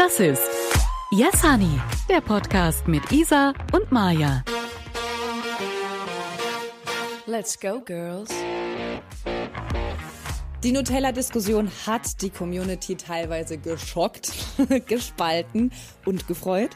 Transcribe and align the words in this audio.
Das 0.00 0.18
ist 0.18 0.48
Yes 1.10 1.42
Honey, 1.42 1.78
der 2.08 2.22
Podcast 2.22 2.88
mit 2.88 3.12
Isa 3.12 3.52
und 3.74 3.92
Maja. 3.92 4.42
Let's 7.26 7.60
go, 7.60 7.82
girls. 7.82 8.30
Die 10.64 10.72
Nutella-Diskussion 10.72 11.70
hat 11.84 12.22
die 12.22 12.30
Community 12.30 12.96
teilweise 12.96 13.58
geschockt, 13.58 14.32
gespalten 14.86 15.70
und 16.06 16.26
gefreut. 16.26 16.70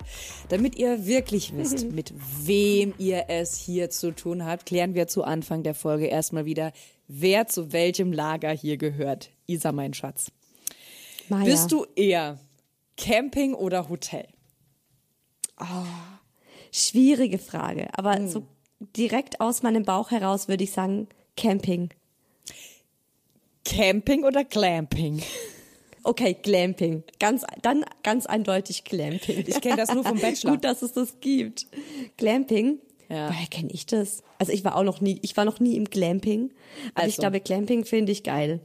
Damit 0.50 0.76
ihr 0.76 1.06
wirklich 1.06 1.56
wisst, 1.56 1.90
mit 1.92 2.12
wem 2.42 2.92
ihr 2.98 3.24
es 3.28 3.56
hier 3.56 3.88
zu 3.88 4.14
tun 4.14 4.44
habt, 4.44 4.66
klären 4.66 4.94
wir 4.94 5.06
zu 5.06 5.24
Anfang 5.24 5.62
der 5.62 5.74
Folge 5.74 6.08
erstmal 6.08 6.44
wieder, 6.44 6.74
wer 7.08 7.46
zu 7.46 7.72
welchem 7.72 8.12
Lager 8.12 8.50
hier 8.50 8.76
gehört. 8.76 9.30
Isa, 9.46 9.72
mein 9.72 9.94
Schatz. 9.94 10.30
Maja. 11.30 11.46
Bist 11.46 11.72
du 11.72 11.86
eher 11.96 12.38
Camping 12.96 13.54
oder 13.54 13.88
Hotel? 13.88 14.26
Schwierige 16.72 17.38
Frage, 17.38 17.88
aber 17.96 18.16
Hm. 18.16 18.28
so 18.28 18.46
direkt 18.96 19.40
aus 19.40 19.62
meinem 19.62 19.84
Bauch 19.84 20.10
heraus 20.10 20.48
würde 20.48 20.64
ich 20.64 20.72
sagen 20.72 21.08
Camping. 21.36 21.90
Camping 23.64 24.24
oder 24.24 24.44
Glamping? 24.44 25.22
Okay, 26.02 26.36
Glamping. 26.42 27.02
Ganz, 27.18 27.44
dann 27.62 27.84
ganz 28.02 28.26
eindeutig 28.26 28.84
Glamping. 28.84 29.44
Ich 29.46 29.60
kenne 29.62 29.76
das 29.76 29.94
nur 29.94 30.04
vom 30.04 30.18
Bachelor. 30.20 30.52
Gut, 30.52 30.64
dass 30.64 30.82
es 30.82 30.92
das 30.92 31.18
gibt. 31.20 31.66
Glamping. 32.18 32.78
Ja. 33.08 33.30
Woher 33.30 33.46
kenne 33.46 33.70
ich 33.72 33.86
das? 33.86 34.22
Also 34.38 34.52
ich 34.52 34.64
war 34.64 34.76
auch 34.76 34.82
noch 34.82 35.00
nie, 35.00 35.18
ich 35.22 35.36
war 35.36 35.44
noch 35.46 35.60
nie 35.60 35.76
im 35.76 35.84
Glamping. 35.86 36.52
Aber 36.94 37.06
ich 37.06 37.14
Also. 37.14 37.22
glaube, 37.22 37.40
Glamping 37.40 37.84
finde 37.86 38.12
ich 38.12 38.22
geil. 38.22 38.60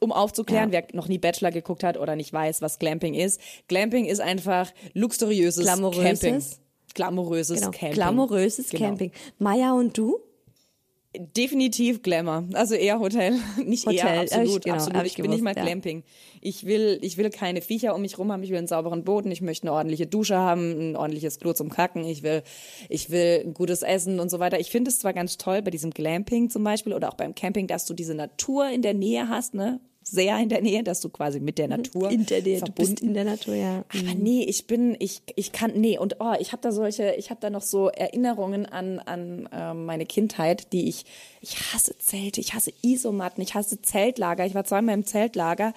Um 0.00 0.12
aufzuklären, 0.12 0.72
Ja. 0.72 0.82
wer 0.88 0.96
noch 0.96 1.08
nie 1.08 1.18
Bachelor 1.18 1.50
geguckt 1.50 1.82
hat 1.84 1.96
oder 1.98 2.16
nicht 2.16 2.32
weiß, 2.32 2.62
was 2.62 2.78
Glamping 2.78 3.14
ist. 3.14 3.40
Glamping 3.68 4.04
ist 4.04 4.20
einfach 4.20 4.72
luxuriöses 4.94 5.64
Glamouröses. 5.64 6.20
Camping. 6.20 6.42
Glamouröses 6.94 7.60
Genau. 7.60 7.70
Camping. 7.70 7.92
Glamouröses 7.94 8.70
Genau. 8.70 8.84
Camping. 8.86 9.12
Maya 9.38 9.72
und 9.72 9.96
du? 9.98 10.18
Definitiv 11.36 12.02
Glamour. 12.02 12.44
Also 12.54 12.74
eher 12.74 12.98
Hotel. 13.00 13.34
Nicht 13.64 13.86
Hotel, 13.86 13.98
eher, 13.98 14.16
hab 14.16 14.22
absolut. 14.22 14.48
ich- 14.58 14.62
genau, 14.64 14.76
absolut. 14.76 15.02
Ich, 15.06 15.12
ich 15.16 15.22
bin 15.22 15.30
nicht 15.30 15.42
mal 15.42 15.50
gewusst, 15.54 15.56
ja. 15.66 15.72
Glamping. 15.72 16.02
Ich 16.40 16.64
will, 16.66 16.98
ich 17.02 17.16
will 17.16 17.30
keine 17.30 17.60
Viecher 17.62 17.94
um 17.94 18.02
mich 18.02 18.18
rum 18.18 18.30
haben. 18.32 18.42
Ich 18.42 18.50
will 18.50 18.58
einen 18.58 18.66
sauberen 18.66 19.04
Boden. 19.04 19.30
Ich 19.30 19.40
möchte 19.40 19.64
eine 19.66 19.72
ordentliche 19.76 20.06
Dusche 20.06 20.36
haben, 20.36 20.90
ein 20.92 20.96
ordentliches 20.96 21.38
Klo 21.38 21.52
zum 21.52 21.70
Kacken. 21.70 22.04
Ich 22.04 22.22
will, 22.22 22.42
ich 22.88 23.10
will 23.10 23.50
gutes 23.52 23.82
Essen 23.82 24.20
und 24.20 24.30
so 24.30 24.38
weiter. 24.38 24.60
Ich 24.60 24.70
finde 24.70 24.90
es 24.90 24.98
zwar 24.98 25.12
ganz 25.12 25.38
toll 25.38 25.62
bei 25.62 25.70
diesem 25.70 25.90
Glamping 25.90 26.50
zum 26.50 26.62
Beispiel 26.64 26.92
oder 26.92 27.08
auch 27.08 27.14
beim 27.14 27.34
Camping, 27.34 27.66
dass 27.66 27.86
du 27.86 27.94
diese 27.94 28.14
Natur 28.14 28.68
in 28.68 28.82
der 28.82 28.94
Nähe 28.94 29.28
hast, 29.28 29.54
ne? 29.54 29.80
Sehr 30.08 30.38
in 30.38 30.48
der 30.48 30.62
Nähe, 30.62 30.84
dass 30.84 31.00
du 31.00 31.08
quasi 31.08 31.40
mit 31.40 31.58
der 31.58 31.66
Natur 31.66 32.12
In 32.12 32.26
der 32.26 32.40
Nähe. 32.40 32.60
Du 32.60 32.66
verbunden 32.66 32.94
bist 32.94 33.02
in 33.02 33.12
der 33.12 33.24
Natur, 33.24 33.54
ja. 33.54 33.84
aber 33.92 34.14
nee, 34.14 34.44
ich 34.44 34.68
bin, 34.68 34.96
ich, 35.00 35.20
ich 35.34 35.50
kann, 35.50 35.72
nee, 35.74 35.98
und 35.98 36.20
oh, 36.20 36.34
ich 36.38 36.52
habe 36.52 36.62
da 36.62 36.70
solche, 36.70 37.14
ich 37.18 37.30
habe 37.30 37.40
da 37.40 37.50
noch 37.50 37.62
so 37.62 37.88
Erinnerungen 37.88 38.66
an, 38.66 39.00
an 39.00 39.48
äh, 39.50 39.74
meine 39.74 40.06
Kindheit, 40.06 40.72
die 40.72 40.88
ich, 40.88 41.06
ich 41.40 41.56
hasse 41.72 41.98
Zelte, 41.98 42.40
ich 42.40 42.54
hasse 42.54 42.72
Isomatten, 42.82 43.42
ich 43.42 43.56
hasse 43.56 43.82
Zeltlager. 43.82 44.46
Ich 44.46 44.54
war 44.54 44.64
zweimal 44.64 44.94
im 44.94 45.04
Zeltlager. 45.04 45.74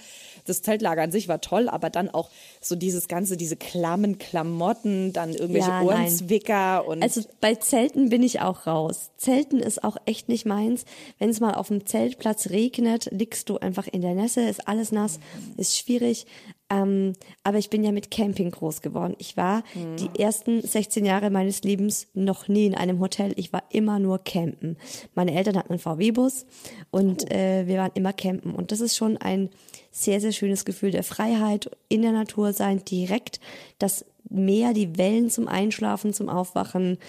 Das 0.49 0.61
Zeltlager 0.61 1.03
an 1.03 1.11
sich 1.11 1.27
war 1.27 1.41
toll, 1.41 1.69
aber 1.69 1.89
dann 1.89 2.09
auch 2.09 2.29
so 2.59 2.75
dieses 2.75 3.07
ganze, 3.07 3.37
diese 3.37 3.55
klammen 3.55 4.17
Klamotten, 4.17 5.13
dann 5.13 5.33
irgendwelche 5.33 5.69
Ja, 5.69 5.83
nein. 5.83 5.87
Ohrenzwicker 5.87 6.87
und 6.87 7.03
Also 7.03 7.21
bei 7.39 7.55
Zelten 7.55 8.09
bin 8.09 8.23
ich 8.23 8.41
auch 8.41 8.67
raus. 8.67 9.11
Zelten 9.17 9.59
ist 9.59 9.83
auch 9.83 9.97
echt 10.05 10.29
nicht 10.29 10.45
meins. 10.45 10.85
Wenn 11.19 11.29
es 11.29 11.39
mal 11.39 11.53
auf 11.53 11.67
dem 11.67 11.85
Zeltplatz 11.85 12.49
regnet, 12.49 13.09
liegst 13.11 13.49
du 13.49 13.57
einfach 13.57 13.87
in 13.87 14.01
der 14.01 14.15
Nässe, 14.15 14.41
ist 14.41 14.67
alles 14.67 14.91
nass, 14.91 15.19
ist 15.57 15.77
schwierig. 15.77 16.25
Ähm, 16.69 17.13
aber 17.43 17.57
ich 17.57 17.69
bin 17.69 17.83
ja 17.83 17.91
mit 17.91 18.11
Camping 18.11 18.51
groß 18.51 18.81
geworden. 18.81 19.15
Ich 19.17 19.37
war 19.37 19.63
die 19.75 20.19
ersten 20.19 20.61
16 20.61 21.03
Jahre 21.03 21.29
meines 21.29 21.63
Lebens 21.63 22.07
noch 22.13 22.47
nie 22.47 22.67
in 22.67 22.75
einem 22.75 22.99
Hotel. 22.99 23.33
Ich 23.37 23.51
war 23.51 23.63
immer 23.71 23.97
nur 23.97 24.19
campen. 24.19 24.77
Meine 25.15 25.33
Eltern 25.33 25.57
hatten 25.57 25.71
einen 25.71 25.79
VW-Bus 25.79 26.45
und 26.91 27.31
äh, 27.31 27.65
wir 27.67 27.79
waren 27.79 27.91
immer 27.95 28.13
campen. 28.13 28.53
Und 28.53 28.71
das 28.71 28.81
ist 28.81 28.95
schon 28.95 29.17
ein 29.17 29.49
sehr, 29.91 30.21
sehr 30.21 30.31
schönes 30.31 30.65
Gefühl 30.65 30.91
der 30.91 31.03
Freiheit, 31.03 31.71
in 31.87 32.03
der 32.03 32.11
Natur 32.11 32.53
sein, 32.53 32.85
direkt 32.85 33.39
das 33.79 34.05
Meer, 34.29 34.73
die 34.73 34.97
Wellen 34.97 35.31
zum 35.31 35.47
Einschlafen, 35.47 36.13
zum 36.13 36.29
Aufwachen, 36.29 36.99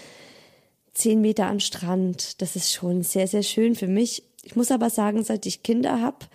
zehn 0.94 1.20
Meter 1.20 1.46
am 1.46 1.60
Strand. 1.60 2.40
Das 2.40 2.56
ist 2.56 2.72
schon 2.72 3.02
sehr, 3.02 3.26
sehr 3.26 3.42
schön 3.42 3.74
für 3.74 3.88
mich. 3.88 4.22
Ich 4.42 4.56
muss 4.56 4.70
aber 4.70 4.88
sagen, 4.88 5.22
seit 5.22 5.44
ich 5.44 5.62
Kinder 5.62 6.00
habe, 6.00 6.26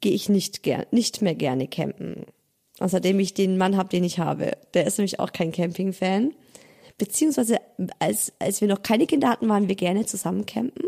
gehe 0.00 0.12
ich 0.12 0.28
nicht, 0.28 0.62
ger 0.62 0.86
nicht 0.90 1.22
mehr 1.22 1.34
gerne 1.34 1.68
campen. 1.68 2.26
Außerdem 2.78 3.18
ich 3.20 3.34
den 3.34 3.58
Mann 3.58 3.76
habe, 3.76 3.90
den 3.90 4.04
ich 4.04 4.18
habe. 4.18 4.52
Der 4.74 4.86
ist 4.86 4.98
nämlich 4.98 5.20
auch 5.20 5.32
kein 5.32 5.52
Camping-Fan. 5.52 6.32
Beziehungsweise 6.96 7.58
als, 7.98 8.32
als 8.38 8.60
wir 8.60 8.68
noch 8.68 8.82
keine 8.82 9.06
Kinder 9.06 9.28
hatten, 9.28 9.48
waren 9.48 9.68
wir 9.68 9.74
gerne 9.74 10.06
zusammen 10.06 10.46
campen. 10.46 10.84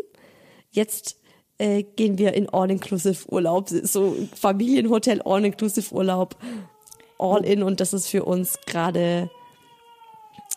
Jetzt 0.70 1.16
äh, 1.58 1.82
gehen 1.82 2.18
wir 2.18 2.32
in 2.34 2.48
All-Inclusive-Urlaub, 2.48 3.68
so 3.68 4.16
Familienhotel, 4.34 5.22
All-Inclusive-Urlaub, 5.22 6.36
All-In 7.18 7.62
und 7.62 7.80
das 7.80 7.92
ist 7.92 8.08
für 8.08 8.24
uns 8.24 8.58
gerade 8.66 9.30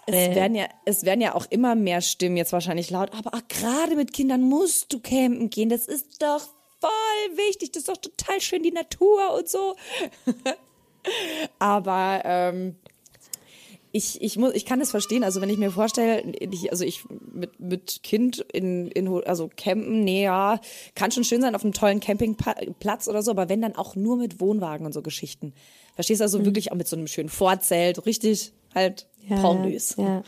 Es 0.07 0.16
Äh. 0.16 0.35
werden 0.35 0.55
ja, 0.55 0.66
es 0.85 1.03
werden 1.03 1.22
ja 1.22 1.35
auch 1.35 1.45
immer 1.49 1.75
mehr 1.75 2.01
Stimmen 2.01 2.37
jetzt 2.37 2.53
wahrscheinlich 2.53 2.89
laut, 2.89 3.11
aber 3.13 3.31
ach, 3.33 3.47
gerade 3.49 3.95
mit 3.95 4.13
Kindern 4.13 4.41
musst 4.41 4.93
du 4.93 4.99
campen 4.99 5.49
gehen. 5.49 5.69
Das 5.69 5.87
ist 5.87 6.22
doch 6.22 6.47
voll 6.79 7.37
wichtig. 7.37 7.71
Das 7.71 7.81
ist 7.81 7.89
doch 7.89 7.97
total 7.97 8.41
schön, 8.41 8.63
die 8.63 8.71
Natur 8.71 9.33
und 9.35 9.47
so. 9.49 9.75
aber 11.59 12.21
ähm, 12.25 12.75
ich, 13.91 14.21
ich, 14.21 14.37
muss, 14.37 14.53
ich 14.53 14.65
kann 14.65 14.79
das 14.79 14.91
verstehen. 14.91 15.23
Also 15.23 15.39
wenn 15.39 15.49
ich 15.49 15.57
mir 15.57 15.71
vorstelle, 15.71 16.21
ich, 16.39 16.69
also 16.71 16.83
ich 16.83 17.03
mit, 17.31 17.59
mit 17.59 18.03
Kind 18.03 18.39
in, 18.51 18.87
in 18.89 19.07
also 19.25 19.49
campen, 19.55 20.03
nee, 20.03 20.23
ja, 20.23 20.59
kann 20.95 21.11
schon 21.11 21.23
schön 21.23 21.41
sein 21.41 21.55
auf 21.55 21.63
einem 21.63 21.73
tollen 21.73 22.01
Campingplatz 22.01 23.07
oder 23.07 23.21
so, 23.21 23.31
aber 23.31 23.47
wenn 23.47 23.61
dann 23.61 23.75
auch 23.75 23.95
nur 23.95 24.17
mit 24.17 24.41
Wohnwagen 24.41 24.85
und 24.85 24.91
so 24.93 25.01
Geschichten. 25.01 25.53
Verstehst 25.95 26.19
du 26.19 26.25
also 26.25 26.43
wirklich 26.43 26.73
auch 26.73 26.75
mit 26.75 26.89
so 26.89 26.97
einem 26.97 27.07
schönen 27.07 27.29
Vorzelt, 27.29 28.05
richtig 28.05 28.51
halt 28.73 29.07
Ja, 29.29 29.39
pornös. 29.39 29.95
ja. 29.97 30.23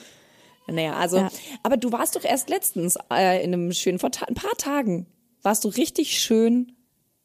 Naja, 0.70 0.94
also, 0.94 1.18
Ja. 1.18 1.30
aber 1.64 1.76
du 1.78 1.92
warst 1.92 2.16
doch 2.16 2.24
erst 2.24 2.50
letztens 2.50 2.98
äh, 3.12 3.44
in 3.44 3.54
einem 3.54 3.72
schönen, 3.74 4.00
vor 4.00 4.12
ein 4.28 4.34
paar 4.36 4.56
Tagen, 4.58 5.08
warst 5.42 5.64
du 5.64 5.70
richtig 5.70 6.20
schön 6.20 6.74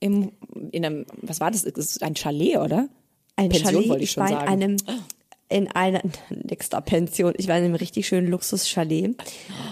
im, 0.00 0.32
in 0.70 0.84
einem, 0.84 1.06
was 1.20 1.40
war 1.40 1.50
das? 1.50 1.62
Das 1.62 1.86
ist 1.86 2.02
ein 2.02 2.16
Chalet, 2.16 2.56
oder? 2.56 2.88
ein 3.36 3.48
Pension 3.48 3.74
Chalet. 3.74 3.88
wollte 3.88 4.04
ich 4.04 4.10
schon 4.10 4.22
war 4.22 4.30
sagen. 4.30 4.46
in 4.46 4.62
einem 4.62 4.76
in 5.48 5.68
einer 5.68 6.00
nächster 6.30 6.80
Pension. 6.80 7.34
Ich 7.36 7.48
war 7.48 7.58
in 7.58 7.64
einem 7.64 7.74
richtig 7.74 8.06
schönen 8.06 8.28
Luxus-Chalet. 8.28 9.16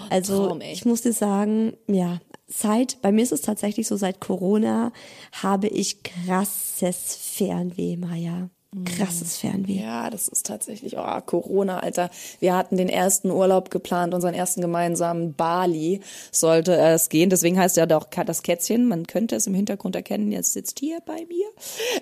Also 0.09 0.47
Traum, 0.47 0.61
ich 0.61 0.85
muss 0.85 1.01
dir 1.01 1.13
sagen, 1.13 1.73
ja, 1.87 2.19
seit 2.47 3.01
bei 3.01 3.11
mir 3.11 3.23
ist 3.23 3.31
es 3.31 3.41
tatsächlich 3.41 3.87
so 3.87 3.95
seit 3.95 4.19
Corona 4.19 4.91
habe 5.31 5.67
ich 5.67 6.03
krasses 6.03 7.15
Fernweh, 7.15 7.97
Maja. 7.97 8.49
Krasses 8.85 9.35
Fernweh. 9.37 9.81
Ja, 9.81 10.09
das 10.09 10.29
ist 10.29 10.45
tatsächlich, 10.45 10.97
oh, 10.97 11.21
Corona, 11.25 11.79
Alter. 11.79 12.09
Wir 12.39 12.55
hatten 12.55 12.77
den 12.77 12.87
ersten 12.87 13.29
Urlaub 13.29 13.69
geplant, 13.69 14.13
unseren 14.13 14.33
ersten 14.33 14.61
gemeinsamen 14.61 15.33
Bali 15.33 15.99
sollte 16.31 16.77
es 16.77 17.09
gehen. 17.09 17.29
Deswegen 17.29 17.59
heißt 17.59 17.75
ja 17.75 17.85
doch 17.85 18.05
das 18.05 18.43
Kätzchen. 18.43 18.87
Man 18.87 19.07
könnte 19.07 19.35
es 19.35 19.45
im 19.45 19.53
Hintergrund 19.53 19.97
erkennen, 19.97 20.31
jetzt 20.31 20.53
sitzt 20.53 20.79
hier 20.79 20.99
bei 21.05 21.25
mir. 21.27 21.47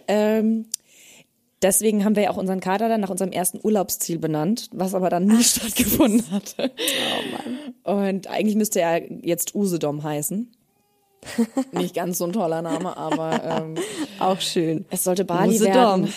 Ähm, 0.08 0.66
deswegen 1.64 2.06
haben 2.06 2.16
wir 2.16 2.24
ja 2.24 2.30
auch 2.30 2.38
unseren 2.38 2.60
Kader 2.60 2.88
dann 2.88 3.02
nach 3.02 3.10
unserem 3.10 3.32
ersten 3.32 3.60
Urlaubsziel 3.64 4.20
benannt, 4.20 4.70
was 4.72 4.94
aber 4.94 5.10
dann 5.10 5.26
nie 5.26 5.44
stattgefunden 5.44 6.30
hatte. 6.30 6.72
Oh 6.72 7.32
Mann. 7.32 8.06
Und 8.06 8.28
eigentlich 8.28 8.56
müsste 8.56 8.80
er 8.80 9.12
jetzt 9.26 9.56
Usedom 9.56 10.04
heißen. 10.04 10.52
Nicht 11.72 11.96
ganz 11.96 12.20
so 12.20 12.26
ein 12.26 12.34
toller 12.34 12.62
Name, 12.62 12.96
aber 12.96 13.44
ähm, 13.44 13.76
Auch 14.20 14.40
schön. 14.40 14.86
es 14.92 15.04
sollte 15.04 15.26
Bali 15.26 15.56
Usedom. 15.56 15.74
werden. 15.74 16.14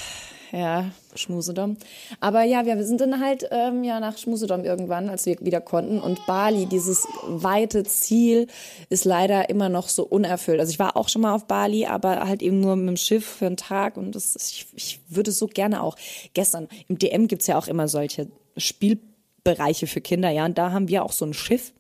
Ja, 0.53 0.91
Schmusedom. 1.15 1.79
Aber 2.21 2.43
ja, 2.43 2.67
wir 2.67 2.85
sind 2.85 3.00
dann 3.00 3.21
halt 3.21 3.49
ähm, 3.50 3.85
ja 3.85 4.00
nach 4.00 4.19
Schmusedom 4.19 4.65
irgendwann, 4.65 5.09
als 5.09 5.25
wir 5.25 5.41
wieder 5.41 5.62
konnten. 5.62 5.99
Und 5.99 6.26
Bali, 6.26 6.67
dieses 6.67 7.06
weite 7.26 7.85
Ziel, 7.85 8.49
ist 8.91 9.06
leider 9.06 9.49
immer 9.49 9.71
noch 9.71 9.88
so 9.88 10.05
unerfüllt. 10.05 10.61
Also 10.61 10.71
ich 10.71 10.79
war 10.79 10.99
auch 10.99 11.09
schon 11.09 11.23
mal 11.23 11.35
auf 11.35 11.47
Bali, 11.47 11.87
aber 11.87 12.29
halt 12.29 12.43
eben 12.43 12.61
nur 12.61 12.76
mit 12.76 12.87
dem 12.87 12.97
Schiff 12.99 13.25
für 13.25 13.47
einen 13.47 13.56
Tag. 13.56 13.97
Und 13.97 14.15
das 14.15 14.37
ich, 14.37 14.67
ich 14.75 15.00
würde 15.09 15.32
so 15.32 15.47
gerne 15.47 15.82
auch. 15.82 15.97
Gestern 16.35 16.69
im 16.87 16.99
DM 16.99 17.29
gibt's 17.29 17.47
ja 17.47 17.56
auch 17.56 17.67
immer 17.67 17.88
solche 17.88 18.29
Spielbereiche 18.59 19.87
für 19.87 20.03
Kinder, 20.03 20.29
ja. 20.29 20.44
Und 20.44 20.59
da 20.59 20.71
haben 20.71 20.88
wir 20.88 21.03
auch 21.03 21.12
so 21.12 21.25
ein 21.25 21.32
Schiff. 21.32 21.73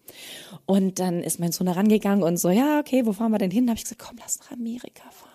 Und 0.64 0.98
dann 0.98 1.22
ist 1.22 1.38
mein 1.38 1.52
Sohn 1.52 1.66
da 1.66 1.72
rangegangen 1.72 2.24
und 2.24 2.38
so, 2.38 2.48
ja, 2.48 2.80
okay, 2.80 3.04
wo 3.04 3.12
fahren 3.12 3.32
wir 3.32 3.38
denn 3.38 3.50
hin? 3.50 3.66
Da 3.66 3.72
habe 3.72 3.78
ich 3.78 3.84
gesagt, 3.84 4.02
komm, 4.02 4.16
lass 4.18 4.38
nach 4.40 4.52
Amerika 4.52 5.02
fahren 5.10 5.31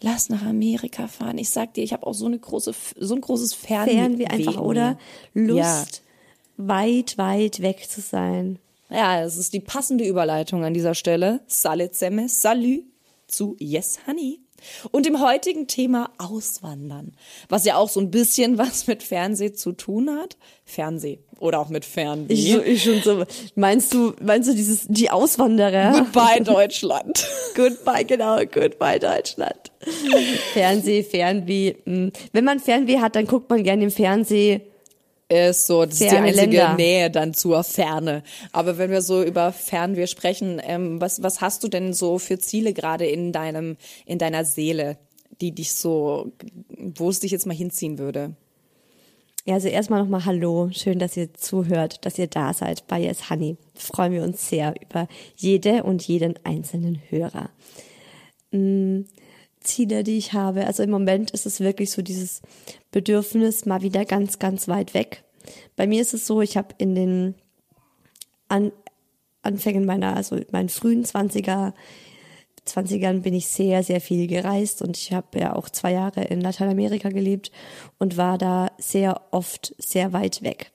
lass 0.00 0.28
nach 0.28 0.44
Amerika 0.44 1.08
fahren. 1.08 1.38
Ich 1.38 1.50
sag 1.50 1.74
dir, 1.74 1.84
ich 1.84 1.92
habe 1.92 2.06
auch 2.06 2.14
so 2.14 2.26
eine 2.26 2.38
große, 2.38 2.74
so 2.98 3.14
ein 3.14 3.20
großes 3.20 3.54
Fernweh. 3.54 3.92
Fernweh 3.92 4.26
einfach, 4.26 4.54
in 4.54 4.60
oder? 4.60 4.98
Lust, 5.34 6.02
weit, 6.56 7.18
weit 7.18 7.60
weg 7.62 7.88
zu 7.88 8.00
sein. 8.00 8.58
Ja, 8.90 9.20
das 9.20 9.36
ist 9.36 9.52
die 9.52 9.60
passende 9.60 10.04
Überleitung 10.06 10.64
an 10.64 10.74
dieser 10.74 10.94
Stelle. 10.94 11.40
Salut 11.46 11.94
Semme, 11.94 12.28
salut 12.28 12.84
zu 13.26 13.56
Yes 13.58 13.98
Honey. 14.06 14.40
und 14.92 15.06
dem 15.06 15.20
heutigen 15.20 15.66
Thema 15.66 16.10
Auswandern, 16.18 17.12
was 17.48 17.64
ja 17.64 17.76
auch 17.76 17.88
so 17.88 17.98
ein 18.00 18.10
bisschen 18.12 18.58
was 18.58 18.86
mit 18.86 19.02
Fernseh 19.02 19.52
zu 19.52 19.72
tun 19.72 20.10
hat. 20.10 20.36
Fernseh 20.64 21.18
oder 21.40 21.58
auch 21.58 21.68
mit 21.68 21.84
Fernweh. 21.84 22.32
Ich, 22.32 22.52
so, 22.52 22.62
ich 22.62 22.82
schon 22.84 23.02
so. 23.02 23.24
Meinst 23.56 23.92
du, 23.92 24.14
meinst 24.22 24.48
du 24.48 24.54
dieses, 24.54 24.86
die 24.88 25.10
Auswanderer? 25.10 25.92
Goodbye 25.92 26.40
Deutschland. 26.44 27.26
goodbye, 27.56 28.04
genau, 28.04 28.38
goodbye 28.46 28.98
Deutschland. 29.00 29.72
Fernseh, 30.52 31.02
Fernweh. 31.02 31.74
hm. 31.84 32.12
Wenn 32.32 32.44
man 32.44 32.60
Fernweh 32.60 32.98
hat, 32.98 33.16
dann 33.16 33.26
guckt 33.26 33.48
man 33.50 33.62
gerne 33.62 33.84
im 33.84 33.90
Fernseh. 33.90 34.60
ist 35.50 35.66
so, 35.66 35.84
das 35.84 36.00
ist 36.00 36.02
die 36.02 36.16
einzige 36.16 36.36
Länder. 36.36 36.74
Nähe 36.76 37.10
dann 37.10 37.34
zur 37.34 37.64
Ferne. 37.64 38.22
Aber 38.52 38.78
wenn 38.78 38.90
wir 38.90 39.02
so 39.02 39.22
über 39.22 39.52
Fernweh 39.52 40.06
sprechen, 40.06 40.60
ähm, 40.64 41.00
was, 41.00 41.22
was 41.22 41.40
hast 41.40 41.64
du 41.64 41.68
denn 41.68 41.92
so 41.92 42.18
für 42.18 42.38
Ziele 42.38 42.72
gerade 42.72 43.06
in 43.06 43.32
deinem, 43.32 43.76
in 44.04 44.18
deiner 44.18 44.44
Seele, 44.44 44.98
die 45.40 45.52
dich 45.52 45.72
so, 45.74 46.32
wo 46.68 47.10
es 47.10 47.20
dich 47.20 47.32
jetzt 47.32 47.46
mal 47.46 47.56
hinziehen 47.56 47.98
würde? 47.98 48.34
Ja, 49.46 49.54
also 49.54 49.68
erstmal 49.68 50.00
nochmal 50.02 50.24
Hallo. 50.24 50.70
Schön, 50.72 50.98
dass 50.98 51.16
ihr 51.16 51.32
zuhört, 51.32 52.04
dass 52.04 52.18
ihr 52.18 52.26
da 52.26 52.52
seid 52.52 52.84
bei 52.88 52.98
Yes 52.98 53.30
Honey. 53.30 53.56
Freuen 53.76 54.12
wir 54.12 54.24
uns 54.24 54.48
sehr 54.48 54.74
über 54.82 55.06
jede 55.36 55.84
und 55.84 56.02
jeden 56.02 56.34
einzelnen 56.44 57.00
Hörer. 57.10 57.50
Mm, 58.50 59.02
Ziele, 59.66 60.04
die 60.04 60.18
ich 60.18 60.32
habe. 60.32 60.66
Also 60.66 60.82
im 60.82 60.90
Moment 60.90 61.30
ist 61.32 61.46
es 61.46 61.60
wirklich 61.60 61.90
so 61.90 62.02
dieses 62.02 62.42
Bedürfnis 62.90 63.66
mal 63.66 63.82
wieder 63.82 64.04
ganz, 64.04 64.38
ganz 64.38 64.68
weit 64.68 64.94
weg. 64.94 65.24
Bei 65.76 65.86
mir 65.86 66.00
ist 66.00 66.14
es 66.14 66.26
so, 66.26 66.40
ich 66.40 66.56
habe 66.56 66.74
in 66.78 66.94
den 66.94 67.34
An 68.48 68.72
Anfängen 69.42 69.84
meiner, 69.84 70.16
also 70.16 70.40
meinen 70.50 70.68
frühen 70.68 71.04
20er, 71.04 71.72
20ern 72.66 73.20
bin 73.20 73.32
ich 73.32 73.46
sehr, 73.46 73.84
sehr 73.84 74.00
viel 74.00 74.26
gereist 74.26 74.82
und 74.82 74.96
ich 74.96 75.12
habe 75.12 75.38
ja 75.38 75.54
auch 75.54 75.68
zwei 75.70 75.92
Jahre 75.92 76.24
in 76.24 76.40
Lateinamerika 76.40 77.10
gelebt 77.10 77.52
und 77.98 78.16
war 78.16 78.38
da 78.38 78.72
sehr 78.78 79.22
oft 79.30 79.74
sehr 79.78 80.12
weit 80.12 80.42
weg. 80.42 80.72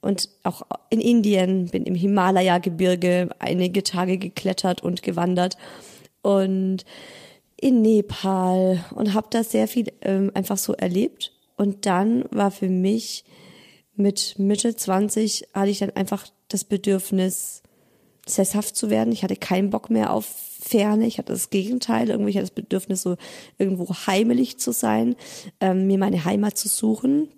Und 0.00 0.28
auch 0.42 0.62
in 0.88 1.00
Indien, 1.00 1.66
bin 1.66 1.84
im 1.84 1.94
Himalaya-Gebirge 1.94 3.28
einige 3.38 3.82
Tage 3.82 4.18
geklettert 4.18 4.82
und 4.82 5.02
gewandert 5.02 5.56
und 6.22 6.84
in 7.60 7.82
Nepal 7.82 8.84
und 8.94 9.12
habe 9.12 9.28
da 9.30 9.44
sehr 9.44 9.68
viel 9.68 9.92
ähm, 10.00 10.30
einfach 10.34 10.58
so 10.58 10.72
erlebt. 10.72 11.32
Und 11.56 11.84
dann 11.84 12.24
war 12.30 12.50
für 12.50 12.68
mich 12.68 13.24
mit 13.94 14.38
Mitte 14.38 14.74
20 14.74 15.48
hatte 15.52 15.70
ich 15.70 15.80
dann 15.80 15.90
einfach 15.90 16.26
das 16.48 16.64
Bedürfnis, 16.64 17.62
sesshaft 18.26 18.76
zu 18.76 18.88
werden. 18.88 19.12
Ich 19.12 19.22
hatte 19.22 19.36
keinen 19.36 19.70
Bock 19.70 19.90
mehr 19.90 20.12
auf 20.12 20.24
Ferne. 20.24 21.06
Ich 21.06 21.18
hatte 21.18 21.32
das 21.32 21.50
Gegenteil. 21.50 22.08
Irgendwie 22.08 22.32
hatte 22.32 22.42
das 22.42 22.50
Bedürfnis, 22.50 23.02
so 23.02 23.16
irgendwo 23.58 23.92
heimelig 24.06 24.58
zu 24.58 24.72
sein, 24.72 25.16
ähm, 25.60 25.86
mir 25.86 25.98
meine 25.98 26.24
Heimat 26.24 26.56
zu 26.56 26.68
suchen, 26.68 27.28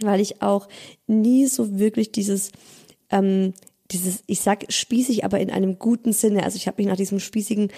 weil 0.00 0.20
ich 0.20 0.42
auch 0.42 0.68
nie 1.06 1.46
so 1.46 1.78
wirklich 1.78 2.12
dieses 2.12 2.52
ähm, 3.10 3.54
dieses, 3.90 4.22
ich 4.26 4.40
sag 4.40 4.64
spießig, 4.70 5.24
aber 5.24 5.40
in 5.40 5.50
einem 5.50 5.78
guten 5.78 6.12
Sinne. 6.12 6.44
Also 6.44 6.56
ich 6.56 6.66
habe 6.66 6.82
mich 6.82 6.86
nach 6.86 6.96
diesem 6.96 7.20
spießigen 7.20 7.70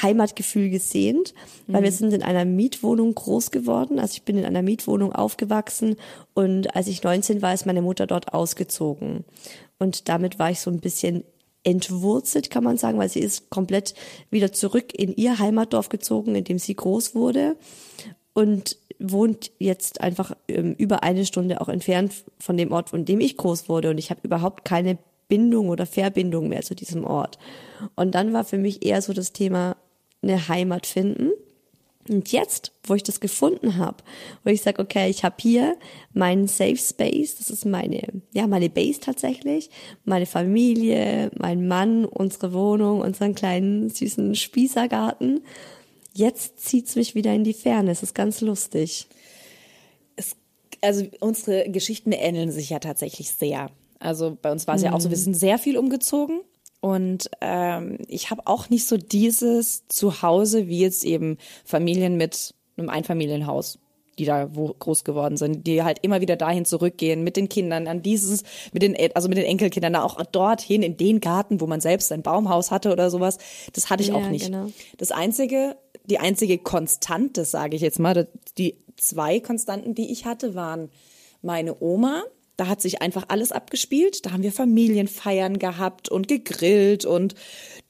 Heimatgefühl 0.00 0.70
gesehnt, 0.70 1.34
weil 1.66 1.82
wir 1.82 1.92
sind 1.92 2.12
in 2.12 2.22
einer 2.22 2.44
Mietwohnung 2.44 3.14
groß 3.14 3.50
geworden. 3.50 3.98
Also 3.98 4.14
ich 4.14 4.22
bin 4.22 4.38
in 4.38 4.44
einer 4.44 4.62
Mietwohnung 4.62 5.12
aufgewachsen 5.12 5.96
und 6.34 6.74
als 6.74 6.88
ich 6.88 7.02
19 7.02 7.42
war, 7.42 7.54
ist 7.54 7.66
meine 7.66 7.82
Mutter 7.82 8.06
dort 8.06 8.34
ausgezogen. 8.34 9.24
Und 9.78 10.08
damit 10.08 10.38
war 10.38 10.50
ich 10.50 10.60
so 10.60 10.70
ein 10.70 10.80
bisschen 10.80 11.24
entwurzelt, 11.64 12.50
kann 12.50 12.64
man 12.64 12.76
sagen, 12.76 12.98
weil 12.98 13.08
sie 13.08 13.20
ist 13.20 13.50
komplett 13.50 13.94
wieder 14.30 14.52
zurück 14.52 14.92
in 14.94 15.14
ihr 15.14 15.38
Heimatdorf 15.38 15.88
gezogen, 15.88 16.34
in 16.34 16.44
dem 16.44 16.58
sie 16.58 16.74
groß 16.74 17.14
wurde 17.14 17.56
und 18.32 18.78
wohnt 18.98 19.52
jetzt 19.58 20.00
einfach 20.00 20.32
ähm, 20.48 20.74
über 20.78 21.02
eine 21.02 21.26
Stunde 21.26 21.60
auch 21.60 21.68
entfernt 21.68 22.24
von 22.38 22.56
dem 22.56 22.72
Ort, 22.72 22.90
von 22.90 23.04
dem 23.04 23.20
ich 23.20 23.36
groß 23.36 23.68
wurde. 23.68 23.90
Und 23.90 23.98
ich 23.98 24.10
habe 24.10 24.20
überhaupt 24.22 24.64
keine 24.64 24.98
Bindung 25.32 25.70
oder 25.70 25.86
Verbindung 25.86 26.50
mehr 26.50 26.60
zu 26.60 26.74
diesem 26.74 27.06
Ort. 27.06 27.38
Und 27.96 28.14
dann 28.14 28.34
war 28.34 28.44
für 28.44 28.58
mich 28.58 28.84
eher 28.84 29.00
so 29.00 29.14
das 29.14 29.32
Thema 29.32 29.78
eine 30.20 30.46
Heimat 30.46 30.86
finden. 30.86 31.30
Und 32.06 32.30
jetzt, 32.32 32.72
wo 32.84 32.94
ich 32.96 33.02
das 33.02 33.18
gefunden 33.18 33.78
habe, 33.78 34.04
wo 34.44 34.50
ich 34.50 34.60
sage, 34.60 34.82
okay, 34.82 35.08
ich 35.08 35.24
habe 35.24 35.36
hier 35.40 35.78
meinen 36.12 36.48
Safe 36.48 36.76
Space, 36.76 37.36
das 37.36 37.48
ist 37.48 37.64
meine, 37.64 38.02
ja, 38.34 38.46
meine 38.46 38.68
Base 38.68 39.00
tatsächlich, 39.00 39.70
meine 40.04 40.26
Familie, 40.26 41.30
mein 41.38 41.66
Mann, 41.66 42.04
unsere 42.04 42.52
Wohnung, 42.52 43.00
unseren 43.00 43.34
kleinen 43.34 43.88
süßen 43.88 44.34
Spießergarten. 44.34 45.40
Jetzt 46.12 46.60
zieht's 46.60 46.94
mich 46.94 47.14
wieder 47.14 47.32
in 47.32 47.44
die 47.44 47.54
Ferne. 47.54 47.90
Es 47.90 48.02
ist 48.02 48.14
ganz 48.14 48.42
lustig. 48.42 49.06
es, 50.16 50.36
also 50.82 51.06
unsere 51.20 51.70
Geschichten 51.70 52.12
ähneln 52.12 52.50
sich 52.50 52.68
ja 52.68 52.80
tatsächlich 52.80 53.30
sehr. 53.30 53.70
Also 54.02 54.36
bei 54.40 54.50
uns 54.50 54.66
war 54.66 54.74
es 54.74 54.82
ja 54.82 54.92
auch 54.92 55.00
so, 55.00 55.10
wir 55.10 55.16
sind 55.16 55.34
sehr 55.34 55.58
viel 55.58 55.78
umgezogen 55.78 56.40
und 56.80 57.30
ähm, 57.40 57.98
ich 58.08 58.30
habe 58.30 58.42
auch 58.46 58.68
nicht 58.68 58.86
so 58.86 58.96
dieses 58.96 59.86
Zuhause 59.88 60.66
wie 60.68 60.80
jetzt 60.80 61.04
eben 61.04 61.38
Familien 61.64 62.16
mit 62.16 62.54
einem 62.76 62.88
Einfamilienhaus 62.88 63.78
die 64.18 64.24
da 64.26 64.54
wo 64.54 64.68
groß 64.68 65.04
geworden 65.04 65.36
sind, 65.36 65.66
die 65.66 65.82
halt 65.82 65.98
immer 66.02 66.20
wieder 66.20 66.36
dahin 66.36 66.64
zurückgehen 66.64 67.24
mit 67.24 67.36
den 67.36 67.48
Kindern 67.48 67.86
an 67.88 68.02
dieses, 68.02 68.42
mit 68.72 68.82
den, 68.82 68.94
also 69.14 69.28
mit 69.28 69.38
den 69.38 69.46
Enkelkindern, 69.46 69.96
auch 69.96 70.22
dorthin 70.26 70.82
in 70.82 70.96
den 70.96 71.20
Garten, 71.20 71.60
wo 71.60 71.66
man 71.66 71.80
selbst 71.80 72.12
ein 72.12 72.22
Baumhaus 72.22 72.70
hatte 72.70 72.92
oder 72.92 73.10
sowas. 73.10 73.38
Das 73.72 73.88
hatte 73.88 74.02
ich 74.02 74.10
Ja, 74.10 74.16
auch 74.16 74.28
nicht. 74.28 74.46
genau. 74.46 74.66
Das 74.98 75.12
einzige, 75.12 75.76
die 76.04 76.18
einzige 76.18 76.58
Konstante, 76.58 77.44
sage 77.44 77.76
ich 77.76 77.82
jetzt 77.82 77.98
mal, 77.98 78.28
die 78.58 78.76
zwei 78.96 79.40
Konstanten, 79.40 79.94
die 79.94 80.12
ich 80.12 80.26
hatte, 80.26 80.54
waren 80.54 80.90
meine 81.40 81.80
Oma. 81.80 82.22
Da 82.62 82.68
hat 82.68 82.80
sich 82.80 83.02
einfach 83.02 83.24
alles 83.26 83.50
abgespielt. 83.50 84.24
Da 84.24 84.30
haben 84.30 84.44
wir 84.44 84.52
Familienfeiern 84.52 85.58
gehabt 85.58 86.08
und 86.08 86.28
gegrillt 86.28 87.04
und 87.04 87.34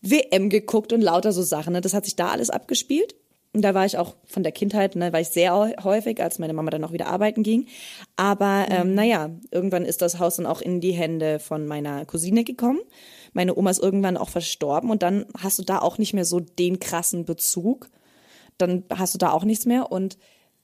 WM 0.01 0.49
geguckt 0.49 0.95
und 0.95 1.03
lauter 1.03 1.33
so 1.33 1.43
Sachen. 1.43 1.75
Ne? 1.75 1.83
Das 1.83 1.93
hat 1.93 2.07
sich 2.07 2.17
da 2.17 2.31
alles 2.31 2.49
abgespielt. 2.49 3.15
Und 3.53 3.61
da 3.61 3.75
war 3.75 3.85
ich 3.85 3.99
auch 3.99 4.15
von 4.25 4.43
der 4.43 4.53
Kindheit, 4.53 4.97
ne, 4.97 5.13
war 5.13 5.21
ich 5.21 5.29
sehr 5.29 5.75
häufig, 5.85 6.23
als 6.23 6.39
meine 6.39 6.55
Mama 6.55 6.71
dann 6.71 6.85
auch 6.85 6.93
wieder 6.93 7.09
arbeiten 7.09 7.43
ging. 7.43 7.67
Aber 8.17 8.65
ähm, 8.71 8.95
naja, 8.95 9.29
irgendwann 9.51 9.85
ist 9.85 10.01
das 10.01 10.19
Haus 10.19 10.37
dann 10.37 10.47
auch 10.47 10.63
in 10.63 10.81
die 10.81 10.93
Hände 10.93 11.39
von 11.39 11.67
meiner 11.67 12.07
Cousine 12.07 12.43
gekommen. 12.43 12.81
Meine 13.35 13.55
Oma 13.55 13.69
ist 13.69 13.83
irgendwann 13.83 14.17
auch 14.17 14.31
verstorben 14.31 14.91
und 14.91 15.03
dann 15.03 15.27
hast 15.39 15.59
du 15.59 15.65
da 15.65 15.81
auch 15.81 15.99
nicht 15.99 16.15
mehr 16.15 16.25
so 16.25 16.41
den 16.41 16.81
krassen 16.81 17.27
Bezug. 17.27 17.91
Dann 18.57 18.85
hast 18.89 19.13
du 19.13 19.19
da 19.19 19.33
auch 19.33 19.45
nichts 19.45 19.67
mehr. 19.67 19.93
Und 19.93 20.17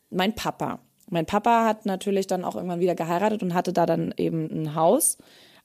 mein 0.09 0.35
Papa. 0.35 0.81
Mein 1.11 1.27
Papa 1.27 1.65
hat 1.65 1.87
natürlich 1.87 2.27
dann 2.27 2.45
auch 2.45 2.57
irgendwann 2.57 2.81
wieder 2.81 2.95
geheiratet 2.95 3.43
und 3.43 3.55
hatte 3.55 3.73
da 3.73 3.87
dann 3.87 4.15
eben 4.17 4.47
ein 4.51 4.75
Haus. 4.75 5.19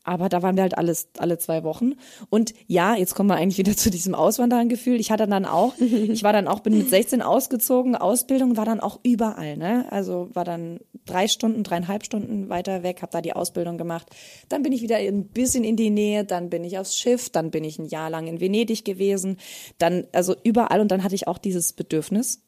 Aber 0.05 0.27
da 0.27 0.41
waren 0.41 0.57
wir 0.57 0.63
halt 0.63 0.77
alles, 0.77 1.07
alle 1.17 1.37
zwei 1.37 1.63
Wochen. 1.63 1.93
Und 2.29 2.53
ja, 2.67 2.95
jetzt 2.95 3.15
kommen 3.15 3.29
wir 3.29 3.35
eigentlich 3.35 3.57
wieder 3.57 3.71
zu 3.77 3.89
diesem 3.89 4.15
Auswandern-Gefühl. 4.15 4.99
Ich 4.99 5.11
hatte 5.11 5.27
dann 5.27 5.45
auch, 5.45 5.73
ich 5.79 6.23
war 6.23 6.33
dann 6.33 6.47
auch, 6.47 6.59
bin 6.59 6.77
mit 6.77 6.89
16 6.89 7.21
ausgezogen, 7.21 7.95
Ausbildung 7.95 8.57
war 8.57 8.65
dann 8.65 8.81
auch 8.81 8.99
überall, 9.03 9.55
ne? 9.55 9.85
Also 9.91 10.29
war 10.33 10.43
dann 10.43 10.81
drei 11.05 11.27
Stunden, 11.27 11.63
dreieinhalb 11.63 12.03
Stunden 12.03 12.49
weiter 12.49 12.83
weg, 12.83 13.01
habe 13.01 13.11
da 13.11 13.21
die 13.21 13.33
Ausbildung 13.33 13.77
gemacht. 13.77 14.07
Dann 14.49 14.61
bin 14.61 14.73
ich 14.73 14.81
wieder 14.81 14.97
ein 14.97 15.27
bisschen 15.27 15.63
in 15.63 15.77
die 15.77 15.89
Nähe, 15.89 16.25
dann 16.25 16.49
bin 16.49 16.63
ich 16.65 16.77
aufs 16.77 16.97
Schiff, 16.97 17.29
dann 17.29 17.49
bin 17.49 17.63
ich 17.63 17.79
ein 17.79 17.85
Jahr 17.85 18.09
lang 18.09 18.27
in 18.27 18.41
Venedig 18.41 18.83
gewesen, 18.83 19.37
dann, 19.77 20.05
also 20.11 20.35
überall. 20.43 20.81
Und 20.81 20.91
dann 20.91 21.03
hatte 21.03 21.15
ich 21.15 21.27
auch 21.27 21.37
dieses 21.37 21.71
Bedürfnis 21.71 22.41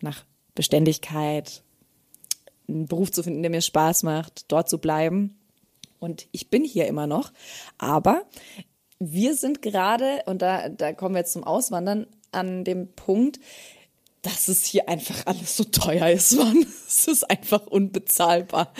nach 0.00 0.24
Beständigkeit, 0.54 1.62
einen 2.68 2.86
Beruf 2.86 3.10
zu 3.12 3.22
finden, 3.22 3.42
der 3.42 3.50
mir 3.50 3.62
Spaß 3.62 4.02
macht, 4.02 4.50
dort 4.50 4.68
zu 4.68 4.78
bleiben. 4.78 5.38
Und 5.98 6.26
ich 6.32 6.50
bin 6.50 6.64
hier 6.64 6.86
immer 6.86 7.06
noch. 7.06 7.32
Aber 7.78 8.22
wir 8.98 9.34
sind 9.34 9.62
gerade, 9.62 10.22
und 10.26 10.42
da, 10.42 10.68
da 10.68 10.92
kommen 10.92 11.14
wir 11.14 11.20
jetzt 11.20 11.32
zum 11.32 11.44
Auswandern, 11.44 12.06
an 12.32 12.64
dem 12.64 12.92
Punkt, 12.92 13.40
dass 14.22 14.48
es 14.48 14.64
hier 14.64 14.88
einfach 14.88 15.26
alles 15.26 15.56
so 15.56 15.64
teuer 15.64 16.10
ist, 16.10 16.36
Mann. 16.36 16.66
Es 16.88 17.06
ist 17.08 17.28
einfach 17.30 17.66
unbezahlbar. 17.66 18.72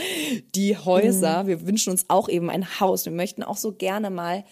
Die 0.55 0.77
Häuser, 0.77 1.47
wir 1.47 1.67
wünschen 1.67 1.91
uns 1.91 2.07
auch 2.09 2.29
eben 2.29 2.51
ein 2.51 2.81
Haus. 2.81 3.05
Wir 3.05 3.13
möchten 3.13 3.43
auch 3.43 3.57
so 3.57 3.73
gerne 3.73 4.11
mal 4.11 4.45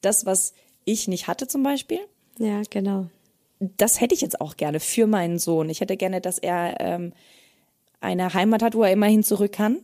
das, 0.00 0.26
was 0.26 0.54
ich 0.84 1.08
nicht 1.08 1.26
hatte 1.26 1.48
zum 1.48 1.62
Beispiel, 1.62 2.00
Ja, 2.38 2.62
genau. 2.70 3.06
das 3.58 4.00
hätte 4.00 4.14
ich 4.14 4.20
jetzt 4.20 4.40
auch 4.40 4.56
gerne 4.56 4.80
für 4.80 5.06
meinen 5.06 5.38
Sohn. 5.38 5.68
Ich 5.68 5.80
hätte 5.80 5.96
gerne, 5.96 6.20
dass 6.20 6.38
er 6.38 6.80
ähm, 6.80 7.12
eine 8.00 8.34
Heimat 8.34 8.62
hat, 8.62 8.74
wo 8.74 8.82
er 8.82 8.92
immerhin 8.92 9.22
zurück 9.22 9.52
kann, 9.52 9.78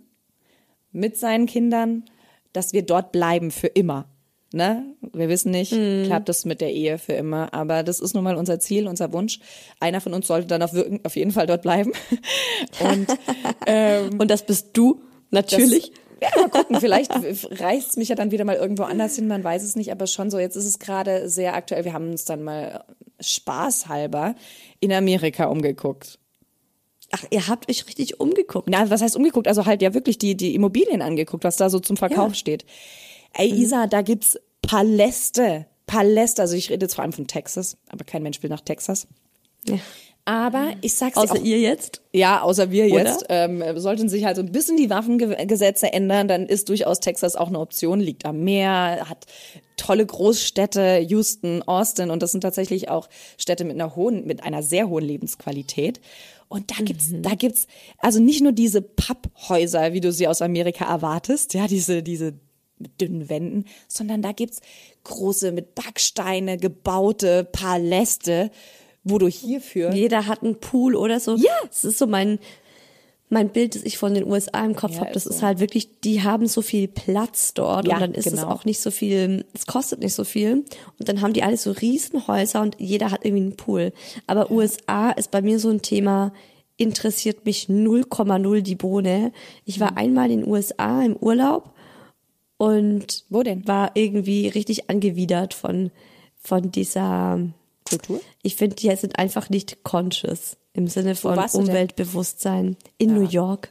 mit 0.93 1.17
seinen 1.17 1.47
Kindern, 1.47 2.05
dass 2.53 2.73
wir 2.73 2.83
dort 2.83 3.13
bleiben 3.13 3.51
für 3.51 3.69
immer. 3.69 4.07
Ne? 4.53 4.85
Wir 5.13 5.31
wissen 5.31 5.51
nicht, 5.51 5.73
klappt 6.05 6.29
das 6.29 6.45
mit 6.45 6.61
der 6.61 6.73
Ehe 6.73 6.99
für 6.99 7.15
immer, 7.15 7.55
aber 7.55 7.83
das 7.83 8.01
ist 8.01 8.15
nun 8.15 8.23
mal 8.23 8.37
unser 8.37 8.61
Ziel, 8.61 8.87
unser 8.87 9.13
Wunsch. 9.13 9.41
Einer 9.81 10.03
von 10.03 10.13
uns 10.13 10.27
sollte 10.27 10.47
dann 10.49 10.63
auf, 10.63 10.73
auf 11.05 11.17
jeden 11.17 11.31
Fall 11.31 11.47
dort 11.47 11.63
bleiben. 11.63 11.93
Und 12.81 13.09
Und 14.19 14.31
das 14.31 14.45
bist 14.45 14.69
du, 14.75 15.01
natürlich. 15.31 15.93
das, 15.93 16.01
ja, 16.35 16.41
mal 16.41 16.51
gucken, 16.51 16.81
vielleicht 16.81 17.13
reißt 17.15 17.91
es 17.91 17.97
mich 17.97 18.11
ja 18.11 18.15
dann 18.15 18.31
wieder 18.31 18.45
mal 18.45 18.57
irgendwo 18.57 18.85
anders 18.85 19.17
hin, 19.17 19.27
man 19.27 19.43
weiß 19.43 19.63
es 19.63 19.75
nicht, 19.75 19.91
aber 19.91 20.07
schon 20.07 20.31
so, 20.31 20.39
jetzt 20.39 20.57
ist 20.57 20.67
es 20.67 20.79
gerade 20.79 21.29
sehr 21.29 21.55
aktuell. 21.55 21.85
Wir 21.85 21.95
haben 21.95 22.11
uns 22.11 22.25
dann 22.25 22.43
mal 22.43 22.85
spaßhalber 23.21 24.35
in 24.81 24.93
Amerika 24.93 25.47
umgeguckt. 25.47 26.19
Ach, 27.15 27.25
ihr 27.31 27.47
habt 27.47 27.69
euch 27.71 27.87
richtig 27.87 28.21
umgeguckt. 28.21 28.69
Na, 28.69 28.89
was 28.91 29.03
heißt 29.03 29.17
umgeguckt? 29.17 29.47
Also 29.47 29.67
halt 29.67 29.83
ja 29.83 29.93
wirklich 29.95 30.19
die, 30.19 30.35
die 30.37 30.55
Immobilien 30.55 31.03
angeguckt, 31.03 31.45
was 31.45 31.57
da 31.57 31.69
so 31.71 31.79
zum 31.79 31.97
Verkauf 31.97 32.31
Ja. 32.31 32.35
steht. 32.35 32.65
Ey, 33.35 33.53
Mhm. 33.53 33.59
Isa, 33.63 33.87
da 33.87 34.03
gibt's 34.03 34.39
Paläste. 34.63 35.67
Paläste. 35.87 36.41
Also 36.43 36.57
ich 36.57 36.71
rede 36.71 36.85
jetzt 36.87 36.95
vor 36.95 37.03
allem 37.03 37.13
von 37.13 37.27
Texas, 37.27 37.77
aber 37.89 38.05
kein 38.05 38.23
Mensch 38.23 38.43
will 38.43 38.49
nach 38.51 38.61
Texas. 38.63 39.07
Ja. 39.69 39.77
Aber 40.25 40.73
ich 40.83 40.95
sag's 40.95 41.15
dir 41.15 41.21
Außer 41.21 41.39
ihr 41.41 41.59
jetzt. 41.59 42.01
ja, 42.13 42.43
außer 42.43 42.71
wir 42.71 42.87
Oder? 42.87 43.05
jetzt, 43.05 43.27
ähm, 43.29 43.63
sollten 43.81 44.09
sich 44.09 44.25
halt 44.25 44.37
so 44.37 44.43
ein 44.43 44.53
bisschen 44.53 44.77
die 44.77 44.89
Waffengesetze 44.89 45.93
ändern, 45.93 46.29
dann 46.29 46.47
ist 46.47 46.69
durchaus 46.69 47.01
Texas 47.01 47.35
auch 47.35 47.49
eine 47.49 47.59
Option, 47.59 47.99
liegt 47.99 48.25
am 48.25 48.45
Meer, 48.45 49.09
hat 49.09 49.27
tolle 49.77 50.07
Großstädte, 50.07 50.99
Houston, 51.09 51.63
Austin 51.65 52.11
und 52.11 52.23
das 52.23 52.31
sind 52.31 52.43
tatsächlich 52.43 52.89
auch 52.89 53.09
Städte 53.37 53.65
mit 53.65 53.75
einer 53.75 53.97
hohen, 53.97 54.25
mit 54.25 54.45
einer 54.45 54.63
sehr 54.63 54.89
hohen 54.89 55.05
Lebensqualität. 55.05 56.01
Und 56.49 56.71
da 56.71 56.85
gibt's, 56.85 57.09
Mhm. 57.11 57.23
da 57.23 57.35
gibt's 57.35 57.67
also 57.99 58.21
nicht 58.21 58.43
nur 58.43 58.53
diese 58.53 58.81
Papphäuser, 58.81 59.93
wie 59.93 60.01
du 60.01 60.13
sie 60.13 60.29
aus 60.29 60.41
Amerika 60.41 60.85
erwartest, 60.85 61.55
ja, 61.55 61.67
diese, 61.67 62.03
diese 62.05 62.35
mit 62.79 63.01
dünnen 63.01 63.29
Wänden, 63.29 63.65
sondern 63.89 64.23
da 64.23 64.33
gibt's 64.33 64.61
große 65.05 65.51
mit 65.53 65.75
Backsteine 65.75 66.59
gebaute 66.59 67.45
Paläste, 67.45 68.51
wo 69.05 69.19
du 69.19 69.27
hierfür 69.29 69.93
Jeder 69.93 70.27
hat 70.27 70.43
einen 70.43 70.57
Pool 70.61 70.95
oder 70.97 71.19
so. 71.21 71.37
Ja. 71.37 71.51
Das 71.67 71.85
ist 71.85 71.99
so 71.99 72.07
mein, 72.07 72.39
mein 73.29 73.49
Bild, 73.49 73.75
das 73.75 73.83
ich 73.83 73.97
von 73.99 74.13
den 74.15 74.31
USA 74.31 74.65
im 74.65 74.77
Kopf 74.77 74.93
Ja, 74.95 75.01
habe. 75.01 75.13
Das 75.13 75.27
ist 75.27 75.39
so. 75.41 75.47
halt 75.47 75.59
wirklich, 75.59 76.01
die 76.01 76.23
haben 76.23 76.47
so 76.47 76.61
viel 76.63 76.87
Platz 76.87 77.55
dort 77.55 77.87
Ja, 77.89 77.95
und 77.95 78.01
dann 78.01 78.15
ist 78.15 78.27
es 78.27 78.35
genau. 78.35 78.49
auch 78.49 78.65
nicht 78.65 78.81
so 78.81 78.91
viel, 78.91 79.45
es 79.55 79.67
kostet 79.67 80.01
nicht 80.01 80.15
so 80.15 80.25
viel. 80.25 80.65
Und 80.99 81.09
dann 81.09 81.21
haben 81.23 81.33
die 81.33 81.43
alle 81.43 81.57
so 81.57 81.73
Riesenhäuser 81.73 82.61
und 82.61 82.77
jeder 82.79 83.11
hat 83.11 83.25
irgendwie 83.25 83.43
einen 83.45 83.57
Pool. 83.57 83.93
Aber 84.27 84.51
USA 84.51 85.11
ist 85.13 85.31
bei 85.31 85.41
mir 85.43 85.59
so 85.59 85.71
ein 85.71 85.83
Thema, 85.83 86.33
interessiert 86.77 87.45
mich 87.45 87.69
0,0 87.69 88.61
die 88.61 88.75
Bohne. 88.75 89.33
Ich 89.65 89.77
Mhm. 89.79 89.81
war 89.83 89.97
einmal 89.97 90.31
in 90.31 90.41
den 90.43 90.49
USA 90.51 91.03
im 91.03 91.17
Urlaub 91.17 91.73
und 92.59 93.25
Wo 93.31 93.43
denn? 93.43 93.67
war 93.67 93.93
irgendwie 93.95 94.49
richtig 94.49 94.89
angewidert 94.91 95.55
von, 95.55 95.91
von 96.41 96.71
dieser 96.71 97.41
Kultur? 97.99 98.21
ich 98.43 98.57
finde, 98.57 98.77
die 98.77 98.95
sind 98.97 99.19
einfach 99.19 99.49
nicht 99.51 99.83
conscious 99.85 100.57
im 100.75 100.89
Sinne 100.89 101.15
von? 101.15 101.39
Umweltbewusstsein. 101.39 102.77
In 102.99 103.15
New 103.15 103.29
York. 103.29 103.71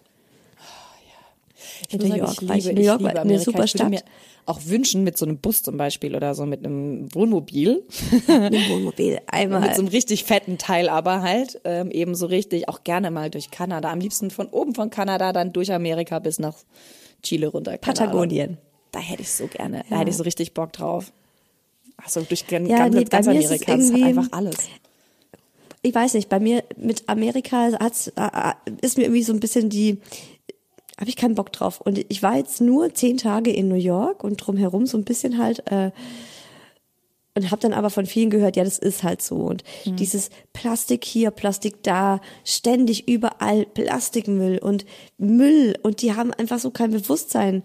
Ich 1.88 1.94
In 1.96 2.00
New 2.02 2.08
sagen, 2.08 2.20
York 2.20 2.42
ich 2.42 2.50
war 2.50 2.56
ich. 2.56 2.66
New 2.72 2.82
York 2.82 3.04
war 3.04 3.16
eine 3.18 3.40
super 3.40 3.64
ich 3.64 3.74
würde 3.74 3.90
mir 3.90 3.98
Stadt. 4.00 4.10
auch 4.46 4.60
wünschen, 4.66 5.04
mit 5.04 5.18
so 5.18 5.26
einem 5.26 5.38
Bus 5.40 5.64
zum 5.64 5.78
Beispiel 5.78 6.16
oder 6.16 6.36
so 6.36 6.46
mit 6.46 6.66
einem 6.66 7.14
Wohnmobil, 7.14 7.84
Ein 8.28 8.54
Wohnmobil. 8.70 9.20
Einmal. 9.28 9.62
mit 9.62 9.76
so 9.76 9.82
einem 9.82 9.88
richtig 9.90 10.24
fetten 10.24 10.58
Teil, 10.58 10.90
aber 10.90 11.22
halt 11.22 11.60
ähm, 11.64 11.92
eben 11.92 12.16
so 12.16 12.28
richtig 12.28 12.70
auch 12.70 12.84
gerne 12.84 13.12
mal 13.12 13.30
durch 13.30 13.52
Kanada. 13.52 13.92
Am 13.92 14.00
liebsten 14.00 14.32
von 14.32 14.48
oben 14.48 14.76
von 14.76 14.90
Kanada, 14.90 15.34
dann 15.34 15.54
durch 15.54 15.72
Amerika 15.74 16.20
bis 16.20 16.40
nach 16.40 16.56
Chile 17.24 17.48
runter. 17.48 17.78
Patagonien. 17.78 18.58
Da 18.92 19.00
hätte 19.00 19.22
ich 19.22 19.32
so 19.32 19.48
gerne, 19.48 19.84
da 19.90 20.00
hätte 20.00 20.10
ich 20.10 20.18
so 20.18 20.24
richtig 20.24 20.54
Bock 20.54 20.74
drauf. 20.74 21.12
Also 22.04 22.22
durch 22.22 22.48
ganz, 22.48 22.70
Ja, 22.70 22.78
ganz, 22.78 22.96
nee, 22.96 23.04
ganz 23.06 23.28
Amerika, 23.28 23.74
es 23.76 23.92
hat 23.92 24.02
einfach 24.02 24.28
alles. 24.32 24.56
ich 25.82 25.94
weiß 25.94 26.14
nicht, 26.14 26.30
bei 26.30 26.40
mir 26.40 26.64
mit 26.78 27.08
Amerika 27.08 27.72
hat's, 27.80 28.08
äh, 28.10 28.22
äh, 28.22 28.54
ist 28.82 28.98
mir 28.98 29.04
irgendwie 29.04 29.24
so 29.24 29.34
ein 29.34 29.40
bisschen 29.40 29.70
die, 29.70 30.00
habe 31.00 31.10
ich 31.10 31.16
keinen 31.16 31.36
Bock 31.36 31.52
drauf. 31.52 31.82
Und 31.82 32.06
ich 32.10 32.22
war 32.22 32.38
jetzt 32.38 32.62
nur 32.62 32.94
zehn 32.94 33.18
Tage 33.18 33.52
in 33.52 33.68
New 33.68 33.76
York 33.76 34.24
und 34.24 34.38
drumherum 34.38 34.86
so 34.86 34.98
ein 34.98 35.04
bisschen 35.04 35.38
halt 35.38 35.64
äh, 35.72 35.92
und 37.34 37.50
habe 37.50 37.62
dann 37.62 37.74
aber 37.74 37.90
von 37.90 38.06
vielen 38.06 38.30
gehört, 38.30 38.58
ja, 38.58 38.64
das 38.64 38.78
ist 38.78 39.04
halt 39.04 39.22
so. 39.22 39.36
Und 39.38 39.64
dieses 39.86 40.30
Plastik 40.52 41.06
hier, 41.06 41.32
Plastik 41.32 41.82
da, 41.82 42.20
ständig 42.44 43.08
überall 43.08 43.66
Plastikmüll 43.66 44.60
und 44.60 44.86
Müll 45.18 45.78
und 45.82 46.02
die 46.02 46.14
haben 46.14 46.34
einfach 46.34 46.60
so 46.60 46.72
kein 46.72 46.92
Bewusstsein 46.92 47.64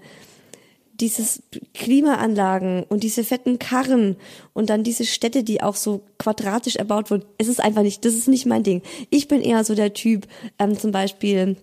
dieses 1.00 1.42
Klimaanlagen 1.74 2.84
und 2.84 3.02
diese 3.02 3.24
fetten 3.24 3.58
Karren 3.58 4.16
und 4.52 4.70
dann 4.70 4.82
diese 4.82 5.04
Städte, 5.04 5.44
die 5.44 5.62
auch 5.62 5.76
so 5.76 6.02
quadratisch 6.18 6.76
erbaut 6.76 7.10
wurden. 7.10 7.24
Es 7.38 7.48
ist 7.48 7.60
einfach 7.60 7.82
nicht, 7.82 8.04
das 8.04 8.14
ist 8.14 8.28
nicht 8.28 8.46
mein 8.46 8.62
Ding. 8.62 8.82
Ich 9.10 9.28
bin 9.28 9.42
eher 9.42 9.64
so 9.64 9.74
der 9.74 9.94
Typ, 9.94 10.26
ähm, 10.58 10.78
zum 10.78 10.92
Beispiel 10.92 11.56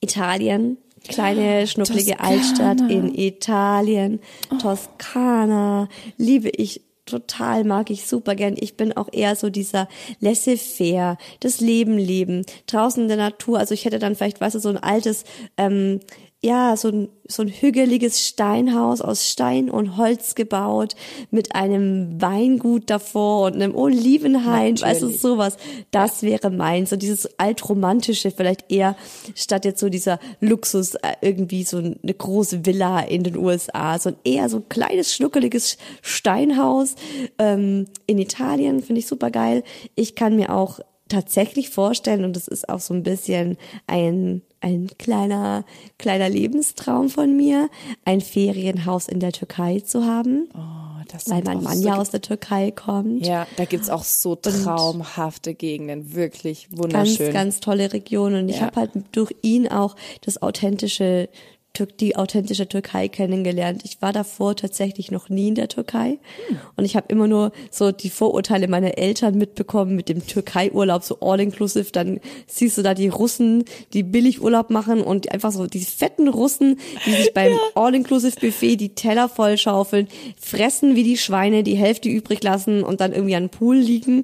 Italien, 0.00 0.78
kleine 1.08 1.66
schnucklige 1.66 2.12
Toskana. 2.12 2.28
Altstadt 2.28 2.90
in 2.90 3.14
Italien, 3.14 4.20
Toskana, 4.60 5.88
liebe 6.16 6.48
ich 6.48 6.82
total, 7.06 7.64
mag 7.64 7.90
ich 7.90 8.06
super 8.06 8.34
gern. 8.34 8.56
Ich 8.58 8.76
bin 8.76 8.96
auch 8.96 9.08
eher 9.12 9.36
so 9.36 9.48
dieser 9.48 9.88
laissez-faire, 10.20 11.16
das 11.40 11.60
Leben 11.60 11.96
leben, 11.96 12.44
draußen 12.66 13.02
in 13.02 13.08
der 13.08 13.16
Natur. 13.16 13.58
Also 13.58 13.74
ich 13.74 13.84
hätte 13.84 13.98
dann 13.98 14.16
vielleicht, 14.16 14.40
weißt 14.40 14.56
du, 14.56 14.58
so 14.58 14.68
ein 14.68 14.76
altes, 14.76 15.24
ähm, 15.56 16.00
ja, 16.42 16.76
so 16.76 16.88
ein, 16.88 17.08
so 17.26 17.42
ein 17.42 17.48
hügeliges 17.48 18.26
Steinhaus 18.26 19.00
aus 19.00 19.28
Stein 19.28 19.70
und 19.70 19.96
Holz 19.96 20.34
gebaut 20.34 20.94
mit 21.30 21.54
einem 21.54 22.20
Weingut 22.20 22.90
davor 22.90 23.46
und 23.46 23.54
einem 23.54 23.74
Olivenhain, 23.74 24.80
weißt 24.80 25.00
du, 25.00 25.06
Natürlich. 25.06 25.20
sowas. 25.20 25.56
Das 25.90 26.22
wäre 26.22 26.50
meins. 26.50 26.90
So 26.90 26.96
dieses 26.96 27.38
altromantische 27.38 28.30
vielleicht 28.30 28.70
eher 28.70 28.96
statt 29.34 29.64
jetzt 29.64 29.80
so 29.80 29.88
dieser 29.88 30.20
Luxus 30.40 30.94
äh, 30.96 31.14
irgendwie 31.22 31.64
so 31.64 31.78
eine 31.78 32.14
große 32.14 32.66
Villa 32.66 33.00
in 33.00 33.24
den 33.24 33.36
USA, 33.36 33.98
so 33.98 34.10
ein 34.10 34.16
eher 34.22 34.48
so 34.48 34.58
ein 34.58 34.68
kleines 34.68 35.14
schnuckeliges 35.14 35.78
Steinhaus 36.02 36.96
ähm, 37.38 37.86
in 38.06 38.18
Italien 38.18 38.82
finde 38.82 39.00
ich 39.00 39.06
super 39.06 39.30
geil. 39.30 39.64
Ich 39.94 40.14
kann 40.14 40.36
mir 40.36 40.54
auch 40.54 40.80
tatsächlich 41.08 41.70
vorstellen 41.70 42.24
und 42.24 42.36
das 42.36 42.48
ist 42.48 42.68
auch 42.68 42.80
so 42.80 42.92
ein 42.92 43.02
bisschen 43.02 43.56
ein 43.86 44.42
ein 44.66 44.88
kleiner 44.98 45.64
kleiner 45.98 46.28
Lebenstraum 46.28 47.08
von 47.08 47.36
mir, 47.36 47.68
ein 48.04 48.20
Ferienhaus 48.20 49.08
in 49.08 49.20
der 49.20 49.32
Türkei 49.32 49.80
zu 49.80 50.04
haben, 50.04 50.48
Oh, 50.54 51.02
das 51.12 51.30
weil 51.30 51.42
mein 51.44 51.62
Mann 51.62 51.78
so, 51.78 51.86
ja 51.88 51.96
aus 51.96 52.10
der 52.10 52.20
Türkei 52.20 52.72
kommt. 52.72 53.24
Ja, 53.24 53.46
da 53.56 53.64
gibt's 53.64 53.88
auch 53.88 54.02
so 54.04 54.34
traumhafte 54.34 55.54
Gegenden, 55.54 56.14
wirklich 56.14 56.68
ganz, 56.70 56.78
wunderschön. 56.80 57.32
ganz 57.32 57.60
tolle 57.60 57.92
Region. 57.92 58.34
Und 58.34 58.48
ich 58.48 58.56
Ja. 58.56 58.62
habe 58.66 58.80
halt 58.80 58.90
durch 59.12 59.32
ihn 59.42 59.68
auch 59.68 59.94
das 60.22 60.42
authentische, 60.42 61.28
Tür- 61.76 61.86
die 61.86 62.16
authentische 62.16 62.68
Türkei 62.68 63.08
kennengelernt. 63.08 63.82
Ich 63.84 64.00
war 64.00 64.12
davor 64.12 64.56
tatsächlich 64.56 65.10
noch 65.10 65.28
nie 65.28 65.48
in 65.48 65.54
der 65.54 65.68
Türkei. 65.68 66.18
Hm. 66.48 66.58
Und 66.76 66.84
ich 66.84 66.96
habe 66.96 67.06
immer 67.08 67.28
nur 67.28 67.52
so 67.70 67.92
die 67.92 68.08
Vorurteile 68.08 68.66
meiner 68.66 68.96
Eltern 68.96 69.36
mitbekommen 69.36 69.94
mit 69.94 70.08
dem 70.08 70.26
Türkei-Urlaub, 70.26 71.02
so 71.02 71.18
all-inclusive. 71.20 71.92
Dann 71.92 72.20
siehst 72.46 72.78
du 72.78 72.82
da 72.82 72.94
die 72.94 73.08
Russen, 73.08 73.64
die 73.92 74.02
billig 74.02 74.40
Urlaub 74.40 74.70
machen 74.70 75.02
und 75.02 75.30
einfach 75.32 75.52
so 75.52 75.66
die 75.66 75.80
fetten 75.80 76.28
Russen, 76.28 76.78
die 77.04 77.12
sich 77.12 77.34
beim 77.34 77.52
All-inclusive-Buffet 77.74 78.76
die 78.76 78.94
Teller 78.94 79.28
vollschaufeln, 79.28 80.08
fressen 80.40 80.96
wie 80.96 81.04
die 81.04 81.18
Schweine, 81.18 81.62
die 81.62 81.76
Hälfte 81.76 82.08
übrig 82.08 82.42
lassen 82.42 82.82
und 82.82 83.00
dann 83.00 83.12
irgendwie 83.12 83.36
an 83.36 83.44
den 83.44 83.50
Pool 83.50 83.76
liegen. 83.76 84.22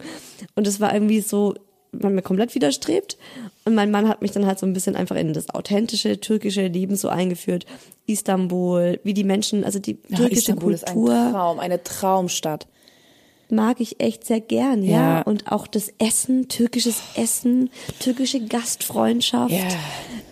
Und 0.54 0.66
es 0.66 0.80
war 0.80 0.94
irgendwie 0.94 1.20
so, 1.20 1.54
man 1.92 2.14
mir 2.14 2.22
komplett 2.22 2.54
widerstrebt. 2.54 3.16
Und 3.64 3.74
mein 3.74 3.90
Mann 3.90 4.08
hat 4.08 4.22
mich 4.22 4.32
dann 4.32 4.46
halt 4.46 4.58
so 4.58 4.66
ein 4.66 4.72
bisschen 4.72 4.96
einfach 4.96 5.16
in 5.16 5.32
das 5.32 5.50
authentische 5.50 6.18
türkische 6.20 6.66
Leben 6.66 6.96
so 6.96 7.08
eingeführt. 7.08 7.66
Istanbul, 8.06 8.98
wie 9.04 9.14
die 9.14 9.24
Menschen, 9.24 9.62
also 9.64 9.78
die 9.78 9.98
Ja, 10.08 10.16
türkische 10.16 10.40
Istanbul 10.40 10.72
ist 10.72 10.88
ein 10.88 10.94
Kultur 10.94 11.30
Traum, 11.30 11.60
eine 11.60 11.82
Traumstadt. 11.82 12.66
mag 13.50 13.80
ich 13.80 14.00
echt 14.00 14.24
sehr 14.24 14.40
gern, 14.40 14.82
ja. 14.82 15.18
Ja. 15.18 15.22
Und 15.22 15.52
auch 15.52 15.66
das 15.66 15.92
Essen, 15.98 16.48
türkisches 16.48 17.00
Essen, 17.14 17.70
türkische 18.00 18.40
Gastfreundschaft. 18.40 19.52
Ja. 19.52 19.68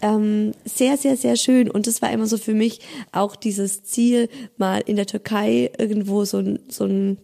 Ähm, 0.03 0.53
sehr, 0.65 0.97
sehr, 0.97 1.17
sehr 1.19 1.37
schön. 1.37 1.71
Und 1.71 1.87
das 1.87 2.01
war 2.01 2.11
immer 2.11 2.27
so 2.27 2.39
für 2.39 2.55
mich 2.55 2.81
auch 3.13 3.37
dieses 3.37 3.85
Ziel, 3.85 4.29
mal 4.57 4.79
in 4.79 4.97
der 4.97 5.07
Türkei 5.07 5.71
irgendwo 5.79 6.25
so 6.25 6.39
ein, 6.39 6.59
so 6.69 6.85
ein, 6.85 7.19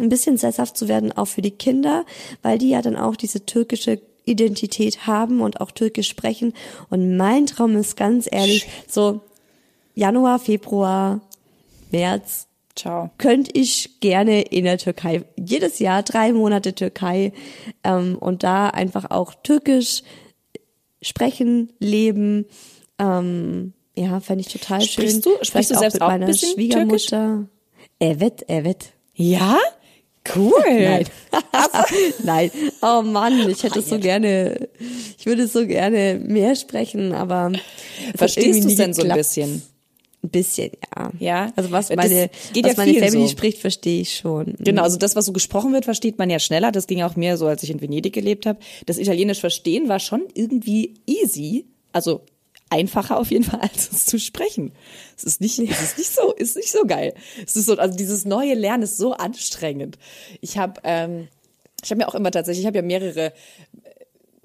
ein 0.00 0.08
bisschen 0.08 0.36
sesshaft 0.36 0.76
zu 0.76 0.88
werden, 0.88 1.12
auch 1.12 1.26
für 1.26 1.42
die 1.42 1.50
Kinder, 1.52 2.04
weil 2.42 2.58
die 2.58 2.68
ja 2.70 2.82
dann 2.82 2.96
auch 2.96 3.16
diese 3.16 3.46
türkische 3.46 4.00
Identität 4.24 5.06
haben 5.06 5.40
und 5.40 5.60
auch 5.60 5.70
türkisch 5.70 6.08
sprechen. 6.08 6.52
Und 6.90 7.16
mein 7.16 7.46
Traum 7.46 7.76
ist 7.76 7.96
ganz 7.96 8.28
ehrlich, 8.30 8.66
so 8.88 9.20
Januar, 9.94 10.38
Februar, 10.38 11.20
März, 11.92 12.48
Ciao. 12.74 13.10
könnte 13.18 13.52
ich 13.54 14.00
gerne 14.00 14.42
in 14.42 14.64
der 14.64 14.78
Türkei, 14.78 15.22
jedes 15.38 15.78
Jahr 15.78 16.02
drei 16.02 16.32
Monate 16.32 16.74
Türkei 16.74 17.32
ähm, 17.84 18.18
und 18.18 18.42
da 18.42 18.68
einfach 18.68 19.10
auch 19.10 19.32
Türkisch 19.42 20.02
sprechen, 21.00 21.72
leben. 21.78 22.46
Ähm, 22.98 23.72
ja, 23.96 24.20
fände 24.20 24.42
ich 24.46 24.52
total 24.52 24.82
Sprichst 24.82 25.22
schön. 25.24 25.32
du- 25.32 25.44
sprichst 25.44 25.50
Vielleicht 25.52 25.70
du 25.70 25.74
auch 25.76 25.80
selbst 25.80 25.94
mit 25.94 26.02
auch 26.02 26.08
ein 26.08 26.20
meiner 26.20 26.34
Schwiegermutter. 26.34 27.46
Evet, 27.98 28.44
evet. 28.48 28.92
Ja? 29.14 29.56
Cool. 30.34 30.52
Nein. 30.66 31.06
Nein. 32.24 32.50
Oh 32.82 33.02
Mann, 33.02 33.48
ich 33.50 33.62
hätte 33.62 33.82
so 33.82 33.98
gerne, 33.98 34.68
ich 35.18 35.26
würde 35.26 35.46
so 35.46 35.66
gerne 35.66 36.20
mehr 36.22 36.56
sprechen, 36.56 37.12
aber 37.12 37.52
Verstehst 38.16 38.64
du 38.64 38.68
es 38.68 38.76
denn 38.76 38.94
so 38.94 39.02
ein 39.02 39.14
bisschen? 39.14 39.62
Ein 40.22 40.30
bisschen, 40.30 40.72
ja. 40.96 41.10
Ja, 41.18 41.52
Also 41.56 41.70
was 41.70 41.90
meine, 41.90 42.30
geht 42.52 42.64
was 42.64 42.72
ja 42.76 42.84
meine 42.84 42.98
Family 42.98 43.26
so. 43.26 43.28
spricht, 43.32 43.58
verstehe 43.58 44.00
ich 44.00 44.16
schon. 44.16 44.54
Genau, 44.58 44.82
also 44.82 44.96
das, 44.96 45.14
was 45.14 45.26
so 45.26 45.32
gesprochen 45.32 45.72
wird, 45.72 45.84
versteht 45.84 46.18
man 46.18 46.30
ja 46.30 46.38
schneller. 46.38 46.72
Das 46.72 46.86
ging 46.86 47.02
auch 47.02 47.16
mir 47.16 47.36
so, 47.36 47.46
als 47.46 47.62
ich 47.62 47.70
in 47.70 47.80
Venedig 47.80 48.14
gelebt 48.14 48.46
habe. 48.46 48.58
Das 48.86 48.98
Italienisch 48.98 49.40
verstehen 49.40 49.88
war 49.88 50.00
schon 50.00 50.22
irgendwie 50.34 50.94
easy. 51.06 51.66
Also 51.92 52.22
einfacher 52.70 53.18
auf 53.18 53.30
jeden 53.30 53.44
Fall, 53.44 53.60
als 53.62 53.90
es 53.92 54.04
zu 54.06 54.18
sprechen. 54.18 54.72
Es 55.16 55.24
ist 55.24 55.40
nicht, 55.40 55.58
es 55.58 55.80
ist 55.82 55.98
nicht 55.98 56.10
so, 56.14 56.32
ist 56.32 56.56
nicht 56.56 56.70
so 56.72 56.84
geil. 56.86 57.14
Es 57.44 57.56
ist 57.56 57.66
so, 57.66 57.76
also 57.76 57.96
dieses 57.96 58.24
neue 58.24 58.54
Lernen 58.54 58.82
ist 58.82 58.96
so 58.96 59.12
anstrengend. 59.12 59.98
Ich 60.40 60.58
habe, 60.58 60.80
ähm, 60.84 61.28
ich 61.82 61.90
habe 61.90 61.98
mir 61.98 62.08
auch 62.08 62.14
immer 62.14 62.30
tatsächlich, 62.30 62.62
ich 62.62 62.66
habe 62.66 62.78
ja 62.78 62.82
mehrere 62.82 63.32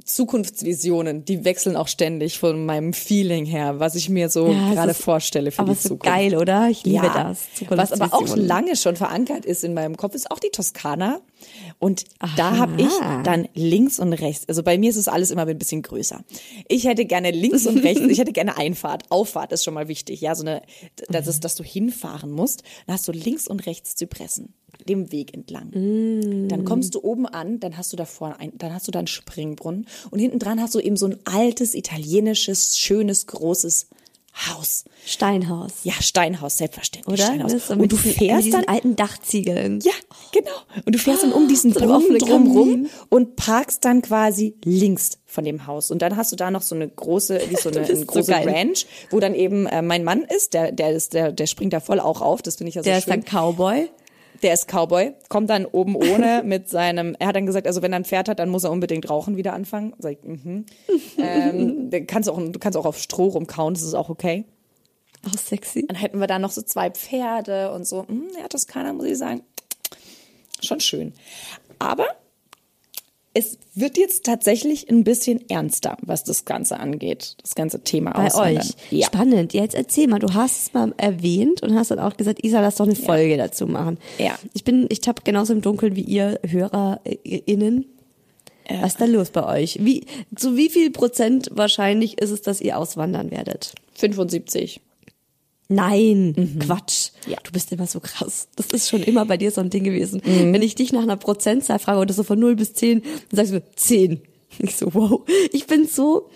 Zukunftsvisionen, 0.03 1.25
die 1.25 1.45
wechseln 1.45 1.75
auch 1.75 1.87
ständig 1.87 2.39
von 2.39 2.65
meinem 2.65 2.91
Feeling 2.93 3.45
her, 3.45 3.79
was 3.79 3.93
ich 3.95 4.09
mir 4.09 4.29
so 4.29 4.47
Ja, 4.51 4.73
gerade 4.73 4.91
ist- 4.91 5.01
vorstelle 5.03 5.51
für 5.51 5.59
aber 5.59 5.73
die 5.73 5.79
so 5.79 5.89
Zukunft. 5.89 6.05
geil, 6.15 6.35
oder? 6.35 6.69
Ich 6.69 6.83
liebe 6.83 7.09
das. 7.13 7.39
Was 7.69 7.91
aber 7.91 8.13
auch 8.13 8.35
lange 8.35 8.75
schon 8.75 8.95
verankert 8.95 9.45
ist 9.45 9.63
in 9.63 9.73
meinem 9.75 9.97
Kopf, 9.97 10.15
ist 10.15 10.31
auch 10.31 10.39
die 10.39 10.49
Toskana. 10.49 11.21
Und 11.79 12.05
da 12.37 12.57
habe 12.57 12.81
ich 12.81 12.93
dann 13.23 13.47
links 13.53 13.99
und 13.99 14.13
rechts, 14.13 14.47
also 14.47 14.63
bei 14.63 14.77
mir 14.77 14.89
ist 14.89 14.95
es 14.97 15.07
alles 15.07 15.31
immer 15.31 15.45
ein 15.45 15.57
bisschen 15.57 15.81
größer. 15.81 16.23
Ich 16.67 16.85
hätte 16.85 17.05
gerne 17.05 17.31
links 17.31 17.65
und 17.65 17.79
rechts, 17.79 18.01
ich 18.01 18.19
hätte 18.19 18.31
gerne 18.31 18.57
Einfahrt. 18.57 19.03
Auffahrt 19.09 19.51
ist 19.51 19.63
schon 19.63 19.73
mal 19.73 19.87
wichtig, 19.87 20.21
ja, 20.21 20.35
so 20.35 20.43
eine, 20.43 20.61
das 21.09 21.27
ist, 21.27 21.43
dass 21.43 21.55
du 21.55 21.63
hinfahren 21.63 22.31
musst. 22.31 22.63
Dann 22.85 22.95
hast 22.95 23.07
du 23.07 23.11
links 23.11 23.47
und 23.47 23.65
rechts 23.65 23.95
Zypressen, 23.95 24.53
dem 24.87 25.11
Weg 25.11 25.33
entlang. 25.33 25.71
Dann 26.47 26.65
kommst 26.65 26.95
du 26.95 27.03
oben 27.03 27.25
an, 27.25 27.59
dann 27.59 27.77
hast 27.77 27.91
du 27.93 27.97
davor 27.97 28.37
ein, 28.39 28.51
dann 28.57 28.73
hast 28.73 28.87
du 28.87 28.91
da 28.91 28.99
einen 28.99 29.07
Springbrunnen 29.07 29.87
und 30.09 30.19
hinten 30.19 30.39
dran 30.39 30.61
hast 30.61 30.75
du 30.75 30.79
eben 30.79 30.97
so 30.97 31.07
ein 31.07 31.17
altes, 31.25 31.75
italienisches, 31.75 32.77
schönes, 32.77 33.27
großes 33.27 33.87
Haus. 34.49 34.85
Steinhaus. 35.05 35.71
Ja, 35.83 35.93
Steinhaus, 35.99 36.57
selbstverständlich. 36.57 37.13
Oder? 37.13 37.25
Steinhaus. 37.25 37.53
Ist 37.53 37.67
so 37.67 37.73
und 37.73 37.91
du 37.91 37.95
fährst 37.97 38.45
diesen 38.45 38.51
dann 38.51 38.65
alten 38.65 38.95
Dachziegeln. 38.95 39.79
ja, 39.83 39.91
genau. 40.31 40.51
Und 40.85 40.93
du 40.95 40.99
fährst 40.99 41.23
dann 41.23 41.33
um 41.33 41.47
diesen 41.47 41.73
So 41.73 41.79
Brunnen 41.79 42.17
drumrum 42.17 42.89
und 43.09 43.35
parkst 43.35 43.83
dann 43.85 44.01
quasi 44.01 44.55
links 44.63 45.17
von 45.25 45.43
dem 45.43 45.67
Haus. 45.67 45.91
Und 45.91 46.01
dann 46.01 46.17
hast 46.17 46.31
du 46.31 46.35
da 46.35 46.51
noch 46.51 46.61
so 46.61 46.75
eine 46.75 46.87
große, 46.87 47.41
wie 47.49 47.55
so 47.55 47.69
eine, 47.71 47.79
eine 47.81 47.95
so 47.95 48.05
große 48.05 48.31
geil. 48.31 48.47
Ranch, 48.49 48.85
wo 49.09 49.19
dann 49.19 49.33
eben 49.35 49.65
äh, 49.67 49.81
mein 49.81 50.03
Mann 50.03 50.23
ist, 50.23 50.53
der, 50.53 50.71
der 50.71 50.91
ist, 50.91 51.13
der, 51.13 51.31
der 51.31 51.47
springt 51.47 51.73
da 51.73 51.79
voll 51.79 51.99
auch 51.99 52.21
auf. 52.21 52.41
Das 52.41 52.55
finde 52.57 52.69
ich 52.69 52.75
ja 52.75 52.83
so 52.83 52.89
Der 52.89 52.97
ist 52.97 53.05
schön. 53.05 53.23
dann 53.23 53.23
Cowboy. 53.23 53.89
Der 54.43 54.53
ist 54.53 54.67
Cowboy, 54.67 55.13
kommt 55.29 55.49
dann 55.49 55.65
oben 55.65 55.95
ohne 55.95 56.41
mit 56.45 56.69
seinem, 56.69 57.15
er 57.19 57.27
hat 57.27 57.35
dann 57.35 57.45
gesagt, 57.45 57.67
also 57.67 57.81
wenn 57.81 57.93
er 57.93 57.97
ein 57.97 58.05
Pferd 58.05 58.29
hat, 58.29 58.39
dann 58.39 58.49
muss 58.49 58.63
er 58.63 58.71
unbedingt 58.71 59.09
rauchen 59.09 59.37
wieder 59.37 59.53
anfangen. 59.53 59.93
Sag 59.99 60.13
ich, 60.13 60.23
mhm. 60.23 60.65
ähm, 61.17 61.89
kannst 62.07 62.27
du, 62.27 62.33
auch, 62.33 62.39
du 62.39 62.59
kannst 62.59 62.77
auch 62.77 62.85
auf 62.85 62.97
Stroh 62.97 63.27
rumkauen, 63.27 63.73
das 63.73 63.83
ist 63.83 63.93
auch 63.93 64.09
okay. 64.09 64.45
Auch 65.27 65.37
sexy. 65.37 65.85
Dann 65.87 65.97
hätten 65.97 66.19
wir 66.19 66.27
da 66.27 66.39
noch 66.39 66.51
so 66.51 66.63
zwei 66.63 66.89
Pferde 66.89 67.71
und 67.73 67.85
so. 67.85 68.07
Hm, 68.07 68.27
ja, 68.39 68.47
Toskana, 68.47 68.93
muss 68.93 69.05
ich 69.05 69.17
sagen. 69.17 69.43
Schon 70.61 70.79
schön. 70.79 71.13
Aber 71.77 72.07
es 73.33 73.57
wird 73.75 73.97
jetzt 73.97 74.25
tatsächlich 74.25 74.89
ein 74.89 75.03
bisschen 75.03 75.49
ernster, 75.49 75.97
was 76.01 76.23
das 76.23 76.43
Ganze 76.43 76.79
angeht. 76.79 77.35
Das 77.41 77.55
ganze 77.55 77.81
Thema 77.81 78.11
Bei 78.11 78.27
Auswandern. 78.27 78.57
euch. 78.63 78.75
Ja. 78.91 79.07
Spannend. 79.07 79.53
Ja, 79.53 79.61
Jetzt 79.61 79.75
erzähl 79.75 80.07
mal, 80.07 80.19
du 80.19 80.33
hast 80.33 80.63
es 80.63 80.73
mal 80.73 80.93
erwähnt 80.97 81.63
und 81.63 81.73
hast 81.75 81.91
dann 81.91 81.99
auch 81.99 82.17
gesagt, 82.17 82.43
Isa, 82.43 82.59
lass 82.59 82.75
doch 82.75 82.85
eine 82.85 82.95
Folge 82.95 83.37
dazu 83.37 83.67
machen. 83.67 83.97
Ja. 84.17 84.37
Ich 84.53 84.63
bin, 84.63 84.85
ich 84.89 84.99
tapp 84.99 85.23
genauso 85.23 85.53
im 85.53 85.61
Dunkeln 85.61 85.95
wie 85.95 86.01
ihr 86.01 86.39
HörerInnen. 86.45 87.85
Was 88.69 88.93
ist 88.93 89.01
da 89.01 89.05
los 89.05 89.31
bei 89.31 89.45
euch? 89.61 89.79
Wie, 89.81 90.05
zu 90.35 90.55
wie 90.55 90.69
viel 90.69 90.91
Prozent 90.91 91.49
wahrscheinlich 91.53 92.19
ist 92.21 92.31
es, 92.31 92.41
dass 92.41 92.61
ihr 92.61 92.77
auswandern 92.77 93.31
werdet? 93.31 93.73
75. 93.95 94.81
Nein, 95.71 96.57
Quatsch. 96.59 97.11
Ja. 97.27 97.37
Du 97.43 97.51
bist 97.51 97.71
immer 97.71 97.87
so 97.87 97.99
krass. 98.01 98.47
Das 98.57 98.67
ist 98.67 98.89
schon 98.89 99.01
immer 99.03 99.25
bei 99.25 99.37
dir 99.37 99.51
so 99.51 99.61
ein 99.61 99.69
Ding 99.69 99.83
gewesen. 99.83 100.21
Wenn 100.25 100.61
ich 100.61 100.75
dich 100.75 100.91
nach 100.91 101.03
einer 101.03 101.15
Prozentzahl 101.17 101.79
frage 101.79 101.99
oder 101.99 102.13
so 102.13 102.23
von 102.23 102.37
0 102.39 102.55
bis 102.57 102.73
10, 102.73 103.01
dann 103.31 103.37
sagst 103.47 103.53
du 103.53 103.63
10. 103.75 104.21
Ich 104.59 104.75
so, 104.75 104.93
wow. 104.93 105.21
Ich 105.53 105.65
bin 105.65 105.87
so, 105.87 106.29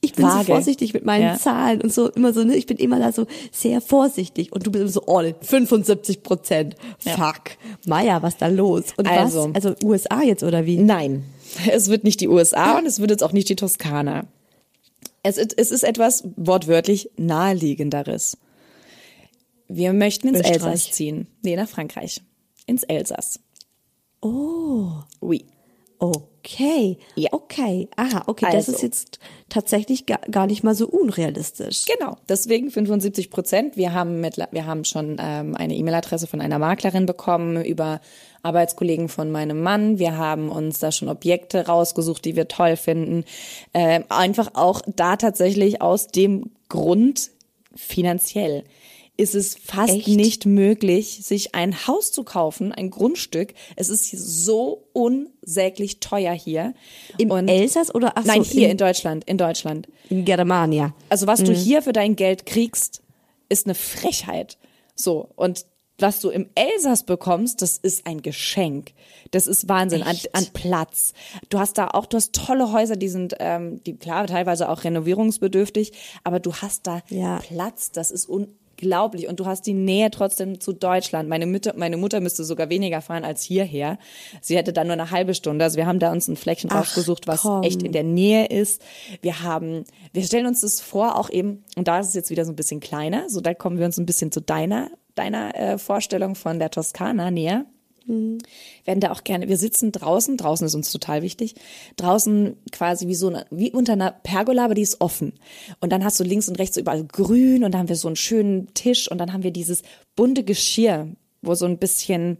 ich 0.00 0.14
bin 0.14 0.24
Vage. 0.24 0.38
so 0.46 0.52
vorsichtig 0.52 0.94
mit 0.94 1.04
meinen 1.04 1.22
Ja. 1.24 1.38
Zahlen 1.38 1.82
und 1.82 1.92
so 1.92 2.08
immer 2.08 2.32
so, 2.32 2.42
ne, 2.44 2.56
ich 2.56 2.64
bin 2.64 2.78
immer 2.78 2.98
da 2.98 3.12
so 3.12 3.26
sehr 3.52 3.82
vorsichtig 3.82 4.52
und 4.52 4.66
du 4.66 4.70
bist 4.70 4.80
immer 4.82 4.90
so 4.90 5.02
all 5.06 5.26
in, 5.26 5.34
75 5.42 6.22
Prozent. 6.22 6.76
Fuck. 6.98 7.42
Maja, 7.86 8.22
was 8.22 8.38
da 8.38 8.46
los? 8.46 8.84
Und 8.96 9.06
Also. 9.06 9.50
was? 9.52 9.66
Also 9.66 9.74
USA 9.86 10.22
jetzt 10.22 10.42
oder 10.42 10.64
wie? 10.64 10.78
Nein, 10.78 11.24
es 11.70 11.88
wird 11.90 12.04
nicht 12.04 12.20
die 12.20 12.28
USA 12.28 12.78
und 12.78 12.86
es 12.86 13.00
wird 13.00 13.10
jetzt 13.10 13.22
auch 13.22 13.32
nicht 13.32 13.50
die 13.50 13.56
Toskana. 13.56 14.24
Es, 15.22 15.36
es 15.36 15.70
ist 15.70 15.82
etwas 15.82 16.24
wortwörtlich 16.36 17.10
naheliegenderes. 17.18 18.38
Wir 19.68 19.92
möchten 19.92 20.28
ins 20.28 20.40
Österreich. 20.40 20.62
Elsass 20.62 20.90
ziehen. 20.92 21.26
Nee, 21.42 21.56
nach 21.56 21.68
Frankreich. 21.68 22.22
Ins 22.66 22.82
Elsass. 22.84 23.40
Oh. 24.20 24.90
Oui. 25.20 25.44
Okay. 25.98 26.96
Ja. 27.16 27.30
Okay. 27.32 27.88
Aha, 27.96 28.22
okay. 28.26 28.46
Das 28.46 28.68
Also. 28.68 28.72
ist 28.72 28.82
jetzt 28.82 29.18
tatsächlich 29.48 30.06
gar, 30.06 30.20
gar 30.30 30.46
nicht 30.46 30.62
mal 30.62 30.74
so 30.74 30.88
unrealistisch. 30.88 31.84
Genau, 31.86 32.16
deswegen 32.28 32.70
75 32.70 33.30
Prozent. 33.30 33.76
Wir 33.76 33.92
haben 33.92 34.20
mit, 34.20 34.36
wir 34.36 34.64
haben 34.66 34.84
schon 34.84 35.16
ähm, 35.20 35.56
eine 35.56 35.74
E-Mail-Adresse 35.74 36.26
von 36.26 36.40
einer 36.40 36.58
Maklerin 36.58 37.06
bekommen 37.06 37.62
über 37.64 38.00
Arbeitskollegen 38.42 39.08
von 39.08 39.30
meinem 39.30 39.60
Mann. 39.60 39.98
Wir 39.98 40.16
haben 40.16 40.48
uns 40.50 40.78
da 40.78 40.92
schon 40.92 41.08
Objekte 41.08 41.66
rausgesucht, 41.66 42.24
die 42.24 42.36
wir 42.36 42.46
toll 42.46 42.76
finden. 42.76 43.24
Ähm, 43.74 44.04
einfach 44.08 44.52
auch 44.54 44.80
da 44.86 45.16
tatsächlich 45.16 45.82
aus 45.82 46.06
dem 46.08 46.52
Grund 46.68 47.30
finanziell 47.74 48.64
ist 49.18 49.34
es 49.34 49.56
fast 49.62 49.92
Echt? 49.92 50.08
nicht 50.08 50.46
möglich, 50.46 51.20
sich 51.24 51.54
ein 51.54 51.86
Haus 51.86 52.12
zu 52.12 52.22
kaufen, 52.24 52.72
ein 52.72 52.88
Grundstück. 52.88 53.52
Es 53.76 53.88
ist 53.90 54.10
so 54.10 54.84
unsäglich 54.94 56.00
teuer 56.00 56.32
hier. 56.32 56.72
Im 57.18 57.30
Und- 57.32 57.48
Elsass 57.48 57.94
oder 57.94 58.12
ach 58.16 58.24
Nein, 58.24 58.44
so, 58.44 58.50
hier 58.52 58.66
in, 58.66 58.70
in 58.72 58.76
Deutschland, 58.78 59.24
in 59.24 59.36
Deutschland. 59.36 59.88
in 60.08 60.24
Germania? 60.24 60.94
Also 61.10 61.26
was 61.26 61.40
Mhm. 61.40 61.44
du 61.46 61.52
hier 61.52 61.82
für 61.82 61.92
dein 61.92 62.14
Geld 62.16 62.46
kriegst, 62.46 63.02
ist 63.48 63.66
eine 63.66 63.74
Frechheit. 63.74 64.56
So. 64.94 65.28
Und 65.36 65.66
was 66.00 66.20
du 66.20 66.30
im 66.30 66.48
Elsass 66.54 67.02
bekommst, 67.02 67.60
das 67.60 67.76
ist 67.76 68.06
ein 68.06 68.22
Geschenk. 68.22 68.92
Das 69.32 69.48
ist 69.48 69.68
Wahnsinn 69.68 70.04
an, 70.04 70.16
an 70.32 70.46
Platz. 70.52 71.12
Du 71.48 71.58
hast 71.58 71.76
da 71.76 71.88
auch, 71.88 72.06
du 72.06 72.16
hast 72.16 72.32
tolle 72.34 72.70
Häuser, 72.72 72.94
die 72.94 73.08
sind, 73.08 73.34
ähm, 73.40 73.82
die 73.82 73.96
klar 73.96 74.28
teilweise 74.28 74.68
auch 74.68 74.84
renovierungsbedürftig, 74.84 75.90
aber 76.22 76.38
du 76.38 76.52
hast 76.54 76.86
da 76.86 77.02
Ja. 77.08 77.38
Platz. 77.38 77.90
Das 77.90 78.12
ist 78.12 78.26
unglaublich 78.78 79.28
und 79.28 79.40
du 79.40 79.46
hast 79.46 79.66
die 79.66 79.74
Nähe 79.74 80.10
trotzdem 80.10 80.60
zu 80.60 80.72
Deutschland. 80.72 81.28
Meine 81.28 81.46
Mutter, 81.46 81.74
meine 81.76 81.96
Mutter 81.96 82.20
müsste 82.20 82.44
sogar 82.44 82.70
weniger 82.70 83.00
fahren 83.00 83.24
als 83.24 83.42
hierher. 83.42 83.98
Sie 84.40 84.56
hätte 84.56 84.72
dann 84.72 84.86
nur 84.86 84.94
eine 84.94 85.10
halbe 85.10 85.34
Stunde. 85.34 85.64
Also 85.64 85.76
wir 85.76 85.86
haben 85.86 85.98
da 85.98 86.12
uns 86.12 86.28
ein 86.28 86.36
Fleckchen 86.36 86.70
Ach, 86.72 86.80
rausgesucht, 86.80 87.26
was 87.26 87.42
komm. 87.42 87.62
echt 87.62 87.82
in 87.82 87.92
der 87.92 88.04
Nähe 88.04 88.46
ist. 88.46 88.82
Wir 89.20 89.42
haben, 89.42 89.84
wir 90.12 90.22
stellen 90.22 90.46
uns 90.46 90.60
das 90.60 90.80
vor, 90.80 91.16
auch 91.16 91.30
eben, 91.30 91.64
und 91.76 91.88
da 91.88 91.98
ist 92.00 92.08
es 92.08 92.14
jetzt 92.14 92.30
wieder 92.30 92.44
so 92.44 92.52
ein 92.52 92.56
bisschen 92.56 92.80
kleiner, 92.80 93.28
so 93.28 93.40
da 93.40 93.54
kommen 93.54 93.78
wir 93.78 93.86
uns 93.86 93.98
ein 93.98 94.06
bisschen 94.06 94.32
zu 94.32 94.40
deiner, 94.40 94.90
deiner 95.14 95.54
äh, 95.56 95.78
Vorstellung 95.78 96.34
von 96.34 96.58
der 96.58 96.70
Toskana 96.70 97.30
näher. 97.30 97.66
Werden 98.84 99.00
da 99.00 99.12
auch 99.12 99.22
gerne, 99.22 99.48
wir 99.48 99.58
sitzen 99.58 99.92
draußen, 99.92 100.36
draußen 100.36 100.66
ist 100.66 100.74
uns 100.74 100.90
total 100.90 101.22
wichtig, 101.22 101.54
draußen 101.96 102.56
quasi 102.72 103.06
wie 103.06 103.14
so 103.14 103.28
eine, 103.28 103.46
wie 103.50 103.70
unter 103.70 103.92
einer 103.92 104.10
Pergola, 104.10 104.64
aber 104.64 104.74
die 104.74 104.82
ist 104.82 105.00
offen. 105.00 105.34
Und 105.80 105.92
dann 105.92 106.04
hast 106.04 106.18
du 106.18 106.24
links 106.24 106.48
und 106.48 106.58
rechts 106.58 106.76
überall 106.76 107.04
grün 107.04 107.64
und 107.64 107.72
dann 107.72 107.80
haben 107.80 107.88
wir 107.88 107.96
so 107.96 108.08
einen 108.08 108.16
schönen 108.16 108.72
Tisch 108.74 109.10
und 109.10 109.18
dann 109.18 109.32
haben 109.32 109.42
wir 109.42 109.50
dieses 109.50 109.82
bunte 110.16 110.42
Geschirr, 110.42 111.08
wo 111.42 111.54
so 111.54 111.66
ein 111.66 111.78
bisschen, 111.78 112.38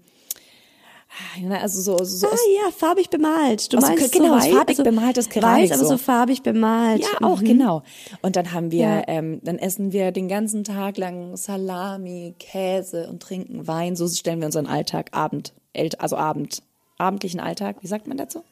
also 1.51 1.81
so, 1.81 2.05
so 2.05 2.27
Ah 2.27 2.31
ja, 2.65 2.71
farbig 2.71 3.11
bemalt. 3.11 3.73
Du 3.73 3.77
Also, 3.79 3.89
meinst 3.89 4.13
genau, 4.13 4.39
so 4.39 4.47
weiß, 4.47 4.55
farbig 4.55 4.77
bemaltes 4.79 5.29
Keramik 5.29 5.71
Weiß, 5.71 5.73
aber 5.79 5.85
so. 5.85 5.97
so 5.97 5.99
farbig 5.99 6.43
bemalt. 6.43 7.03
Ja, 7.03 7.27
auch, 7.27 7.41
Mhm. 7.41 7.45
genau. 7.47 7.83
Und 8.23 8.37
dann 8.37 8.53
haben 8.53 8.71
wir, 8.71 8.79
Ja. 8.81 9.03
ähm, 9.09 9.41
dann 9.43 9.59
essen 9.59 9.93
wir 9.93 10.13
den 10.13 10.29
ganzen 10.29 10.65
Tag 10.65 10.97
lang 10.99 11.37
Salami, 11.37 12.35
Käse 12.39 13.09
und 13.09 13.23
trinken 13.23 13.67
Wein. 13.67 13.97
So 13.97 14.09
stellen 14.09 14.41
wir 14.41 14.47
unseren 14.47 14.67
Alltag 14.67 15.11
Abend, 15.13 15.53
also 15.99 16.17
Abend, 16.17 16.63
abendlichen 16.99 17.41
Alltag. 17.41 17.77
Wie 17.81 17.87
sagt 17.87 18.07
man 18.07 18.17
dazu? 18.17 18.43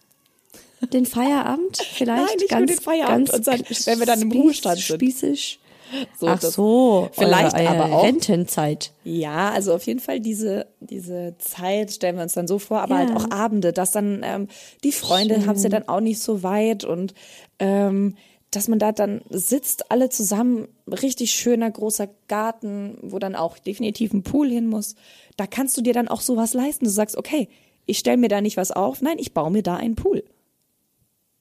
Den 0.92 1.06
Feierabend 1.06 1.78
vielleicht? 1.78 2.08
Nein, 2.26 2.36
nicht 2.38 2.50
nur 2.50 2.60
ganz, 2.60 2.70
den 2.70 2.80
Feierabend. 2.80 3.30
Ganz 3.32 3.38
Und 3.38 3.46
dann, 3.46 3.60
wenn 3.86 3.98
wir 3.98 4.06
dann 4.06 4.20
im 4.22 4.32
Ruhestand 4.32 4.78
sind. 4.78 4.96
Spießig. 4.96 5.58
So, 6.18 6.28
Ach 6.28 6.40
so. 6.40 7.10
Vielleicht 7.12 7.54
eure, 7.54 7.64
eure 7.64 7.84
aber 7.84 7.92
auch. 7.96 8.04
Rentenzeit. 8.04 8.92
Ja, 9.04 9.50
also 9.50 9.74
auf 9.74 9.84
jeden 9.84 10.00
Fall 10.00 10.20
diese, 10.20 10.66
diese 10.80 11.34
Zeit 11.38 11.92
stellen 11.92 12.16
wir 12.16 12.22
uns 12.22 12.32
dann 12.32 12.48
so 12.48 12.58
vor, 12.58 12.80
aber 12.80 12.94
Ja. 12.94 13.06
halt 13.06 13.16
auch 13.16 13.30
Abende, 13.30 13.72
dass 13.72 13.92
dann 13.92 14.22
ähm, 14.24 14.48
die 14.82 14.92
Freunde 14.92 15.46
haben 15.46 15.56
es 15.56 15.62
ja 15.62 15.68
dann 15.68 15.88
auch 15.88 16.00
nicht 16.00 16.20
so 16.20 16.42
weit 16.42 16.84
und 16.84 17.14
ähm, 17.58 18.16
dass 18.50 18.68
man 18.68 18.78
da 18.78 18.92
dann 18.92 19.20
sitzt, 19.28 19.90
alle 19.90 20.08
zusammen, 20.08 20.68
richtig 20.88 21.32
schöner 21.32 21.70
großer 21.70 22.08
Garten, 22.28 22.96
wo 23.02 23.18
dann 23.18 23.34
auch 23.34 23.58
definitiv 23.58 24.12
ein 24.14 24.22
Pool 24.22 24.48
hin 24.48 24.66
muss. 24.68 24.94
Da 25.36 25.46
kannst 25.46 25.76
du 25.76 25.82
dir 25.82 25.92
dann 25.92 26.08
auch 26.08 26.20
sowas 26.20 26.54
leisten. 26.54 26.86
Du 26.86 26.90
sagst, 26.90 27.16
okay, 27.16 27.48
ich 27.84 27.98
stelle 27.98 28.16
mir 28.16 28.28
da 28.28 28.40
nicht 28.40 28.56
was 28.56 28.70
auf, 28.70 29.02
nein, 29.02 29.18
ich 29.18 29.34
baue 29.34 29.50
mir 29.50 29.62
da 29.62 29.76
einen 29.76 29.94
Pool. 29.96 30.24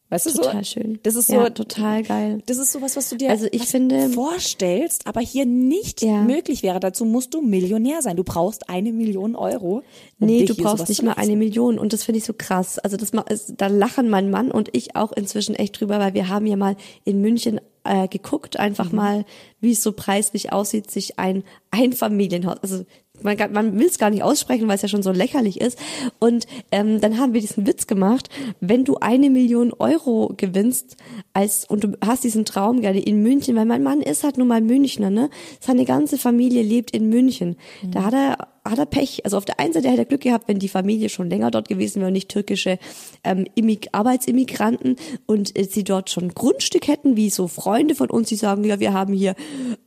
Weißt 0.09 0.27
du 0.27 0.31
Total 0.33 0.63
so? 0.63 0.71
schön. 0.79 0.99
Das 1.01 1.15
ist 1.15 1.27
so 1.27 1.33
Ja, 1.33 1.49
total 1.49 2.03
geil. 2.03 2.41
Das 2.45 2.57
ist 2.57 2.71
sowas, 2.71 2.95
was 2.95 3.09
du 3.09 3.17
dir 3.17 3.31
Also 3.31 3.47
ich 3.51 3.63
finde- 3.63 4.09
vorstellst, 4.09 5.07
aber 5.07 5.19
hier 5.19 5.45
nicht 5.47 6.03
Ja. 6.03 6.21
möglich 6.21 6.61
wäre. 6.61 6.79
Dazu 6.79 7.05
musst 7.05 7.33
du 7.33 7.41
Millionär 7.41 8.01
sein. 8.03 8.15
Du 8.15 8.23
brauchst 8.23 8.69
eine 8.69 8.93
Million 8.93 9.35
Euro. 9.35 9.81
Um 10.19 10.27
Nee, 10.27 10.45
du 10.45 10.55
brauchst 10.55 10.89
nicht 10.89 11.01
mal 11.01 11.13
eine 11.13 11.35
Million 11.35 11.79
und 11.79 11.91
das 11.91 12.03
finde 12.03 12.19
ich 12.19 12.25
so 12.25 12.33
krass. 12.37 12.77
Also 12.77 12.97
das 12.97 13.11
da 13.57 13.67
lachen 13.67 14.09
mein 14.09 14.29
Mann 14.29 14.51
und 14.51 14.69
ich 14.73 14.95
auch 14.95 15.11
inzwischen 15.11 15.55
echt 15.55 15.79
drüber, 15.81 15.99
weil 15.99 16.13
wir 16.13 16.29
haben 16.29 16.45
ja 16.45 16.55
mal 16.55 16.75
in 17.03 17.19
München 17.21 17.59
äh, 17.87 18.07
geguckt, 18.07 18.57
einfach 18.57 18.89
Mhm. 18.91 18.95
mal, 18.95 19.25
wie 19.59 19.71
es 19.73 19.83
so 19.83 19.91
preislich 19.91 20.51
aussieht, 20.51 20.89
sich 20.89 21.19
ein 21.19 21.43
Einfamilienhaus, 21.69 22.57
also 22.63 22.83
man, 23.23 23.37
man 23.51 23.79
will 23.79 23.87
es 23.87 23.97
gar 23.97 24.09
nicht 24.09 24.23
aussprechen, 24.23 24.67
weil 24.67 24.75
es 24.75 24.81
ja 24.81 24.87
schon 24.87 25.03
so 25.03 25.11
lächerlich 25.11 25.61
ist. 25.61 25.77
Und 26.19 26.47
ähm, 26.71 27.01
dann 27.01 27.17
haben 27.17 27.33
wir 27.33 27.41
diesen 27.41 27.67
Witz 27.67 27.87
gemacht, 27.87 28.29
wenn 28.59 28.85
du 28.85 28.97
eine 28.97 29.29
Million 29.29 29.73
Euro 29.73 30.33
gewinnst 30.35 30.97
als 31.33 31.65
und 31.65 31.83
du 31.83 31.97
hast 32.05 32.23
diesen 32.23 32.45
Traum 32.45 32.81
gerne 32.81 32.99
in 32.99 33.21
München, 33.21 33.55
weil 33.55 33.65
mein 33.65 33.83
Mann 33.83 34.01
ist 34.01 34.23
halt 34.23 34.37
nun 34.37 34.47
mal 34.47 34.61
Münchner, 34.61 35.09
ne? 35.09 35.29
Seine 35.59 35.85
ganze 35.85 36.17
Familie 36.17 36.63
lebt 36.63 36.91
in 36.91 37.09
München. 37.09 37.57
Da 37.83 38.03
hat 38.03 38.13
er 38.13 38.54
hat 38.67 38.79
er 38.79 38.85
Pech. 38.85 39.23
Also 39.23 39.37
auf 39.37 39.45
der 39.45 39.59
einen 39.59 39.73
Seite 39.73 39.89
hätte 39.89 39.99
er 40.01 40.05
Glück 40.05 40.21
gehabt, 40.21 40.47
wenn 40.47 40.59
die 40.59 40.69
Familie 40.69 41.09
schon 41.09 41.29
länger 41.29 41.51
dort 41.51 41.67
gewesen 41.67 41.99
wäre 41.99 42.07
und 42.07 42.13
nicht 42.13 42.29
türkische 42.29 42.79
ähm, 43.23 43.45
Immig 43.55 43.89
Arbeitsimmigranten 43.91 44.95
und 45.25 45.57
äh, 45.57 45.63
sie 45.65 45.83
dort 45.83 46.09
schon 46.09 46.33
Grundstück 46.33 46.87
hätten, 46.87 47.15
wie 47.15 47.29
so 47.29 47.47
Freunde 47.47 47.95
von 47.95 48.09
uns, 48.09 48.29
die 48.29 48.35
sagen, 48.35 48.63
ja, 48.63 48.79
wir 48.79 48.93
haben 48.93 49.13
hier 49.13 49.35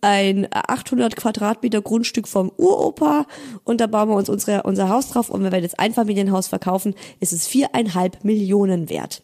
ein 0.00 0.46
800 0.50 1.16
Quadratmeter 1.16 1.82
Grundstück 1.82 2.28
vom 2.28 2.52
Uropa 2.56 3.26
und 3.64 3.80
da 3.80 3.86
bauen 3.86 4.08
wir 4.08 4.16
uns 4.16 4.28
unsere, 4.28 4.62
unser 4.62 4.88
Haus 4.88 5.08
drauf 5.10 5.28
und 5.28 5.42
wenn 5.42 5.52
wir 5.52 5.60
das 5.60 5.78
Einfamilienhaus 5.78 6.48
verkaufen, 6.48 6.94
ist 7.20 7.32
es 7.32 7.46
viereinhalb 7.46 8.24
Millionen 8.24 8.88
wert. 8.88 9.22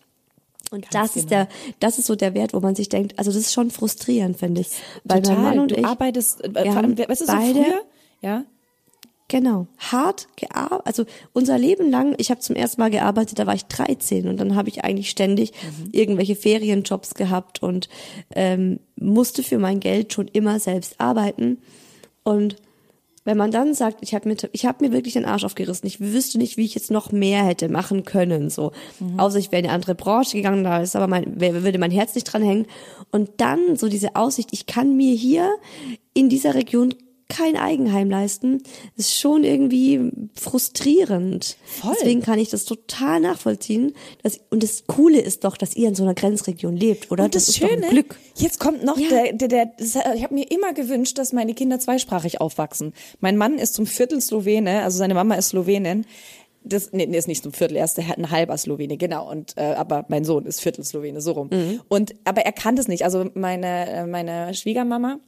Und 0.70 0.86
das 0.92 1.14
ist 1.14 1.30
der, 1.30 1.48
das 1.78 1.98
ist 1.98 2.06
so 2.06 2.16
der 2.16 2.34
Wert, 2.34 2.52
wo 2.52 2.58
man 2.60 2.74
sich 2.74 2.88
denkt, 2.88 3.16
also 3.18 3.30
das 3.30 3.38
ist 3.40 3.52
schon 3.52 3.70
frustrierend, 3.70 4.36
finde 4.36 4.62
ich. 4.62 4.68
Weil 5.04 5.22
Total. 5.22 5.36
mein 5.36 5.44
Mann 5.44 5.58
und 5.60 5.70
du 5.70 5.76
ich, 5.76 5.86
arbeitest, 5.86 6.42
äh, 6.42 6.52
wir 6.52 6.74
haben 6.74 6.98
weißt 6.98 7.20
du, 7.20 7.26
so 7.26 7.32
beide- 7.32 7.62
früher, 7.62 7.82
ja, 8.22 8.44
Genau, 9.34 9.66
hart 9.78 10.28
gearbeitet. 10.36 10.86
Also 10.86 11.06
unser 11.32 11.58
Leben 11.58 11.90
lang, 11.90 12.14
ich 12.18 12.30
habe 12.30 12.38
zum 12.38 12.54
ersten 12.54 12.80
Mal 12.80 12.92
gearbeitet, 12.92 13.40
da 13.40 13.48
war 13.48 13.54
ich 13.56 13.64
13 13.64 14.28
und 14.28 14.36
dann 14.36 14.54
habe 14.54 14.68
ich 14.68 14.84
eigentlich 14.84 15.10
ständig 15.10 15.50
irgendwelche 15.90 16.36
Ferienjobs 16.36 17.14
gehabt 17.14 17.60
und 17.60 17.88
ähm, 18.36 18.78
musste 18.94 19.42
für 19.42 19.58
mein 19.58 19.80
Geld 19.80 20.12
schon 20.12 20.28
immer 20.28 20.60
selbst 20.60 21.00
arbeiten. 21.00 21.58
Und 22.22 22.54
wenn 23.24 23.36
man 23.36 23.50
dann 23.50 23.74
sagt, 23.74 23.98
ich 24.02 24.14
habe 24.14 24.28
mir, 24.28 24.36
ich 24.52 24.66
habe 24.66 24.86
mir 24.86 24.92
wirklich 24.92 25.14
den 25.14 25.24
Arsch 25.24 25.42
aufgerissen, 25.42 25.88
ich 25.88 25.98
wüsste 25.98 26.38
nicht, 26.38 26.56
wie 26.56 26.64
ich 26.64 26.76
jetzt 26.76 26.92
noch 26.92 27.10
mehr 27.10 27.44
hätte 27.44 27.68
machen 27.68 28.04
können, 28.04 28.50
so. 28.50 28.70
Außer 29.16 29.40
ich 29.40 29.50
wäre 29.50 29.62
in 29.62 29.66
eine 29.66 29.74
andere 29.74 29.96
Branche 29.96 30.36
gegangen, 30.36 30.62
da 30.62 30.80
ist 30.80 30.94
aber 30.94 31.08
mein, 31.08 31.40
würde 31.40 31.80
mein 31.80 31.90
Herz 31.90 32.14
nicht 32.14 32.32
dran 32.32 32.44
hängen. 32.44 32.66
Und 33.10 33.30
dann 33.38 33.74
so 33.74 33.88
diese 33.88 34.14
Aussicht, 34.14 34.50
ich 34.52 34.66
kann 34.66 34.96
mir 34.96 35.16
hier 35.16 35.52
in 36.12 36.28
dieser 36.28 36.54
Region 36.54 36.94
kein 37.36 37.56
Eigenheim 37.56 38.10
leisten, 38.10 38.62
ist 38.96 39.18
schon 39.18 39.44
irgendwie 39.44 40.10
frustrierend. 40.34 41.56
Voll. 41.64 41.94
Deswegen 41.98 42.20
kann 42.22 42.38
ich 42.38 42.50
das 42.50 42.64
total 42.64 43.20
nachvollziehen. 43.20 43.94
Dass, 44.22 44.40
und 44.50 44.62
das 44.62 44.84
Coole 44.86 45.20
ist 45.20 45.44
doch, 45.44 45.56
dass 45.56 45.74
ihr 45.74 45.88
in 45.88 45.94
so 45.94 46.02
einer 46.04 46.14
Grenzregion 46.14 46.76
lebt, 46.76 47.10
oder? 47.10 47.24
Und 47.24 47.34
das, 47.34 47.48
ein 47.48 47.68
Schöne, 47.68 47.88
Glück. 47.88 48.16
jetzt 48.36 48.60
kommt 48.60 48.84
noch 48.84 48.96
Ja. 48.98 49.08
der, 49.08 49.32
der, 49.32 49.48
der 49.48 49.66
das, 49.78 49.96
ich 50.14 50.22
habe 50.22 50.34
mir 50.34 50.50
immer 50.50 50.72
gewünscht, 50.74 51.18
dass 51.18 51.32
meine 51.32 51.54
Kinder 51.54 51.78
zweisprachig 51.80 52.40
aufwachsen. 52.40 52.92
Mein 53.20 53.36
Mann 53.36 53.58
ist 53.58 53.74
zum 53.74 53.86
Viertel 53.86 54.20
Slowene, 54.20 54.82
also 54.82 54.98
seine 54.98 55.14
Mama 55.14 55.34
ist 55.34 55.48
Slowenin. 55.48 56.04
Das, 56.66 56.92
nee, 56.92 57.04
nee, 57.06 57.18
ist 57.18 57.28
nicht 57.28 57.42
zum 57.42 57.52
Viertel, 57.52 57.76
er 57.76 57.84
ist 57.84 57.98
der, 57.98 58.16
ein 58.16 58.30
halber 58.30 58.56
Slowene, 58.56 58.96
genau. 58.96 59.30
Und 59.30 59.54
äh, 59.58 59.74
aber 59.74 60.06
mein 60.08 60.24
Sohn 60.24 60.46
ist 60.46 60.60
Viertel 60.62 60.82
Slowene, 60.84 61.20
so 61.20 61.32
rum. 61.32 61.50
Und 61.88 62.14
aber 62.24 62.42
er 62.46 62.52
kann 62.52 62.74
das 62.76 62.88
nicht. 62.88 63.04
Also 63.04 63.28
meine 63.34 63.90
äh, 63.90 64.06
meine 64.06 64.54
Schwiegermama, 64.54 65.18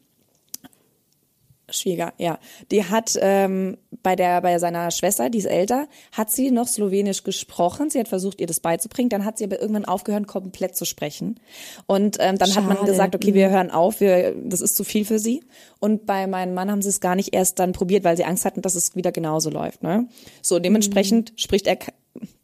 Schwieger, 1.69 2.13
ja. 2.19 2.39
Die 2.71 2.85
hat 2.85 3.19
ähm, 3.21 3.77
bei 4.03 4.15
der 4.15 4.41
bei 4.41 4.59
seiner 4.59 4.91
Schwester, 4.93 5.31
die 5.31 5.39
ist 5.39 5.47
älter, 5.47 5.89
hat 6.13 6.31
sie 6.31 6.53
noch 6.53 6.69
Slowenisch 6.69 7.25
gesprochen. 7.25 7.91
Sie 7.91 7.99
hat 7.99 8.07
versucht, 8.07 8.41
ihr 8.41 8.47
das 8.47 8.61
beizubringen. 8.61 9.09
Dann 9.09 9.25
hat 9.25 9.39
sie 9.39 9.45
aber 9.45 9.61
irgendwann 9.61 9.85
aufgehört, 9.85 10.29
komplett 10.29 10.77
zu 10.77 10.85
sprechen. 10.85 11.41
Und 11.87 12.19
ähm, 12.21 12.39
dann 12.39 12.55
hat 12.55 12.65
man 12.65 12.77
Schade. 12.77 12.91
gesagt, 12.91 13.15
okay, 13.17 13.35
wir 13.35 13.51
hören 13.51 13.71
auf, 13.73 14.01
wir, 14.01 14.35
das 14.45 14.61
ist 14.61 14.77
zu 14.77 14.85
viel 14.85 15.05
für 15.05 15.19
sie. 15.19 15.43
Und 15.81 16.07
bei 16.07 16.29
meinem 16.29 16.55
Mann 16.55 16.71
haben 16.71 16.83
sie 16.83 16.89
es 16.89 17.01
gar 17.01 17.17
nicht 17.17 17.35
erst 17.35 17.59
dann 17.59 17.73
probiert, 17.73 18.05
weil 18.05 18.17
sie 18.17 18.25
Angst 18.25 18.45
hatten, 18.45 18.63
dass 18.63 18.77
es 18.77 18.95
wieder 18.95 19.11
genauso 19.11 19.51
läuft. 19.51 19.83
Ne? 19.83 20.07
So 20.43 20.61
dementsprechend 20.61 21.33
spricht 21.37 21.67
er 21.67 21.79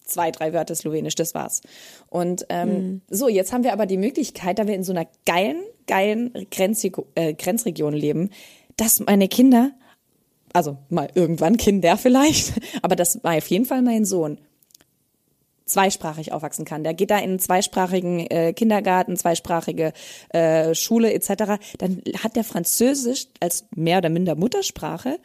zwei, 0.05 0.31
drei 0.31 0.53
Wörter 0.53 0.75
Slowenisch, 0.75 1.15
das 1.15 1.35
war's. 1.35 1.63
Und 2.09 2.47
ähm, 2.49 3.01
so, 3.09 3.29
jetzt 3.29 3.53
haben 3.53 3.65
wir 3.65 3.73
aber 3.73 3.87
die 3.87 3.97
Möglichkeit, 3.97 4.59
da 4.59 4.67
wir 4.67 4.75
in 4.75 4.85
so 4.85 4.93
einer 4.93 5.07
geilen, 5.27 5.63
geilen 5.87 6.33
Grenzreg 6.51 6.97
äh, 7.15 7.35
Grenzregion 7.35 7.95
leben, 7.95 8.31
dass 8.83 9.01
meine 9.01 9.29
Kinder, 9.29 9.73
also 10.53 10.77
mal 10.89 11.09
irgendwann 11.15 11.57
Kinder 11.57 11.97
vielleicht, 11.97 12.53
aber 12.83 12.97
dass 12.97 13.23
mal 13.23 13.39
auf 13.39 13.47
jeden 13.49 13.65
Fall 13.65 13.83
mein 13.83 14.05
Sohn 14.05 14.39
zweisprachig 15.65 16.33
aufwachsen 16.33 16.65
kann. 16.65 16.85
Der 16.85 16.93
geht 16.93 17.11
da 17.11 17.19
in 17.19 17.31
einen 17.31 17.39
zweisprachigen 17.39 18.27
äh, 18.31 18.53
Kindergarten, 18.53 19.17
zweisprachige 19.17 19.93
äh, 20.31 20.75
Schule 20.75 21.13
etc. 21.15 21.63
Dann 21.79 22.03
hat 22.23 22.37
der 22.37 22.45
Französisch 22.45 23.29
als 23.41 23.67
mehr 23.75 23.99
oder 23.99 24.11
minder 24.11 24.35
Muttersprache, 24.35 25.19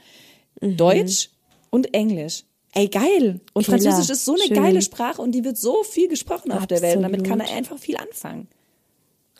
Deutsch 0.62 1.32
und 1.70 1.93
Englisch. 1.93 2.43
Ey, 2.74 2.88
geil. 2.88 3.41
Und 3.54 3.65
Killer. 3.65 3.80
Französisch 3.80 4.10
ist 4.12 4.26
so 4.26 4.34
eine 4.34 4.43
Schön. 4.43 4.56
geile 4.56 4.82
Sprache 4.82 5.22
und 5.22 5.32
die 5.34 5.43
wird 5.43 5.58
so 5.58 5.84
viel 5.84 6.08
gesprochen 6.08 6.52
auf 6.52 6.67
der 6.67 6.82
Welt. 6.82 6.98
Und 6.98 7.04
damit 7.04 7.24
kann 7.24 7.39
er 7.39 7.46
Absolut. 7.46 7.58
einfach 7.58 7.78
viel 7.80 7.98
anfangen. 7.98 8.48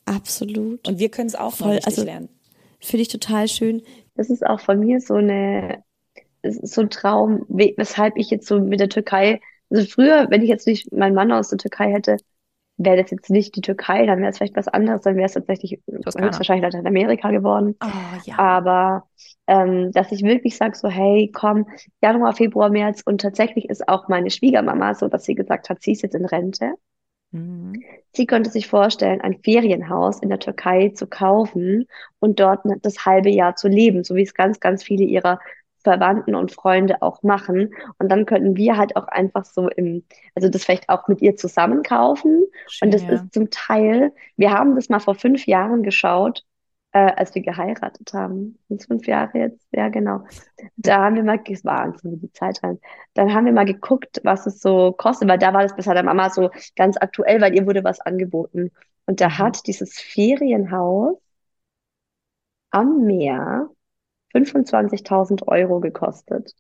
Absolut. 0.06 0.88
Und 0.88 1.00
wir 1.00 1.10
können 1.10 1.28
es 1.28 1.36
auch 1.36 1.52
noch 1.52 1.58
Voll, 1.58 1.72
richtig 1.76 1.88
also- 1.88 2.04
lernen. 2.04 2.30
Finde 2.80 3.02
ich 3.02 3.08
total 3.08 3.48
schön. 3.48 3.82
Das 4.18 4.30
ist 4.30 4.46
auch 4.46 4.60
von 4.62 4.80
mir 4.80 5.02
so 5.02 5.16
eine, 5.16 5.84
so 6.44 6.82
ein 6.82 6.90
Traum, 6.90 7.46
we- 7.50 7.74
weshalb 7.78 8.18
ich 8.18 8.30
jetzt 8.32 8.48
so 8.48 8.60
mit 8.60 8.80
der 8.80 8.90
Türkei, 8.90 9.42
also 9.70 9.86
früher, 9.90 10.28
wenn 10.30 10.42
ich 10.44 10.50
jetzt 10.50 10.68
nicht 10.68 10.92
meinen 10.94 11.16
Mann 11.16 11.32
aus 11.32 11.50
der 11.50 11.58
Türkei 11.60 11.92
hätte, 11.92 12.18
wäre 12.78 12.98
das 13.02 13.12
jetzt 13.12 13.30
nicht 13.32 13.56
die 13.56 13.62
Türkei, 13.62 14.06
dann 14.06 14.20
wäre 14.20 14.30
es 14.32 14.38
vielleicht 14.38 14.56
was 14.56 14.68
anderes, 14.68 15.02
dann 15.02 15.16
wäre 15.16 15.26
es 15.26 15.34
tatsächlich 15.34 15.82
höchstwahrscheinlich 15.88 16.64
Lateinamerika 16.64 17.32
geworden. 17.32 17.76
Oh, 17.84 17.88
ja. 18.26 18.36
Aber 18.38 19.08
ähm, 19.48 19.92
dass 19.94 20.12
ich 20.12 20.24
wirklich 20.24 20.58
sage 20.58 20.78
so, 20.78 20.90
hey, 20.90 21.32
komm, 21.34 21.68
Januar, 22.02 22.34
Februar, 22.36 22.70
März 22.70 23.02
und 23.06 23.22
tatsächlich 23.22 23.70
ist 23.70 23.88
auch 23.90 24.08
meine 24.10 24.30
Schwiegermama 24.30 24.94
so, 24.96 25.08
dass 25.08 25.26
sie 25.26 25.36
gesagt 25.36 25.70
hat, 25.70 25.82
sie 25.82 25.94
ist 25.94 26.04
jetzt 26.04 26.16
in 26.16 26.26
Rente. 26.26 26.74
Mhm. 27.32 27.84
Sie 28.14 28.26
könnte 28.26 28.50
sich 28.50 28.68
vorstellen, 28.68 29.22
ein 29.22 29.40
Ferienhaus 29.44 30.20
in 30.20 30.30
der 30.30 30.40
Türkei 30.40 30.90
zu 30.90 31.08
kaufen 31.08 31.88
und 32.20 32.40
dort 32.40 32.62
das 32.82 33.06
halbe 33.06 33.30
Jahr 33.30 33.56
zu 33.56 33.68
leben, 33.68 34.04
so 34.04 34.16
wie 34.16 34.24
es 34.24 34.34
ganz, 34.34 34.60
ganz 34.60 34.84
viele 34.84 35.04
ihrer 35.04 35.40
Verwandten 35.84 36.36
und 36.36 36.52
Freunde 36.52 37.02
auch 37.02 37.24
machen. 37.24 37.74
Und 38.00 38.10
dann 38.10 38.26
könnten 38.26 38.58
wir 38.58 38.78
halt 38.78 38.96
auch 38.96 39.08
einfach 39.08 39.46
so 39.46 39.70
im, 39.70 40.04
also 40.36 40.50
das 40.50 40.66
vielleicht 40.66 40.90
auch 40.90 41.08
mit 41.08 41.22
ihr 41.22 41.36
zusammen 41.36 41.84
kaufen. 41.84 42.46
Schön, 42.68 42.88
Und 42.88 42.94
das 42.94 43.04
ja. 43.04 43.14
ist 43.14 43.34
zum 43.34 43.50
Teil, 43.52 44.14
wir 44.36 44.52
haben 44.52 44.76
das 44.76 44.90
mal 44.90 45.00
vor 45.00 45.16
fünf 45.16 45.46
Jahren 45.48 45.84
geschaut, 45.84 46.44
äh, 46.98 47.14
als 47.16 47.36
wir 47.36 47.42
geheiratet 47.44 48.12
haben. 48.14 48.58
Sind 48.68 48.82
es 48.82 48.88
fünf 48.88 49.08
Jahre 49.08 49.38
jetzt? 49.38 49.68
Ja, 49.72 49.90
genau. 49.90 50.24
Da 50.78 51.04
haben 51.04 51.16
wir 51.16 51.24
mal, 51.24 51.40
es 51.48 51.64
war 51.66 51.86
Wahnsinn, 51.88 52.20
die 52.20 52.32
Zeit 52.32 52.62
rennt. 52.64 52.82
Dann 53.14 53.34
haben 53.34 53.46
wir 53.46 53.54
mal 53.54 53.66
geguckt, 53.66 54.22
was 54.24 54.46
es 54.48 54.60
so 54.62 54.94
kostet, 54.94 55.30
weil 55.30 55.38
da 55.40 55.54
war 55.54 55.64
das 55.64 55.76
bis 55.76 55.86
der 55.86 56.04
Mama 56.04 56.30
so 56.30 56.50
ganz 56.76 56.98
aktuell, 56.98 57.42
weil 57.42 57.56
ihr 57.56 57.66
wurde 57.68 57.84
was 57.84 58.00
angeboten. 58.00 58.72
Und 59.06 59.22
da 59.22 59.38
hat 59.38 59.68
dieses 59.68 60.00
Ferienhaus 60.00 61.18
am 62.72 63.06
Meer 63.06 63.70
25.000 64.34 65.48
Euro 65.48 65.80
gekostet. 65.80 66.54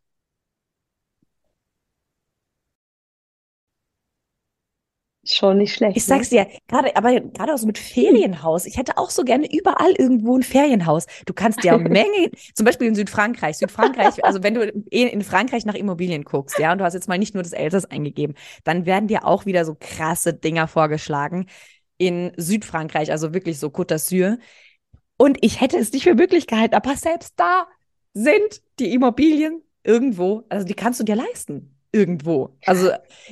Schon 5.29 5.57
nicht 5.57 5.73
schlecht, 5.75 5.97
Ich 5.97 6.07
ne? 6.07 6.15
sag's 6.15 6.29
dir, 6.29 6.47
gerade, 6.67 6.95
aber 6.95 7.19
gerade 7.19 7.53
auch 7.53 7.57
so 7.57 7.65
mit 7.65 7.77
Ferienhaus. 7.77 8.65
Ich 8.65 8.77
hätte 8.77 8.97
auch 8.97 9.09
so 9.09 9.23
gerne 9.23 9.51
überall 9.51 9.91
irgendwo 9.97 10.37
ein 10.37 10.43
Ferienhaus. 10.43 11.05
Du 11.25 11.33
kannst 11.33 11.63
ja 11.63 11.73
eine 11.73 11.89
Menge, 11.89 12.31
zum 12.53 12.65
Beispiel 12.65 12.87
in 12.87 12.95
Südfrankreich. 12.95 13.57
Südfrankreich, 13.57 14.23
also 14.23 14.43
wenn 14.43 14.53
du 14.53 14.61
in 14.89 15.07
in 15.07 15.21
Frankreich 15.23 15.65
nach 15.65 15.73
Immobilien 15.75 16.23
guckst, 16.23 16.59
ja, 16.59 16.71
und 16.71 16.77
du 16.77 16.85
hast 16.85 16.93
jetzt 16.93 17.07
mal 17.09 17.17
nicht 17.17 17.33
nur 17.33 17.43
das 17.43 17.53
Elsass 17.53 17.85
eingegeben, 17.85 18.35
dann 18.63 18.85
werden 18.85 19.07
dir 19.07 19.25
auch 19.25 19.45
wieder 19.45 19.65
so 19.65 19.75
krasse 19.79 20.33
Dinger 20.33 20.67
vorgeschlagen 20.67 21.47
in 21.97 22.31
Südfrankreich, 22.37 23.11
also 23.11 23.33
wirklich 23.33 23.59
so 23.59 23.67
Côte 23.67 23.95
d'Azur. 23.95 24.37
Und 25.17 25.37
ich 25.43 25.61
hätte 25.61 25.77
es 25.77 25.91
nicht 25.93 26.03
für 26.03 26.15
möglich 26.15 26.47
gehalten, 26.47 26.75
aber 26.75 26.95
selbst 26.95 27.33
da 27.37 27.67
sind 28.13 28.61
die 28.79 28.93
Immobilien 28.93 29.63
irgendwo, 29.83 30.45
also 30.49 30.65
die 30.65 30.73
kannst 30.75 30.99
du 30.99 31.03
dir 31.03 31.15
leisten. 31.15 31.76
Irgendwo. 31.91 32.56
Also 32.65 32.91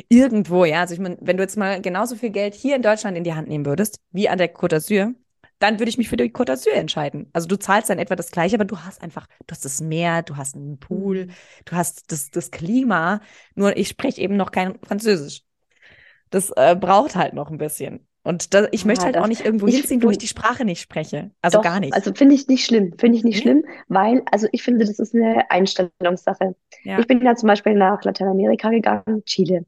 irgendwo, 0.09 0.65
ja. 0.65 0.81
Also 0.81 0.93
ich 0.93 0.99
meine, 0.99 1.17
wenn 1.21 1.37
du 1.37 1.43
jetzt 1.43 1.57
mal 1.57 1.81
genauso 1.81 2.15
viel 2.15 2.29
Geld 2.31 2.53
hier 2.55 2.75
in 2.75 2.81
Deutschland 2.81 3.17
in 3.17 3.23
die 3.23 3.33
Hand 3.33 3.47
nehmen 3.47 3.65
würdest, 3.65 3.99
wie 4.11 4.29
an 4.29 4.37
der 4.37 4.53
Côte 4.53 4.75
d'Azur, 4.75 5.13
dann 5.59 5.79
würde 5.79 5.89
ich 5.89 5.97
mich 5.97 6.09
für 6.09 6.17
die 6.17 6.31
Côte 6.31 6.53
d'Azur 6.53 6.73
entscheiden. 6.73 7.29
Also 7.33 7.47
du 7.47 7.57
zahlst 7.57 7.89
dann 7.89 7.99
etwa 7.99 8.15
das 8.15 8.31
Gleiche, 8.31 8.55
aber 8.55 8.65
du 8.65 8.79
hast 8.79 9.01
einfach, 9.01 9.27
du 9.45 9.51
hast 9.51 9.65
das 9.65 9.81
Meer, 9.81 10.21
du 10.23 10.37
hast 10.37 10.55
einen 10.55 10.79
Pool, 10.79 11.27
du 11.65 11.75
hast 11.75 12.11
das, 12.11 12.29
das 12.31 12.51
Klima. 12.51 13.21
Nur 13.55 13.77
ich 13.77 13.87
spreche 13.89 14.21
eben 14.21 14.37
noch 14.37 14.51
kein 14.51 14.79
Französisch. 14.83 15.43
Das 16.29 16.51
äh, 16.55 16.75
braucht 16.79 17.15
halt 17.15 17.33
noch 17.33 17.49
ein 17.51 17.57
bisschen. 17.57 18.07
Und 18.25 18.53
da, 18.53 18.67
ich 18.71 18.83
möchte 18.85 19.01
Ja, 19.03 19.05
halt 19.05 19.15
das- 19.15 19.23
auch 19.23 19.27
nicht 19.27 19.45
irgendwo 19.45 19.67
ich- 19.67 19.75
hinziehen, 19.77 20.03
wo 20.03 20.09
ich 20.09 20.17
die 20.17 20.27
Sprache 20.27 20.65
nicht 20.65 20.81
spreche. 20.81 21.31
Also 21.41 21.59
Doch, 21.59 21.63
gar 21.63 21.79
nicht. 21.79 21.93
Also 21.93 22.11
finde 22.13 22.35
ich 22.35 22.47
nicht 22.47 22.65
schlimm, 22.65 22.93
finde 22.97 23.17
ich 23.17 23.23
nicht 23.23 23.35
Nee? 23.37 23.41
schlimm, 23.41 23.65
weil, 23.87 24.23
also 24.31 24.47
ich 24.51 24.63
finde, 24.63 24.83
das 24.85 24.99
ist 24.99 25.15
eine 25.15 25.49
Einstellungssache. 25.51 26.55
Ja. 26.83 26.99
Ich 26.99 27.07
bin 27.07 27.21
ja 27.23 27.35
zum 27.35 27.47
Beispiel 27.47 27.75
nach 27.75 28.03
Lateinamerika 28.03 28.69
gegangen, 28.69 29.23
Chile. 29.25 29.65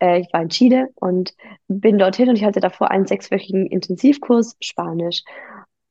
Äh, 0.00 0.20
ich 0.20 0.32
war 0.32 0.42
in 0.42 0.48
Chile 0.50 0.88
und 0.96 1.34
bin 1.68 1.96
dorthin 1.98 2.28
und 2.28 2.36
ich 2.36 2.44
hatte 2.44 2.60
davor 2.60 2.90
einen 2.90 3.06
sechswöchigen 3.06 3.66
Intensivkurs 3.66 4.56
Spanisch. 4.60 5.22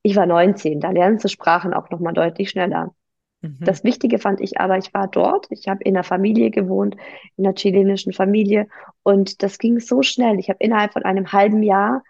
Ich 0.04 0.16
war 0.16 0.26
19, 0.26 0.80
da 0.80 0.92
lernst 0.92 1.26
du 1.26 1.30
Sprachen 1.30 1.74
auch 1.74 1.90
nochmal 1.90 2.14
deutlich 2.14 2.50
schneller. 2.52 2.94
Mhm. 3.42 3.58
Das 3.62 3.84
Wichtige 3.84 4.20
fand 4.20 4.42
ich 4.42 4.60
aber, 4.60 4.78
ich 4.78 4.94
war 4.94 5.08
dort, 5.08 5.48
ich 5.50 5.68
habe 5.68 5.84
in 5.84 5.96
einer 5.96 6.04
Familie 6.04 6.52
gewohnt, 6.52 6.96
in 7.38 7.46
einer 7.46 7.56
chilenischen 7.56 8.14
Familie 8.14 8.68
und 9.04 9.42
das 9.44 9.58
ging 9.58 9.80
so 9.80 10.02
schnell. 10.02 10.40
Ich 10.40 10.50
habe 10.50 10.60
innerhalb 10.62 10.94
von 10.94 11.04
einem 11.04 11.32
halben 11.32 11.64
Jahr, 11.64 12.04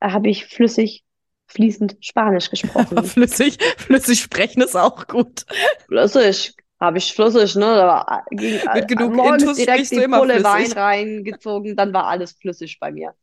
äh, 0.00 0.10
habe 0.10 0.28
ich 0.28 0.46
flüssig, 0.46 1.04
fließend 1.48 1.96
Spanisch 2.00 2.50
gesprochen. 2.50 3.02
flüssig, 3.04 3.58
flüssig 3.76 4.20
sprechen 4.20 4.62
ist 4.62 4.76
auch 4.76 5.06
gut. 5.06 5.44
Flüssig, 5.86 6.54
habe 6.78 6.98
ich 6.98 7.12
flüssig, 7.14 7.56
ne? 7.56 7.64
Da 7.64 7.86
war, 7.86 8.24
ging, 8.30 8.60
Mit 8.74 8.88
genug 8.88 9.14
morgens 9.14 9.42
Intus 9.42 9.56
direkt 9.56 9.90
die 9.90 10.06
Pulle 10.06 10.44
Wein 10.44 10.72
reingezogen, 10.72 11.74
dann 11.74 11.92
war 11.92 12.06
alles 12.06 12.32
flüssig 12.32 12.78
bei 12.78 12.92
mir. 12.92 13.14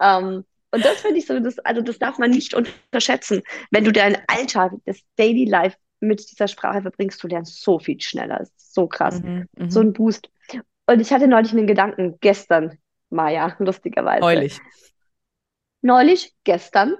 Ähm, 0.00 0.44
und 0.70 0.84
das 0.84 1.02
finde 1.02 1.18
ich 1.18 1.26
so, 1.26 1.38
das, 1.38 1.60
also 1.60 1.82
das 1.82 2.00
darf 2.00 2.18
man 2.18 2.30
nicht 2.30 2.52
unterschätzen. 2.52 3.42
Wenn 3.70 3.84
du 3.84 3.92
deinen 3.92 4.16
Alltag, 4.26 4.72
das 4.86 4.98
Daily 5.14 5.44
Life 5.44 5.76
mit 6.00 6.30
dieser 6.30 6.48
Sprache 6.48 6.82
verbringst, 6.82 7.22
du 7.22 7.28
lernst 7.28 7.62
so 7.62 7.78
viel 7.78 8.00
schneller. 8.00 8.38
Das 8.38 8.48
ist 8.50 8.74
so 8.74 8.86
krass. 8.86 9.22
Mhm, 9.22 9.46
mhm. 9.56 9.70
So 9.70 9.80
ein 9.80 9.92
Boost. 9.92 10.30
Und 10.86 11.00
ich 11.00 11.12
hatte 11.12 11.28
neulich 11.28 11.52
einen 11.52 11.66
Gedanken, 11.66 12.18
gestern, 12.20 12.78
Maja, 13.10 13.54
lustigerweise. 13.58 14.20
Neulich. 14.20 14.60
Neulich, 15.82 16.34
gestern, 16.44 16.96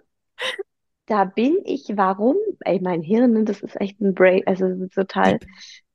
da 1.07 1.25
bin 1.25 1.59
ich, 1.65 1.89
warum? 1.95 2.37
Ey, 2.61 2.81
mein 2.81 3.03
Hirn, 3.03 3.45
das 3.45 3.61
ist 3.61 3.81
echt 3.81 4.01
ein 4.01 4.15
Brain, 4.15 4.43
also 4.47 4.87
total, 4.89 5.39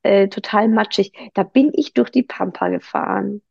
äh, 0.03 0.27
total 0.27 0.67
matschig. 0.67 1.11
Da 1.33 1.43
bin 1.43 1.71
ich 1.73 1.93
durch 1.93 2.09
die 2.11 2.23
Pampa 2.23 2.69
gefahren 2.69 3.41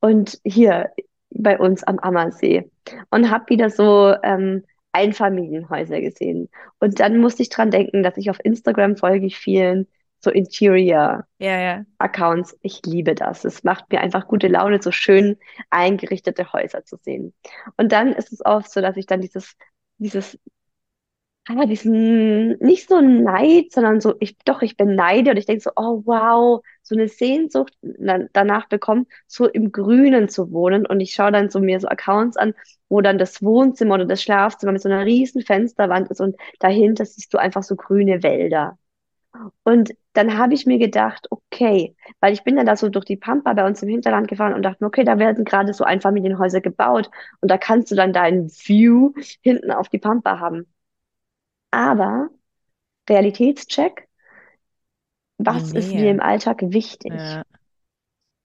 und 0.00 0.40
hier 0.44 0.90
bei 1.30 1.58
uns 1.58 1.84
am 1.84 1.98
Ammersee 2.00 2.70
und 3.10 3.30
habe 3.30 3.48
wieder 3.48 3.70
so 3.70 4.14
ähm, 4.22 4.64
Einfamilienhäuser 4.92 6.00
gesehen. 6.00 6.48
Und 6.78 7.00
dann 7.00 7.18
musste 7.18 7.42
ich 7.42 7.48
dran 7.48 7.70
denken, 7.70 8.02
dass 8.02 8.16
ich 8.16 8.30
auf 8.30 8.38
Instagram 8.42 8.96
folge 8.96 9.26
ich 9.26 9.38
vielen 9.38 9.86
so 10.20 10.30
Interior 10.30 11.24
Ja, 11.38 11.58
ja. 11.60 11.84
Accounts. 11.98 12.56
Ich 12.62 12.82
liebe 12.84 13.14
das. 13.14 13.44
Es 13.44 13.64
macht 13.64 13.90
mir 13.90 14.00
einfach 14.00 14.26
gute 14.26 14.48
Laune, 14.48 14.82
so 14.82 14.92
schön 14.92 15.38
eingerichtete 15.70 16.52
Häuser 16.52 16.84
zu 16.84 16.96
sehen. 17.02 17.34
Und 17.76 17.92
dann 17.92 18.12
ist 18.12 18.32
es 18.32 18.44
oft 18.44 18.70
so, 18.70 18.80
dass 18.80 18.96
ich 18.96 19.06
dann 19.06 19.20
dieses, 19.20 19.56
dieses, 19.98 20.38
ah, 21.48 21.66
diesen, 21.66 22.58
nicht 22.58 22.88
so 22.88 23.00
Neid, 23.00 23.72
sondern 23.72 24.00
so, 24.00 24.14
ich, 24.20 24.36
doch, 24.44 24.62
ich 24.62 24.76
beneide 24.76 25.30
und 25.32 25.36
ich 25.36 25.46
denke 25.46 25.62
so, 25.62 25.70
oh 25.76 26.02
wow, 26.06 26.62
so 26.82 26.94
eine 26.94 27.08
Sehnsucht 27.08 27.74
na- 27.82 28.26
danach 28.32 28.68
bekommen, 28.68 29.06
so 29.26 29.46
im 29.48 29.72
Grünen 29.72 30.28
zu 30.28 30.52
wohnen. 30.52 30.86
Und 30.86 31.00
ich 31.00 31.12
schaue 31.14 31.32
dann 31.32 31.50
so 31.50 31.58
mir 31.60 31.80
so 31.80 31.88
Accounts 31.88 32.36
an, 32.36 32.54
wo 32.88 33.00
dann 33.00 33.18
das 33.18 33.42
Wohnzimmer 33.42 33.94
oder 33.94 34.06
das 34.06 34.22
Schlafzimmer 34.22 34.72
mit 34.72 34.82
so 34.82 34.88
einer 34.88 35.04
riesen 35.04 35.42
Fensterwand 35.42 36.10
ist 36.10 36.20
und 36.20 36.36
dahinter 36.60 37.04
siehst 37.04 37.32
du 37.34 37.38
einfach 37.38 37.62
so 37.62 37.76
grüne 37.76 38.22
Wälder. 38.22 38.78
Und 39.64 39.94
dann 40.14 40.38
habe 40.38 40.54
ich 40.54 40.66
mir 40.66 40.78
gedacht, 40.78 41.26
okay, 41.30 41.94
weil 42.20 42.32
ich 42.32 42.44
bin 42.44 42.56
dann 42.56 42.66
da 42.66 42.76
so 42.76 42.88
durch 42.88 43.04
die 43.04 43.16
Pampa 43.16 43.52
bei 43.54 43.66
uns 43.66 43.82
im 43.82 43.88
Hinterland 43.88 44.28
gefahren 44.28 44.54
und 44.54 44.62
dachte 44.62 44.84
okay, 44.84 45.04
da 45.04 45.18
werden 45.18 45.44
gerade 45.44 45.72
so 45.74 45.84
Einfamilienhäuser 45.84 46.60
gebaut 46.60 47.10
und 47.40 47.50
da 47.50 47.58
kannst 47.58 47.90
du 47.90 47.94
dann 47.96 48.12
deinen 48.12 48.48
View 48.50 49.12
hinten 49.42 49.70
auf 49.72 49.88
die 49.88 49.98
Pampa 49.98 50.40
haben. 50.40 50.66
Aber 51.70 52.28
Realitätscheck, 53.08 54.08
was 55.38 55.72
ist 55.72 55.88
Nee. 55.88 56.02
mir 56.02 56.10
im 56.10 56.20
Alltag 56.20 56.60
wichtig? 56.62 57.12
Ja. 57.12 57.42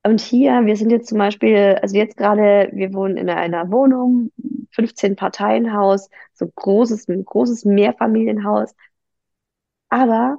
Und 0.04 0.20
hier, 0.20 0.64
wir 0.64 0.76
sind 0.76 0.90
jetzt 0.90 1.08
zum 1.08 1.18
Beispiel, 1.18 1.78
also 1.82 1.96
jetzt 1.96 2.16
gerade, 2.16 2.70
wir 2.72 2.92
wohnen 2.94 3.16
in 3.16 3.28
einer 3.28 3.70
Wohnung, 3.72 4.30
15 4.70 5.16
Parteienhaus, 5.16 6.08
so 6.32 6.46
großes, 6.46 7.08
ein 7.08 7.24
großes 7.24 7.64
Mehrfamilienhaus. 7.64 8.74
Aber 9.88 10.38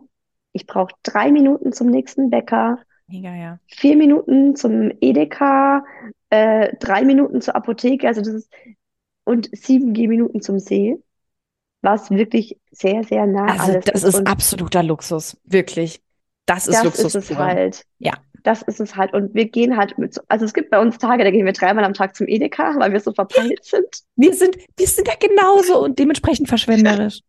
ich 0.54 0.66
brauche 0.68 0.94
drei 1.04 1.32
Minuten 1.32 1.74
zum 1.74 1.88
nächsten 1.88 2.30
Bäcker, 2.30 2.80
Mega, 3.08 3.36
ja. 3.36 3.60
vier 3.68 3.96
Minuten 3.98 4.56
zum 4.56 4.92
Edeka, 5.02 5.84
äh, 6.30 6.76
drei 6.80 7.04
Minuten 7.04 7.42
zur 7.42 7.56
Apotheke, 7.56 8.08
also 8.08 8.22
das 8.22 8.34
ist, 8.34 8.54
und 9.26 9.50
sieben 9.54 9.94
Gehminuten 9.94 10.42
zum 10.42 10.60
See, 10.60 10.98
was 11.82 12.10
wirklich 12.10 12.58
sehr, 12.72 13.04
sehr 13.04 13.26
nah 13.26 13.46
Also 13.46 13.74
alles 13.74 13.86
das 13.86 14.04
ist. 14.04 14.16
ist 14.16 14.28
absoluter 14.28 14.84
Luxus. 14.84 15.38
Wirklich. 15.44 16.02
Das 16.46 16.68
ist 16.68 16.76
das 16.76 16.84
Luxus 16.84 17.16
ist 17.16 17.32
es 17.32 17.38
halt. 17.38 17.84
Ja. 18.00 18.14
Das 18.44 18.62
ist 18.62 18.80
es 18.80 18.96
halt. 18.96 19.14
Und 19.14 19.34
wir 19.34 19.50
gehen 19.50 19.76
halt 19.76 19.98
mit 19.98 20.14
so, 20.14 20.22
also 20.30 20.46
es 20.46 20.54
gibt 20.54 20.70
bei 20.70 20.80
uns 20.80 20.98
Tage, 20.98 21.24
da 21.24 21.32
gehen 21.32 21.46
wir 21.46 21.54
dreimal 21.54 21.84
am 21.84 21.94
Tag 21.94 22.16
zum 22.16 22.28
Edeka, 22.28 22.76
weil 22.78 22.94
wir 22.94 23.00
so 23.00 23.12
verpeilt 23.12 23.64
sind. 23.66 23.88
Wir 24.16 24.34
sind, 24.34 24.56
wir 24.78 24.88
sind 24.88 25.08
ja 25.08 25.16
genauso 25.20 25.84
und 25.84 26.00
dementsprechend 26.00 26.48
verschwenderisch. 26.48 27.20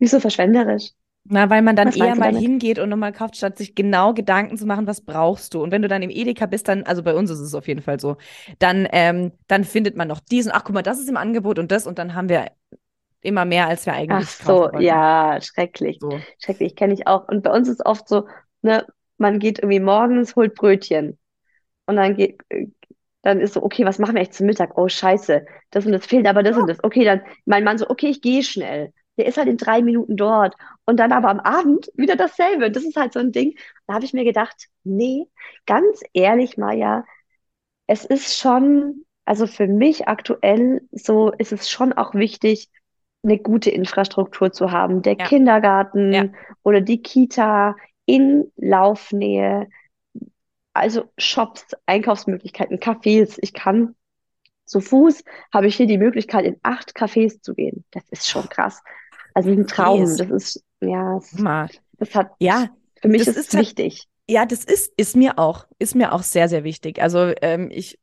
Wieso 0.00 0.20
verschwenderisch? 0.20 0.90
Na, 1.24 1.50
weil 1.50 1.62
man 1.62 1.76
dann 1.76 1.88
Was 1.88 1.96
eher 1.96 2.14
mal 2.16 2.32
damit? 2.32 2.40
hingeht 2.40 2.78
und 2.78 2.88
nochmal 2.88 3.12
kauft, 3.12 3.36
statt 3.36 3.58
sich 3.58 3.74
genau 3.74 4.14
Gedanken 4.14 4.56
zu 4.56 4.64
machen, 4.64 4.86
was 4.86 5.02
brauchst 5.02 5.52
du. 5.52 5.62
Und 5.62 5.70
wenn 5.72 5.82
du 5.82 5.88
dann 5.88 6.02
im 6.02 6.10
Edeka 6.10 6.46
bist, 6.46 6.68
dann, 6.68 6.84
also 6.84 7.02
bei 7.02 7.14
uns 7.14 7.30
ist 7.30 7.40
es 7.40 7.54
auf 7.54 7.68
jeden 7.68 7.82
Fall 7.82 8.00
so, 8.00 8.16
dann, 8.58 8.88
ähm, 8.92 9.32
dann 9.46 9.64
findet 9.64 9.96
man 9.96 10.08
noch 10.08 10.20
diesen, 10.20 10.50
ach 10.52 10.64
guck 10.64 10.74
mal, 10.74 10.82
das 10.82 10.98
ist 10.98 11.08
im 11.08 11.16
Angebot 11.18 11.58
und 11.58 11.70
das 11.70 11.86
und 11.86 11.98
dann 11.98 12.14
haben 12.14 12.28
wir 12.28 12.46
immer 13.22 13.44
mehr, 13.44 13.66
als 13.66 13.86
wir 13.86 13.94
eigentlich 13.94 14.28
Ach 14.40 14.46
so, 14.46 14.70
ja, 14.78 15.40
schrecklich. 15.40 15.98
So. 16.00 16.20
Schrecklich, 16.38 16.76
kenne 16.76 16.94
ich 16.94 17.06
auch. 17.06 17.28
Und 17.28 17.42
bei 17.42 17.52
uns 17.52 17.68
ist 17.68 17.84
oft 17.84 18.08
so, 18.08 18.26
ne, 18.62 18.86
man 19.16 19.38
geht 19.38 19.58
irgendwie 19.58 19.80
morgens, 19.80 20.36
holt 20.36 20.54
Brötchen. 20.54 21.18
Und 21.86 21.96
dann 21.96 22.16
geht, 22.16 22.40
äh, 22.48 22.66
dann 23.22 23.40
ist 23.40 23.54
so, 23.54 23.62
okay, 23.62 23.84
was 23.84 23.98
machen 23.98 24.14
wir 24.14 24.22
echt 24.22 24.34
zum 24.34 24.46
Mittag? 24.46 24.78
Oh, 24.78 24.88
scheiße, 24.88 25.44
das 25.70 25.86
und 25.86 25.92
das 25.92 26.06
fehlt, 26.06 26.26
aber 26.26 26.42
das 26.42 26.56
und 26.56 26.68
das. 26.68 26.82
Okay, 26.82 27.04
dann 27.04 27.22
mein 27.44 27.64
Mann 27.64 27.78
so, 27.78 27.88
okay, 27.88 28.08
ich 28.08 28.20
gehe 28.20 28.42
schnell. 28.42 28.92
Der 29.16 29.26
ist 29.26 29.36
halt 29.36 29.48
in 29.48 29.56
drei 29.56 29.82
Minuten 29.82 30.16
dort. 30.16 30.54
Und 30.84 30.98
dann 30.98 31.12
aber 31.12 31.28
am 31.28 31.40
Abend 31.40 31.90
wieder 31.94 32.14
dasselbe. 32.14 32.70
Das 32.70 32.84
ist 32.84 32.96
halt 32.96 33.12
so 33.12 33.18
ein 33.18 33.32
Ding. 33.32 33.56
Da 33.86 33.94
habe 33.94 34.04
ich 34.04 34.12
mir 34.12 34.24
gedacht, 34.24 34.68
nee, 34.84 35.26
ganz 35.66 36.02
ehrlich, 36.12 36.56
Maja, 36.56 37.04
es 37.88 38.04
ist 38.04 38.38
schon, 38.38 39.04
also 39.24 39.46
für 39.46 39.66
mich 39.66 40.06
aktuell 40.08 40.82
so 40.92 41.32
ist 41.32 41.52
es 41.52 41.68
schon 41.68 41.92
auch 41.92 42.14
wichtig, 42.14 42.68
eine 43.22 43.38
gute 43.38 43.70
Infrastruktur 43.70 44.52
zu 44.52 44.70
haben. 44.70 45.02
Der 45.02 45.16
Ja. 45.18 45.26
Kindergarten 45.26 46.12
Ja. 46.12 46.26
oder 46.62 46.80
die 46.80 47.02
Kita 47.02 47.76
in 48.06 48.50
Laufnähe, 48.56 49.68
also 50.72 51.04
Shops, 51.18 51.66
Einkaufsmöglichkeiten, 51.86 52.78
Cafés. 52.78 53.38
Ich 53.42 53.52
kann 53.52 53.94
zu 54.64 54.80
Fuß 54.80 55.24
habe 55.52 55.66
ich 55.66 55.76
hier 55.76 55.86
die 55.86 55.98
Möglichkeit, 55.98 56.44
in 56.44 56.56
acht 56.62 56.94
Cafés 56.96 57.40
zu 57.40 57.54
gehen. 57.54 57.84
Das 57.90 58.04
ist 58.10 58.28
schon 58.28 58.48
krass. 58.50 58.82
Also 59.34 59.50
ein 59.50 59.66
Traum. 59.66 60.00
Das 60.00 60.20
ist, 60.20 60.62
ja, 60.80 61.20
Mal. 61.38 61.70
das 61.98 62.14
hat, 62.14 62.32
Ja, 62.38 62.68
für 63.00 63.08
mich 63.08 63.22
ist 63.22 63.36
es 63.36 63.52
halt- 63.54 63.62
wichtig. 63.62 64.06
Ja, 64.28 64.44
das 64.44 64.64
ist, 64.64 64.92
ist 64.98 65.16
mir 65.16 65.38
auch, 65.38 65.66
ist 65.78 65.94
mir 65.94 66.12
auch 66.12 66.22
sehr, 66.22 66.50
sehr 66.50 66.64
wichtig. 66.64 67.00
Also 67.00 67.32
ähm, 67.40 67.70
ich 67.70 67.98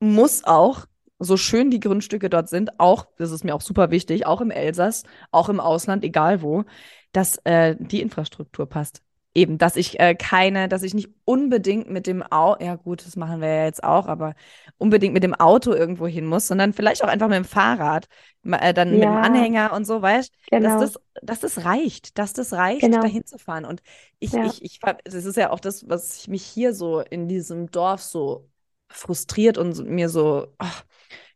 muss 0.00 0.44
auch, 0.44 0.86
so 1.18 1.36
schön 1.36 1.70
die 1.70 1.80
Grundstücke 1.80 2.28
dort 2.30 2.48
sind, 2.48 2.78
auch, 2.80 3.06
das 3.16 3.30
ist 3.30 3.44
mir 3.44 3.54
auch 3.54 3.60
super 3.60 3.90
wichtig, 3.90 4.26
auch 4.26 4.40
im 4.40 4.50
Elsass, 4.50 5.04
auch 5.30 5.48
im 5.48 5.60
Ausland, 5.60 6.04
egal 6.04 6.42
wo, 6.42 6.64
dass 7.12 7.38
äh, 7.44 7.76
die 7.78 8.00
Infrastruktur 8.00 8.66
passt. 8.66 9.02
Eben, 9.36 9.58
dass 9.58 9.74
ich 9.74 9.98
äh, 9.98 10.14
keine, 10.14 10.68
dass 10.68 10.84
ich 10.84 10.94
nicht 10.94 11.08
unbedingt 11.24 11.90
mit 11.90 12.06
dem 12.06 12.22
Auto, 12.22 12.64
ja 12.64 12.76
gut, 12.76 13.04
das 13.04 13.16
machen 13.16 13.40
wir 13.40 13.48
ja 13.48 13.64
jetzt 13.64 13.82
auch, 13.82 14.06
aber 14.06 14.34
unbedingt 14.78 15.12
mit 15.12 15.24
dem 15.24 15.34
Auto 15.34 15.72
irgendwo 15.72 16.06
hin 16.06 16.24
muss, 16.24 16.46
sondern 16.46 16.72
vielleicht 16.72 17.02
auch 17.02 17.08
einfach 17.08 17.26
mit 17.28 17.36
dem 17.38 17.44
Fahrrad, 17.44 18.06
äh, 18.44 18.72
dann 18.72 18.98
mit 18.98 19.08
dem 19.08 19.16
Ja. 19.16 19.18
Anhänger 19.18 19.72
und 19.72 19.86
so, 19.86 20.00
weißt 20.02 20.32
Genau. 20.50 20.68
dass 20.78 20.94
das, 20.94 21.00
dass 21.22 21.40
das 21.40 21.64
reicht, 21.64 22.16
dass 22.18 22.32
das 22.32 22.52
reicht, 22.52 22.92
Genau. 22.92 23.02
dahin 23.02 23.24
zu 23.26 23.38
fahren. 23.38 23.64
Und 23.64 23.82
ich, 24.20 24.38
Ja. 24.38 24.42
ich, 24.42 24.62
ich, 24.64 24.78
das 25.04 25.14
ist 25.24 25.36
ja 25.36 25.50
auch 25.50 25.60
das, 25.60 25.88
was 25.88 26.16
ich 26.18 26.28
mich 26.28 26.44
hier 26.44 26.72
so 26.72 27.00
in 27.00 27.26
diesem 27.28 27.70
Dorf 27.72 28.02
so 28.02 28.48
frustriert 28.88 29.58
und 29.58 29.84
mir 29.88 30.08
so, 30.08 30.46
ach, 30.58 30.84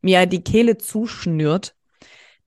mir 0.03 0.27
die 0.27 0.43
Kehle 0.43 0.79
zuschnürt, 0.79 1.75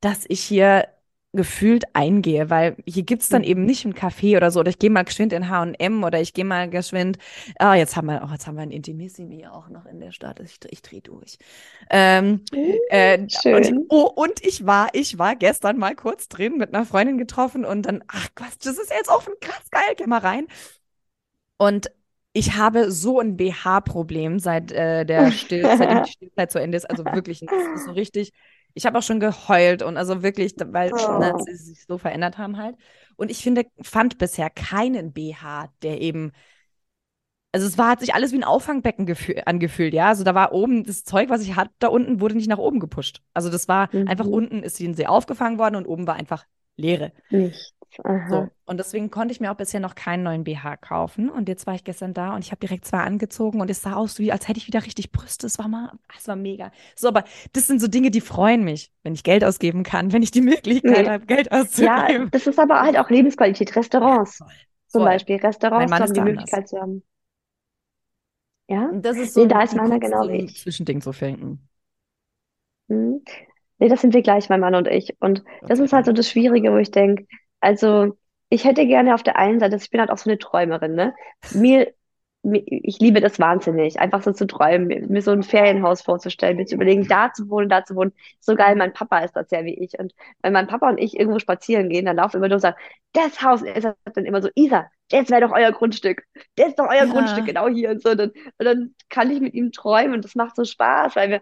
dass 0.02 0.26
ich 0.28 0.42
hier 0.42 0.88
gefühlt 1.34 1.86
eingehe, 1.94 2.50
weil 2.50 2.76
hier 2.86 3.04
gibt's 3.04 3.30
dann 3.30 3.44
eben 3.44 3.64
nicht 3.64 3.86
ein 3.86 3.94
Café 3.94 4.36
oder 4.36 4.52
so, 4.52 4.60
oder 4.60 4.70
ich 4.70 4.80
gehe 4.80 4.90
mal 4.90 5.06
geschwind 5.06 5.32
in 5.32 5.48
H&M 5.50 6.04
oder 6.04 6.20
ich 6.20 6.34
gehe 6.34 6.44
mal 6.44 6.70
geschwind, 6.70 7.18
ah, 7.58 7.74
jetzt 7.76 7.96
haben 7.96 8.08
wir, 8.08 8.22
oh, 8.28 8.32
jetzt 8.32 8.48
haben 8.48 8.56
wir 8.56 8.64
ein 8.64 8.72
Intimissimi 8.72 9.48
auch 9.48 9.70
noch 9.70 9.86
in 9.86 10.02
der 10.02 10.12
Stadt, 10.12 10.42
ich, 10.42 10.60
ich 10.70 10.82
dreh 10.82 11.00
durch. 11.00 11.38
Ähm, 11.90 12.42
äh, 12.90 13.18
und, 13.20 13.32
Schön. 13.32 13.86
oh, 13.88 14.12
und 14.14 14.46
ich 14.46 14.66
war, 14.66 14.90
ich 14.92 15.18
war 15.20 15.38
gestern 15.38 15.78
mal 15.78 15.96
kurz 15.96 16.28
drin 16.28 16.58
mit 16.58 16.74
einer 16.74 16.86
Freundin 16.86 17.18
getroffen 17.18 17.64
und 17.64 17.84
dann, 17.84 18.04
ach 18.08 18.28
Gott, 18.36 18.52
das 18.64 18.78
ist 18.78 18.92
jetzt 18.92 19.10
auch 19.10 19.24
krass 19.40 19.70
geil, 19.72 19.96
geh 19.96 20.08
mal 20.08 20.20
rein. 20.20 20.48
Und 21.58 21.92
Ich 22.34 22.56
habe 22.56 22.92
so 22.92 23.20
ein 23.20 23.36
BH-Problem 23.36 24.40
seit 24.40 24.72
äh, 24.72 25.06
der 25.06 25.32
Still 25.32 25.72
seitdem 25.74 26.02
die 26.04 26.12
Stillzeit 26.12 26.52
zu 26.52 26.60
Ende 26.60 26.78
ist. 26.78 26.90
Also 26.90 27.12
wirklich, 27.12 27.44
so 27.74 27.92
richtig. 27.92 28.32
Ich 28.74 28.86
habe 28.86 28.98
auch 28.98 29.04
schon 29.04 29.20
geheult 29.20 29.84
und 29.84 29.98
also 29.98 30.24
wirklich, 30.24 30.56
weil 30.58 30.96
ne, 31.18 31.34
Oh. 31.34 31.44
sie 31.46 31.56
sich 31.56 31.86
so 31.86 31.98
verändert 31.98 32.38
haben 32.38 32.56
halt. 32.58 32.76
Und 33.18 33.30
ich 33.30 33.44
finde, 33.44 33.66
fand 33.82 34.18
bisher 34.18 34.50
keinen 34.50 35.12
BH, 35.12 35.68
der 35.84 36.00
eben 36.02 36.32
also 37.54 37.68
es 37.68 37.78
war, 37.78 37.90
hat 37.90 38.00
sich 38.00 38.14
alles 38.16 38.32
wie 38.32 38.38
ein 38.38 38.44
Auffangbecken 38.46 39.06
gefü- 39.06 39.42
angefühlt, 39.46 39.94
ja. 39.94 40.08
Also 40.08 40.24
da 40.24 40.34
war 40.36 40.54
oben 40.54 40.86
das 40.86 41.04
Zeug, 41.04 41.30
was 41.30 41.42
ich 41.42 41.56
hatte, 41.56 41.72
da 41.80 41.90
unten 41.90 42.22
wurde 42.22 42.36
nicht 42.36 42.48
nach 42.48 42.58
oben 42.58 42.80
gepusht. 42.80 43.22
Also 43.34 43.50
das 43.50 43.68
war 43.68 43.90
Mhm. 43.92 44.08
einfach 44.08 44.26
unten 44.26 44.64
ist 44.64 44.80
die 44.80 44.94
See 44.94 45.06
aufgefangen 45.06 45.58
worden 45.60 45.76
und 45.76 45.86
oben 45.86 46.08
war 46.08 46.16
einfach 46.16 46.46
Leere. 46.78 47.12
Nichts. 47.30 47.74
So. 48.30 48.48
Und 48.66 48.78
deswegen 48.78 49.12
konnte 49.12 49.34
ich 49.34 49.42
mir 49.42 49.52
auch 49.52 49.56
bisher 49.58 49.82
noch 49.82 49.96
keinen 49.96 50.24
neuen 50.24 50.44
BH 50.46 50.78
kaufen. 50.78 51.30
Und 51.30 51.50
jetzt 51.50 51.68
war 51.68 51.76
ich 51.76 51.84
gestern 51.84 52.14
da 52.14 52.34
und 52.36 52.44
ich 52.46 52.52
habe 52.52 52.60
direkt 52.60 52.86
zwei 52.86 53.00
angezogen 53.00 53.60
und 53.60 53.70
es 53.70 53.82
sah 53.82 53.94
aus, 53.96 54.18
wie 54.18 54.32
als 54.32 54.48
hätte 54.48 54.60
ich 54.60 54.68
wieder 54.68 54.86
richtig 54.86 55.12
Brüste. 55.12 55.46
Es 55.48 55.60
war 55.60 55.68
mal, 55.68 55.92
es 56.18 56.26
war 56.28 56.38
mega. 56.38 56.72
So, 56.96 57.10
aber 57.10 57.26
das 57.52 57.68
sind 57.68 57.82
so 57.82 57.88
Dinge, 57.88 58.10
die 58.10 58.22
freuen 58.22 58.64
mich, 58.64 58.94
wenn 59.04 59.14
ich 59.14 59.24
Geld 59.24 59.44
ausgeben 59.44 59.84
kann, 59.84 60.14
wenn 60.14 60.24
ich 60.24 60.32
die 60.32 60.42
Möglichkeit 60.42 61.06
Nee. 61.06 61.10
habe, 61.10 61.26
Geld 61.26 61.50
Ja, 61.52 61.62
auszugeben. 61.62 62.30
das 62.32 62.48
ist 62.48 62.60
aber 62.60 62.80
halt 62.82 62.98
auch 62.98 63.10
Lebensqualität. 63.10 63.76
Restaurants 63.76 64.38
Voll. 64.38 64.48
zum 64.88 65.02
Voll. 65.02 65.10
Beispiel. 65.10 65.36
Restaurants 65.38 65.92
haben, 65.92 66.14
die 66.14 66.20
da 66.20 66.24
Möglichkeit 66.26 66.70
zu 66.70 66.80
haben. 66.80 67.04
Ja? 68.70 68.90
Das 68.94 69.18
ist 69.18 69.36
Nee, 69.36 69.44
so 69.44 69.48
da 69.48 69.58
ein- 69.60 69.66
ist 69.66 69.76
meiner 69.76 70.00
genau 70.00 70.24
so 70.24 70.30
wie 70.30 70.40
ein 70.40 70.46
ich. 70.46 70.62
Zwischending 70.62 71.02
zu 71.02 71.12
finden. 71.12 71.68
Hm. 72.90 73.22
Nee, 73.80 73.90
das 73.90 74.02
sind 74.02 74.14
wir 74.14 74.22
gleich, 74.22 74.48
mein 74.48 74.60
Mann 74.60 74.76
und 74.76 74.88
ich. 74.88 75.16
Und 75.20 75.44
das 75.68 75.80
sei 75.80 75.86
ist 75.86 75.94
halt 75.94 76.06
so 76.06 76.14
das 76.14 76.30
Schwierige, 76.30 76.72
wo 76.72 76.78
ich 76.78 76.92
denke, 76.92 77.26
also 77.62 78.18
ich 78.50 78.66
hätte 78.66 78.86
gerne 78.88 79.16
auf 79.16 79.24
der 79.24 79.38
einen 79.38 79.60
Seite, 79.60 79.78
ich 79.78 79.90
bin 79.92 80.02
halt 80.02 80.12
auch 80.12 80.18
so 80.18 80.30
eine 80.30 80.40
Träumerin, 80.40 80.96
ne? 80.96 81.16
Mir, 81.54 81.94
mir, 82.44 82.64
ich 82.68 83.00
liebe 83.00 83.22
das 83.22 83.40
wahnsinnig, 83.40 84.00
einfach 84.00 84.24
so 84.24 84.34
zu 84.34 84.48
träumen, 84.48 84.88
mir, 85.10 85.22
so 85.22 85.32
ein 85.32 85.44
Ferienhaus 85.44 86.02
vorzustellen, 86.02 86.58
mir 86.58 86.66
zu 86.66 86.76
überlegen, 86.76 87.08
da 87.08 87.32
zu 87.34 87.50
wohnen, 87.50 87.70
da 87.70 87.86
zu 87.86 87.96
wohnen. 87.96 88.14
So 88.40 88.56
geil, 88.56 88.76
mein 88.76 88.94
Papa 88.94 89.20
ist 89.20 89.36
das 89.36 89.52
ja 89.52 89.64
wie 89.66 89.76
ich. 89.80 89.98
Und 90.00 90.14
wenn 90.42 90.54
mein 90.54 90.68
Papa 90.68 90.90
und 90.90 90.98
ich 91.00 91.18
irgendwo 91.18 91.40
spazieren 91.40 91.90
gehen, 91.90 92.06
dann 92.06 92.18
laufen 92.18 92.34
wir 92.34 92.38
immer 92.40 92.50
nur 92.50 92.56
und 92.56 92.62
sagen, 92.62 92.78
das 93.14 93.42
Haus 93.42 93.62
ist 93.62 93.86
das 93.86 93.96
dann 94.14 94.26
immer 94.26 94.42
so, 94.42 94.50
Isa, 94.56 94.88
das 95.10 95.30
wäre 95.30 95.42
doch 95.42 95.52
euer 95.54 95.72
Grundstück. 95.72 96.24
Das 96.56 96.70
ist 96.70 96.80
doch 96.80 96.88
euer 96.90 97.06
Ja. 97.06 97.06
Grundstück, 97.08 97.46
genau 97.46 97.68
hier 97.70 97.92
und 97.92 98.02
so. 98.02 98.12
Und 98.12 98.18
dann, 98.20 98.32
und 98.32 98.66
dann 98.66 98.96
kann 99.10 99.32
ich 99.32 99.40
mit 99.42 99.54
ihm 99.54 99.72
träumen 99.72 100.16
und 100.16 100.26
das 100.26 100.36
macht 100.36 100.56
so 100.56 100.66
Spaß, 100.66 101.16
weil 101.16 101.30
wir 101.30 101.42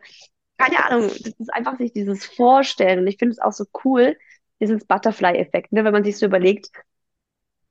keine 0.57 0.85
Ahnung, 0.85 1.07
das 1.07 1.33
ist 1.39 1.53
einfach 1.53 1.77
sich 1.77 1.93
dieses 1.93 2.25
Vorstellen. 2.25 2.99
Und 2.99 3.07
ich 3.07 3.17
finde 3.17 3.33
es 3.33 3.39
auch 3.39 3.53
so 3.53 3.65
cool, 3.83 4.17
dieses 4.59 4.85
Butterfly-Effekt, 4.85 5.71
ne? 5.71 5.83
Wenn 5.83 5.93
man 5.93 6.03
sich 6.03 6.17
so 6.17 6.25
überlegt, 6.25 6.71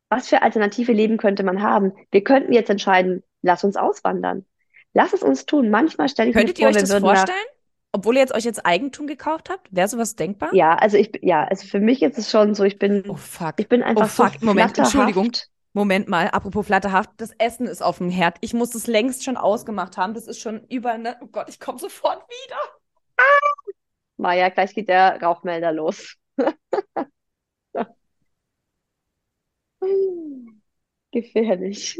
was 0.08 0.28
für 0.28 0.42
alternative 0.42 0.92
Leben 0.92 1.16
könnte 1.18 1.42
man 1.42 1.62
haben? 1.62 1.92
Wir 2.10 2.24
könnten 2.24 2.52
jetzt 2.52 2.70
entscheiden, 2.70 3.22
lass 3.42 3.64
uns 3.64 3.76
auswandern. 3.76 4.46
Lass 4.94 5.12
es 5.12 5.22
uns 5.22 5.44
tun. 5.44 5.68
Manchmal 5.70 6.08
stelle 6.08 6.30
ich 6.30 6.34
mir 6.34 6.40
Könntet 6.40 6.58
ihr 6.58 6.62
vor, 6.62 6.70
euch 6.70 6.76
wir 6.76 6.82
das 6.82 7.00
vorstellen? 7.00 7.46
Obwohl 7.92 8.16
ihr 8.16 8.20
jetzt 8.20 8.34
euch 8.34 8.44
jetzt 8.44 8.64
Eigentum 8.64 9.06
gekauft 9.06 9.50
habt? 9.50 9.68
Wäre 9.70 9.88
sowas 9.88 10.16
denkbar? 10.16 10.54
ja, 10.54 10.74
also 10.76 10.96
ich, 10.96 11.10
ja, 11.22 11.44
also 11.44 11.66
für 11.66 11.80
mich 11.80 12.02
ist 12.02 12.18
es 12.18 12.30
schon 12.30 12.54
so, 12.54 12.64
ich 12.64 12.78
bin, 12.78 13.04
Oh 13.08 13.14
fuck. 13.16 13.54
ich 13.58 13.68
bin 13.68 13.82
einfach 13.82 14.08
so 14.08 14.24
fuck. 14.24 14.42
Moment, 14.42 14.72
flatterhaft. 14.76 14.94
Entschuldigung. 14.94 15.32
Moment 15.74 16.08
mal, 16.08 16.28
apropos 16.28 16.66
flatterhaft, 16.66 17.10
das 17.18 17.32
Essen 17.38 17.66
ist 17.66 17.82
auf 17.82 17.98
dem 17.98 18.10
Herd. 18.10 18.36
Ich 18.40 18.54
muss 18.54 18.74
es 18.74 18.86
längst 18.86 19.24
schon 19.24 19.36
ausgemacht 19.36 19.96
haben. 19.96 20.14
Das 20.14 20.26
ist 20.26 20.40
schon 20.40 20.64
über 20.68 20.92
eine. 20.92 21.16
Oh 21.20 21.26
Gott, 21.26 21.48
ich 21.48 21.60
komme 21.60 21.78
sofort 21.78 22.22
wieder. 22.28 22.56
Maja, 24.16 24.48
gleich 24.48 24.74
geht 24.74 24.88
der 24.88 25.20
Rauchmelder 25.22 25.72
los. 25.72 26.14
Gefährlich. 31.12 31.98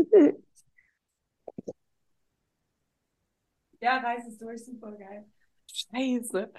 Ja, 3.80 3.98
reiß 3.98 4.26
es 4.28 4.38
durch, 4.38 4.64
super 4.64 4.92
geil. 4.92 5.24
Scheiße. 5.72 6.50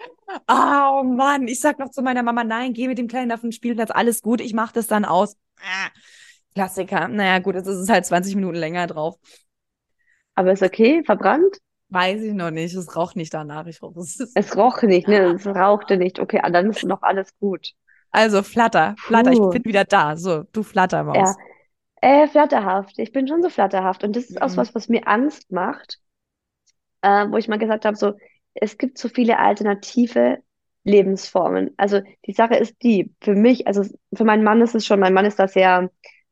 Oh 0.47 1.03
Mann, 1.03 1.47
ich 1.47 1.59
sag 1.59 1.79
noch 1.79 1.89
zu 1.89 2.01
meiner 2.01 2.23
Mama, 2.23 2.43
nein, 2.43 2.73
geh 2.73 2.87
mit 2.87 2.97
dem 2.97 3.07
Kleinen 3.07 3.31
auf 3.31 3.41
den 3.41 3.51
Spielplatz, 3.51 3.91
alles 3.91 4.21
gut, 4.21 4.41
ich 4.41 4.53
mach 4.53 4.71
das 4.71 4.87
dann 4.87 5.05
aus. 5.05 5.35
Ah, 5.59 5.89
Klassiker. 6.53 7.07
Naja, 7.07 7.39
gut, 7.39 7.55
jetzt 7.55 7.67
ist 7.67 7.77
es 7.77 7.89
halt 7.89 8.05
20 8.05 8.35
Minuten 8.35 8.55
länger 8.57 8.87
drauf. 8.87 9.17
Aber 10.35 10.51
ist 10.53 10.63
okay, 10.63 11.03
verbrannt? 11.05 11.59
Weiß 11.89 12.21
ich 12.21 12.33
noch 12.33 12.51
nicht, 12.51 12.75
es 12.75 12.95
raucht 12.95 13.15
nicht 13.15 13.33
danach. 13.33 13.65
Ich 13.65 13.81
hoffe, 13.81 13.99
es 14.01 14.19
ist. 14.19 14.35
Es 14.35 14.55
roch 14.57 14.81
nicht, 14.81 15.07
ne? 15.07 15.33
Es 15.35 15.45
rauchte 15.47 15.97
nicht. 15.97 16.19
Okay, 16.19 16.39
ah, 16.41 16.49
dann 16.49 16.69
ist 16.69 16.83
noch 16.83 17.01
alles 17.03 17.37
gut. 17.39 17.73
Also, 18.11 18.43
Flatter, 18.43 18.95
Flatter, 18.97 19.31
ich 19.31 19.37
Puh. 19.37 19.49
bin 19.49 19.65
wieder 19.65 19.85
da. 19.85 20.15
So, 20.17 20.43
du 20.51 20.63
Flattermaus. 20.63 21.29
Ja, 21.29 21.35
äh, 22.01 22.27
flatterhaft. 22.27 22.99
Ich 22.99 23.11
bin 23.11 23.27
schon 23.27 23.41
so 23.43 23.49
flatterhaft. 23.49 24.03
Und 24.03 24.15
das 24.15 24.25
ist 24.25 24.41
auch 24.41 24.49
Mhm. 24.49 24.57
was, 24.57 24.75
was 24.75 24.89
mir 24.89 25.07
Angst 25.07 25.51
macht, 25.51 25.99
äh, 27.01 27.25
wo 27.29 27.37
ich 27.37 27.47
mal 27.47 27.59
gesagt 27.59 27.85
habe, 27.85 27.95
so, 27.97 28.13
es 28.53 28.77
gibt 28.77 28.97
so 28.97 29.09
viele 29.09 29.37
alternative 29.39 30.39
Lebensformen. 30.83 31.73
Also 31.77 32.01
die 32.25 32.33
Sache 32.33 32.55
ist 32.55 32.81
die, 32.83 33.13
für 33.21 33.35
mich, 33.35 33.67
also 33.67 33.83
für 34.13 34.23
meinen 34.23 34.43
Mann 34.43 34.61
ist 34.61 34.75
es 34.75 34.85
schon, 34.85 34.99
mein 34.99 35.13
Mann 35.13 35.25
ist 35.25 35.39
da 35.39 35.47
sehr, 35.47 35.89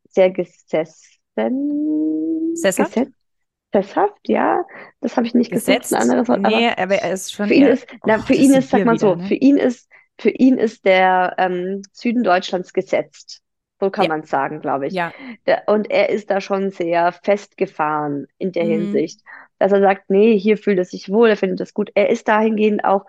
sehr 0.10 0.32
gesessen. 0.32 1.20
Sesshaft? 2.54 2.96
Gesetz, 2.96 3.17
sesshaft, 3.84 4.20
ja. 4.28 4.64
Das 5.02 5.18
habe 5.18 5.28
ich 5.28 5.34
nicht 5.34 5.52
gesucht, 5.52 5.82
Gesetzt? 5.82 5.94
ein 5.94 6.02
anderes 6.02 6.28
Wort, 6.30 6.42
Nee, 6.42 6.70
aber 6.78 6.96
er 6.96 7.14
ist 7.14 7.34
schon 7.34 7.48
für 7.48 7.54
ihn 7.54 7.68
ist, 7.68 7.88
na, 8.04 8.20
Och, 8.20 8.28
für 8.28 8.34
ihn 8.34 8.54
ist, 8.54 8.70
sag 8.70 8.86
mal 8.86 8.94
wieder, 8.94 9.00
so, 9.00 9.16
ne? 9.16 9.28
für 9.28 9.36
ihn 9.36 9.58
ist, 9.58 9.90
für 10.20 10.30
ihn 10.30 10.58
ist 10.58 10.86
der 10.86 11.36
ähm, 11.38 11.82
Süden 11.94 12.24
Deutschlands 12.24 12.74
gesetzt. 12.74 13.42
So 13.80 13.92
kann 13.92 14.06
Ja. 14.06 14.10
man 14.10 14.22
es 14.22 14.30
sagen, 14.30 14.60
glaube 14.62 14.88
ich. 14.88 14.94
Ja, 14.94 15.12
Der, 15.46 15.64
und 15.68 15.90
er 15.92 16.10
ist 16.10 16.30
da 16.32 16.42
schon 16.42 16.72
sehr 16.72 17.12
festgefahren 17.24 18.28
in 18.40 18.52
der 18.52 18.66
Mhm. 18.66 18.70
Hinsicht, 18.72 19.22
dass 19.60 19.72
er 19.72 19.82
sagt, 19.82 20.10
nee, 20.10 20.38
hier 20.40 20.58
fühlt 20.58 20.80
er 20.80 20.86
sich 20.86 21.10
wohl, 21.10 21.30
er 21.30 21.38
findet 21.38 21.60
das 21.60 21.74
gut. 21.74 21.92
Er 21.96 22.10
ist 22.10 22.28
dahingehend 22.28 22.84
auch 22.84 23.06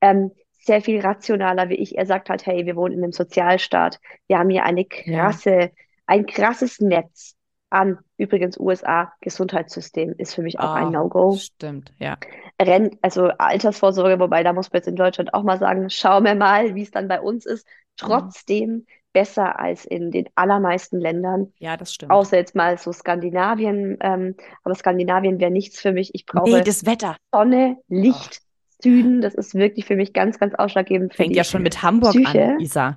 ähm, 0.00 0.30
sehr 0.52 0.80
viel 0.80 1.00
rationaler 1.00 1.68
wie 1.68 1.74
ich. 1.74 1.96
Er 1.98 2.06
sagt 2.06 2.30
halt, 2.30 2.46
hey, 2.46 2.66
wir 2.66 2.76
wohnen 2.76 2.94
in 2.98 3.02
einem 3.02 3.12
Sozialstaat. 3.12 3.98
Wir 4.28 4.38
haben 4.38 4.50
hier 4.50 4.64
eine 4.64 4.84
krasse, 4.84 5.72
ein 6.06 6.26
krasses 6.26 6.80
Netz 6.80 7.34
an, 7.72 7.98
übrigens 8.16 8.58
USA, 8.58 9.12
Gesundheitssystem 9.20 10.14
ist 10.18 10.34
für 10.34 10.42
mich 10.42 10.60
auch 10.60 10.74
ein 10.74 10.88
Ah, 10.88 10.90
No-Go. 10.90 11.36
stimmt, 11.36 11.92
ja. 11.98 12.16
Rent, 12.60 12.96
also 13.02 13.28
Altersvorsorge, 13.38 14.18
wobei 14.20 14.42
da 14.42 14.52
muss 14.52 14.70
man 14.72 14.78
jetzt 14.78 14.88
in 14.88 14.96
Deutschland 14.96 15.34
auch 15.34 15.42
mal 15.42 15.58
sagen, 15.58 15.90
schauen 15.90 16.24
wir 16.24 16.34
mal, 16.34 16.74
wie 16.74 16.82
es 16.82 16.90
dann 16.90 17.08
bei 17.08 17.20
uns 17.20 17.46
ist. 17.46 17.66
Trotzdem 17.96 18.86
besser 19.12 19.58
als 19.60 19.84
in 19.84 20.10
den 20.10 20.28
allermeisten 20.34 20.98
Ländern, 20.98 21.52
Ja, 21.58 21.76
das 21.76 21.92
stimmt. 21.92 22.12
außer 22.12 22.36
jetzt 22.38 22.54
mal 22.54 22.78
so 22.78 22.92
Skandinavien. 22.92 23.98
Ähm, 24.00 24.36
aber 24.64 24.74
Skandinavien 24.74 25.38
wäre 25.40 25.50
nichts 25.50 25.78
für 25.80 25.92
mich. 25.92 26.14
Ich 26.14 26.24
Nee, 26.32 26.40
brauche 26.40 26.62
das 26.62 26.86
Wetter 26.86 27.16
Sonne, 27.32 27.76
Licht, 27.88 28.40
Süden. 28.82 29.20
Das 29.20 29.34
ist 29.34 29.54
wirklich 29.54 29.84
für 29.84 29.96
mich 29.96 30.12
ganz, 30.12 30.38
ganz 30.38 30.54
ausschlaggebend 30.54 31.14
fängt 31.14 31.36
ja 31.36 31.44
schon 31.44 31.62
mit 31.62 31.82
Hamburg 31.82 32.12
Psyche. 32.12 32.44
an, 32.54 32.60
Isa. 32.60 32.96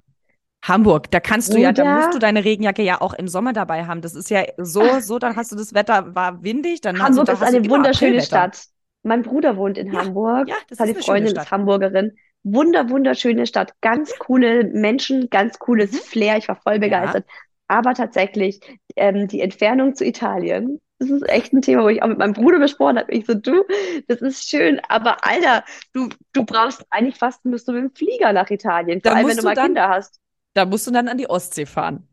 Hamburg, 0.68 1.12
da 1.12 1.20
kannst 1.20 1.54
du 1.54 1.58
ja, 1.58 1.72
da 1.74 1.86
musst 1.86 2.14
du 2.14 2.20
deine 2.20 2.44
Regenjacke 2.44 2.82
ja 2.84 3.02
auch 3.02 3.14
im 3.14 3.28
Sommer 3.28 3.54
dabei 3.54 3.86
haben. 3.86 4.02
Das 4.02 4.16
ist 4.16 4.30
ja 4.30 4.44
so, 4.58 5.00
so, 5.00 5.20
dann 5.20 5.36
hast 5.36 5.52
du 5.52 5.56
das 5.56 5.74
Wetter, 5.74 6.16
war 6.16 6.44
windig, 6.44 6.82
dann 6.82 7.02
hast 7.02 7.18
du, 7.18 7.22
Hamburg 7.22 7.30
ist 7.30 7.42
hast 7.42 7.54
du 7.54 7.58
eine 7.58 7.70
wunderschöne. 7.70 8.22
Stadt. 8.22 8.66
Mein 9.04 9.22
Bruder 9.22 9.58
wohnt 9.58 9.78
in 9.78 9.92
Ja, 9.92 10.00
Hamburg. 10.00 10.48
ja, 10.50 10.56
das 10.68 10.78
Seine 10.80 10.92
ist 10.92 10.96
eine 10.96 11.04
Freundin 11.06 11.36
ist 11.36 11.52
Hamburgerin. 11.52 12.18
Wunder, 12.44 12.90
wunderschöne 12.90 13.46
Stadt. 13.48 13.74
Ganz 13.82 14.18
coole 14.18 14.64
Menschen, 14.66 15.30
ganz 15.30 15.60
cooles 15.60 15.92
Mhm. 15.92 15.98
Flair. 15.98 16.38
Ich 16.38 16.48
war 16.48 16.56
voll 16.56 16.80
begeistert. 16.80 17.26
Aber 17.68 17.94
tatsächlich, 17.94 18.60
ähm, 18.96 19.28
die 19.28 19.42
Entfernung 19.42 19.96
zu 19.96 20.06
Italien, 20.06 20.80
das 21.00 21.10
ist 21.10 21.28
echt 21.30 21.52
ein 21.54 21.62
Thema, 21.62 21.84
wo 21.84 21.90
ich 21.90 22.02
auch 22.02 22.08
mit 22.08 22.18
meinem 22.20 22.34
Bruder 22.34 22.60
besprochen 22.60 22.98
habe. 23.00 23.12
Ich 23.12 23.26
so, 23.26 23.34
du, 23.34 23.64
das 24.08 24.22
ist 24.22 24.48
schön, 24.50 24.80
aber 24.88 25.26
Alter, 25.26 25.64
du, 25.94 26.10
du 26.34 26.46
brauchst 26.46 26.86
eigentlich 26.90 27.18
fast, 27.18 27.44
musst 27.46 27.68
du 27.68 27.74
mit 27.74 27.84
dem 27.84 27.92
Flieger 27.96 28.32
nach 28.34 28.50
Italien, 28.50 29.02
vor 29.02 29.12
Da 29.12 29.16
allem 29.16 29.28
wenn 29.28 29.38
du 29.38 29.44
du 29.44 29.44
mal 29.44 29.56
Kinder 29.56 29.90
hast. 29.90 30.20
Da 30.56 30.66
musst 30.66 30.88
du 30.88 30.92
dann 30.92 31.08
an 31.08 31.18
die 31.20 31.30
Ostsee 31.30 31.66
fahren. 31.68 32.08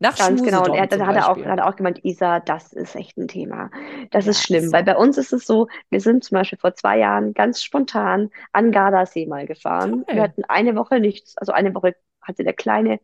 Nach 0.00 0.16
Ganz 0.16 0.42
genau. 0.42 0.64
Und 0.64 0.72
er, 0.74 0.88
dann 0.88 1.06
hat 1.06 1.14
er 1.16 1.28
auch, 1.28 1.44
hat 1.44 1.58
er 1.60 1.68
auch 1.68 1.76
gemeint, 1.76 2.04
Isa, 2.04 2.40
das 2.40 2.72
ist 2.72 2.96
echt 2.96 3.16
ein 3.16 3.28
Thema. 3.28 3.70
Das 4.10 4.26
Ja, 4.26 4.26
ist 4.26 4.42
schlimm, 4.42 4.72
ist 4.72 4.72
weil 4.72 4.82
bei 4.82 4.96
uns 4.96 5.16
ist 5.16 5.32
es 5.32 5.46
so, 5.46 5.68
wir 5.90 6.00
sind 6.00 6.24
zum 6.24 6.34
Beispiel 6.36 6.58
vor 6.58 6.74
zwei 6.74 6.98
Jahren 6.98 7.34
ganz 7.34 7.62
spontan 7.62 8.30
an 8.52 8.72
Gardasee 8.72 9.26
mal 9.26 9.46
gefahren. 9.46 10.04
Toll. 10.06 10.06
Wir 10.10 10.22
hatten 10.22 10.42
eine 10.48 10.74
Woche 10.74 10.98
nichts, 10.98 11.36
also 11.38 11.52
eine 11.52 11.72
Woche 11.74 11.94
hatte 12.20 12.42
der 12.42 12.52
Kleine 12.54 12.98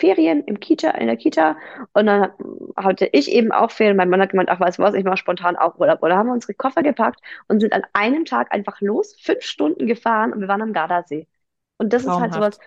Ferien 0.00 0.44
im 0.44 0.60
Kita, 0.60 0.90
in 0.92 1.06
der 1.08 1.16
Kita 1.16 1.56
und 1.94 2.06
dann 2.06 2.30
hatte 2.76 3.06
ich 3.12 3.30
eben 3.32 3.52
auch 3.52 3.70
Ferien. 3.72 3.96
Mein 3.96 4.10
Mann 4.10 4.20
hat 4.22 4.30
gemeint, 4.30 4.50
ach, 4.50 4.60
weißt 4.60 4.78
du 4.78 4.82
was, 4.82 4.94
ich 4.94 5.04
mache 5.04 5.16
spontan 5.18 5.56
auch 5.56 5.78
Urlaub. 5.78 6.02
Und 6.02 6.10
dann 6.10 6.18
haben 6.18 6.28
wir 6.28 6.34
unsere 6.34 6.54
Koffer 6.54 6.82
gepackt 6.82 7.20
und 7.48 7.60
sind 7.60 7.72
an 7.74 7.82
einem 7.94 8.24
Tag 8.26 8.52
einfach 8.52 8.80
los, 8.80 9.16
fünf 9.20 9.42
Stunden 9.44 9.86
gefahren 9.88 10.32
und 10.32 10.40
wir 10.40 10.48
waren 10.48 10.62
am 10.62 10.72
Gardasee. 10.74 11.26
Und 11.78 11.92
das 11.92 12.04
ist 12.04 12.18
halt 12.18 12.32
Traumhaft. 12.32 12.34
sowas, 12.34 12.58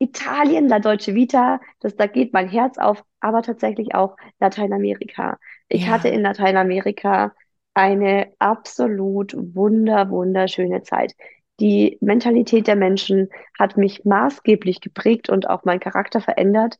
Italien, 0.00 0.68
La 0.68 0.80
Dolce 0.80 1.14
Vita, 1.14 1.60
das, 1.80 1.96
da 1.96 2.06
geht 2.06 2.32
mein 2.32 2.48
Herz 2.48 2.78
auf, 2.78 3.04
aber 3.20 3.42
tatsächlich 3.42 3.94
auch 3.94 4.16
Lateinamerika. 4.40 5.38
Ich 5.68 5.86
Ja. 5.86 5.92
hatte 5.92 6.08
in 6.08 6.22
Lateinamerika 6.22 7.34
eine 7.74 8.32
absolut 8.38 9.34
wunder, 9.54 10.10
wunderschöne 10.10 10.82
Zeit. 10.82 11.14
Die 11.60 11.98
Mentalität 12.00 12.66
der 12.66 12.76
Menschen 12.76 13.28
hat 13.58 13.76
mich 13.76 14.04
maßgeblich 14.04 14.80
geprägt 14.80 15.28
und 15.30 15.48
auch 15.50 15.64
meinen 15.64 15.80
Charakter 15.80 16.20
verändert. 16.20 16.78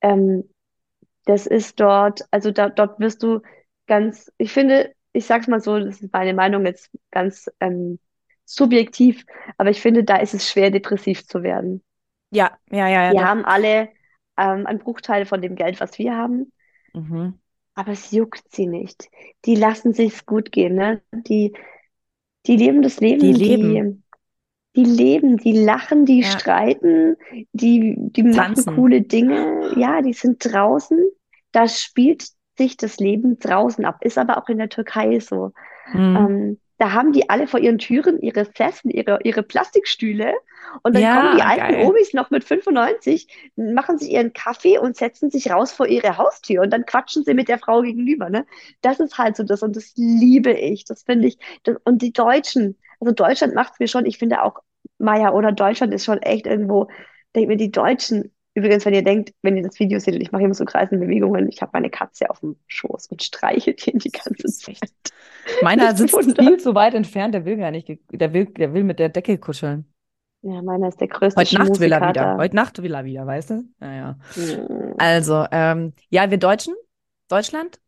Ähm, 0.00 0.48
das 1.26 1.46
ist 1.46 1.80
dort, 1.80 2.22
also 2.30 2.50
da, 2.52 2.70
dort 2.70 3.00
wirst 3.00 3.22
du 3.22 3.40
ganz, 3.86 4.32
ich 4.38 4.52
finde, 4.52 4.94
ich 5.12 5.26
sag's 5.26 5.48
mal 5.48 5.60
so, 5.60 5.78
das 5.80 6.02
ist 6.02 6.12
meine 6.12 6.34
Meinung 6.34 6.66
jetzt 6.66 6.90
ganz 7.12 7.50
ähm, 7.60 8.00
subjektiv, 8.46 9.24
aber 9.58 9.70
ich 9.70 9.80
finde, 9.82 10.04
da 10.04 10.16
ist 10.18 10.34
es 10.34 10.50
schwer, 10.50 10.70
depressiv 10.70 11.26
zu 11.26 11.42
werden. 11.42 11.82
Ja, 12.32 12.58
ja, 12.70 12.88
ja, 12.88 13.02
ja. 13.06 13.14
Wir 13.14 13.24
doch. 13.24 13.28
haben 13.28 13.44
alle 13.44 13.90
ähm, 14.36 14.66
einen 14.66 14.78
Bruchteil 14.80 15.26
von 15.26 15.40
dem 15.42 15.54
Geld, 15.56 15.80
was 15.80 15.98
wir 15.98 16.16
haben, 16.16 16.52
Mhm. 16.94 17.38
aber 17.74 17.92
es 17.92 18.10
juckt 18.10 18.44
sie 18.52 18.66
nicht. 18.66 19.08
Die 19.44 19.54
lassen 19.54 19.92
sich's 19.94 20.26
gut 20.26 20.52
gehen, 20.52 20.74
ne? 20.74 21.02
Die, 21.12 21.54
die 22.46 22.56
leben 22.56 22.82
das 22.82 23.00
Leben, 23.00 23.20
Die 23.22 23.32
leben. 23.32 23.72
die, 23.72 24.02
die 24.76 24.84
leben, 24.84 25.36
die 25.38 25.52
lachen, 25.64 26.06
die 26.06 26.22
Ja. 26.22 26.38
streiten, 26.40 27.16
die, 27.52 27.96
die 27.98 28.22
machen 28.24 28.66
coole 28.66 29.02
Dinge. 29.02 29.72
Ja, 29.76 30.02
die 30.02 30.14
sind 30.14 30.44
draußen. 30.44 30.98
Da 31.52 31.68
spielt 31.68 32.26
sich 32.58 32.76
das 32.78 32.98
Leben 32.98 33.38
draußen 33.38 33.84
ab. 33.84 34.04
Ist 34.04 34.18
aber 34.18 34.38
auch 34.38 34.48
in 34.48 34.58
der 34.58 34.70
Türkei 34.70 35.20
so. 35.20 35.52
Mhm. 35.94 36.16
Ähm, 36.16 36.60
da 36.82 36.92
haben 36.92 37.12
die 37.12 37.30
alle 37.30 37.46
vor 37.46 37.60
ihren 37.60 37.78
Türen 37.78 38.20
ihre 38.20 38.44
Sessel, 38.56 38.94
ihre, 38.94 39.20
ihre 39.24 39.42
Plastikstühle 39.44 40.34
und 40.82 40.94
dann 40.94 41.06
Ja, 41.06 41.08
kommen 41.08 41.30
die 41.30 41.42
alten 41.42 41.74
geil. 41.74 41.76
Omis 41.76 42.12
noch 42.14 42.30
mit 42.30 42.44
95, 42.44 43.28
machen 43.56 43.98
sich 43.98 44.10
ihren 44.10 44.32
Kaffee 44.32 44.78
und 44.78 44.96
setzen 44.96 45.30
sich 45.30 45.50
raus 45.50 45.72
vor 45.72 45.86
ihre 45.86 46.16
Haustür 46.18 46.62
und 46.62 46.70
dann 46.70 46.86
quatschen 46.86 47.24
sie 47.24 47.34
mit 47.34 47.48
der 47.48 47.58
Frau 47.58 47.82
gegenüber, 47.82 48.30
ne? 48.30 48.46
Das 48.80 49.00
ist 49.00 49.18
halt 49.18 49.36
so 49.36 49.44
das 49.44 49.62
und 49.62 49.76
das 49.76 49.92
liebe 49.96 50.52
ich, 50.52 50.84
das 50.84 51.02
finde 51.04 51.28
ich. 51.28 51.38
Das, 51.64 51.76
und 51.84 52.02
die 52.02 52.12
Deutschen, 52.12 52.78
also 53.00 53.12
Deutschland 53.14 53.54
macht 53.54 53.74
es 53.74 53.80
mir 53.80 53.88
schon, 53.88 54.06
ich 54.06 54.18
finde 54.18 54.42
auch, 54.42 54.58
Maya 54.98 55.32
oder 55.32 55.52
Deutschland 55.52 55.94
ist 55.94 56.04
schon 56.04 56.18
echt 56.22 56.46
irgendwo, 56.46 56.88
denke 57.34 57.48
mir, 57.50 57.56
die 57.56 57.70
Deutschen, 57.70 58.32
übrigens, 58.54 58.84
wenn 58.84 58.94
ihr 58.94 59.04
denkt, 59.04 59.32
wenn 59.42 59.56
ihr 59.56 59.62
das 59.62 59.78
Video 59.78 59.98
seht, 59.98 60.14
ich 60.20 60.32
mache 60.32 60.42
immer 60.42 60.54
so 60.54 60.64
kreisende 60.64 61.04
Bewegungen, 61.04 61.48
ich 61.48 61.62
habe 61.62 61.70
meine 61.74 61.90
Katze 61.90 62.30
auf 62.30 62.40
dem 62.40 62.56
Schoß 62.66 63.08
und 63.08 63.22
streichelt 63.22 63.86
ihn 63.86 63.98
die 63.98 64.10
ganze 64.10 64.48
Zeit. 64.48 64.78
Meiner 65.62 65.94
sitzt 65.96 66.14
wundern. 66.14 66.46
viel 66.46 66.58
zu 66.58 66.74
weit 66.74 66.94
entfernt, 66.94 67.34
der 67.34 67.44
will 67.44 67.56
gar 67.56 67.70
nicht, 67.70 67.88
der 68.10 68.32
will, 68.32 68.46
der 68.46 68.74
will 68.74 68.84
mit 68.84 68.98
der 68.98 69.08
Decke 69.08 69.38
kuscheln. 69.38 69.86
Ja, 70.42 70.60
meiner 70.60 70.88
ist 70.88 71.00
der 71.00 71.08
größte 71.08 71.40
Heute 71.40 71.54
Nacht 71.54 71.78
will 71.78 71.92
er 71.92 72.08
wieder. 72.08 72.36
Heute 72.36 72.56
Nacht 72.56 72.82
will 72.82 72.94
er 72.94 73.04
wieder, 73.04 73.26
weißt 73.26 73.50
du? 73.50 73.64
Ja, 73.80 73.94
ja. 73.94 74.16
Hm. 74.34 74.94
Also, 74.98 75.46
ähm, 75.52 75.92
ja, 76.10 76.30
wir 76.30 76.38
Deutschen, 76.38 76.74
Deutschland, 77.28 77.78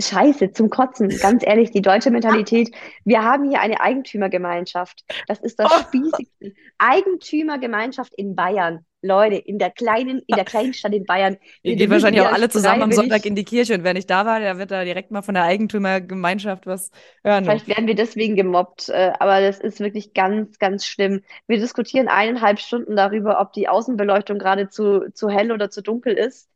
Scheiße, 0.00 0.52
zum 0.52 0.70
Kotzen. 0.70 1.08
Ganz 1.20 1.44
ehrlich, 1.46 1.70
die 1.70 1.82
deutsche 1.82 2.10
Mentalität. 2.10 2.70
Wir 3.04 3.22
haben 3.22 3.50
hier 3.50 3.60
eine 3.60 3.80
Eigentümergemeinschaft. 3.80 5.04
Das 5.26 5.40
ist 5.40 5.58
das 5.58 5.70
Oh. 5.70 5.82
Spießigste. 5.82 6.52
Eigentümergemeinschaft 6.78 8.14
in 8.14 8.34
Bayern. 8.34 8.84
Leute, 9.00 9.36
in 9.36 9.58
der 9.58 9.70
kleinen, 9.70 10.22
in 10.26 10.34
der 10.34 10.44
kleinen 10.44 10.74
Stadt 10.74 10.92
in 10.92 11.04
Bayern. 11.04 11.34
Ihr 11.62 11.70
Wir 11.70 11.76
geht 11.76 11.80
dürfen 11.80 11.92
wahrscheinlich 11.92 12.22
auch 12.22 12.32
alle 12.32 12.48
zusammen 12.48 12.82
am 12.82 12.92
Sonntag 12.92 13.26
in 13.26 13.36
die 13.36 13.44
Kirche 13.44 13.74
und 13.74 13.84
wer 13.84 13.94
nicht 13.94 14.10
da 14.10 14.26
war, 14.26 14.40
der 14.40 14.58
wird 14.58 14.70
da 14.72 14.84
direkt 14.84 15.12
mal 15.12 15.22
von 15.22 15.34
der 15.34 15.44
Eigentümergemeinschaft 15.44 16.66
was 16.66 16.90
hören. 17.22 17.44
Vielleicht 17.44 17.68
werden 17.68 17.86
wir 17.86 17.94
deswegen 17.94 18.34
gemobbt, 18.34 18.88
äh, 18.88 19.12
aber 19.20 19.40
das 19.40 19.60
ist 19.60 19.78
wirklich 19.78 20.14
ganz, 20.14 20.58
ganz 20.58 20.84
schlimm. 20.84 21.22
Wir 21.46 21.58
diskutieren 21.58 22.08
eineinhalb 22.08 22.58
Stunden 22.58 22.96
darüber, 22.96 23.40
ob 23.40 23.52
die 23.52 23.68
Außenbeleuchtung 23.68 24.38
gerade 24.38 24.68
zu, 24.68 25.12
zu 25.12 25.28
hell 25.28 25.52
oder 25.52 25.70
zu 25.70 25.82
dunkel 25.82 26.14
ist. 26.14 26.48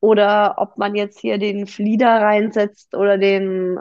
Oder 0.00 0.54
ob 0.58 0.78
man 0.78 0.94
jetzt 0.94 1.20
hier 1.20 1.38
den 1.38 1.66
Flieder 1.66 2.08
reinsetzt 2.22 2.94
oder 2.94 3.18
den, 3.18 3.76
äh, 3.76 3.80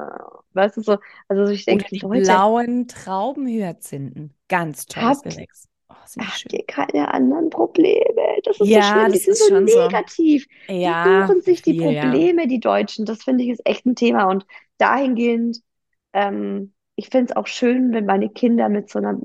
weißt 0.53 0.77
du 0.77 0.82
so, 0.82 0.97
also 1.27 1.47
ich 1.51 1.65
Oder 1.67 1.84
denke, 1.84 1.88
die 1.91 1.99
Leute, 1.99 2.43
blauen 2.51 2.88
Traubenhyazinthen. 2.88 4.34
Ganz 4.47 4.86
tolles 4.88 5.21
Habt- 5.21 5.21
Gewächs. 5.21 5.67
Oh, 5.89 5.93
die 6.15 6.27
habt 6.27 6.53
ihr 6.53 6.63
keine 6.65 7.13
anderen 7.13 7.49
Probleme? 7.49 8.41
Das 8.43 8.59
ist 8.61 8.73
so 8.73 8.82
Ja, 8.82 8.82
schlimm, 8.82 9.11
die 9.11 9.17
das 9.17 9.27
sind 9.27 9.38
ist 9.38 9.47
so 9.49 9.49
schon 9.49 9.67
so. 9.67 9.89
negativ. 9.89 10.47
Die 10.84 10.97
Ja, 11.01 11.01
suchen 11.03 11.41
sich 11.41 11.63
die 11.63 11.73
viel, 11.73 11.93
ja. 11.93 12.25
Probleme, 12.25 12.47
die 12.47 12.59
Deutschen. 12.59 13.05
Das 13.05 13.23
finde 13.23 13.43
ich 13.43 13.51
ist 13.51 13.65
echt 13.65 13.86
ein 13.86 13.95
Thema. 13.95 14.25
Und 14.29 14.45
dahingehend, 14.77 15.59
ähm, 16.13 16.73
ich 16.95 17.09
finde 17.09 17.32
es 17.34 17.38
auch 17.38 17.47
schön, 17.47 17.93
wenn 17.93 18.05
meine 18.05 18.29
Kinder 18.29 18.69
mit 18.69 18.89
so 18.89 18.99
einer 18.99 19.19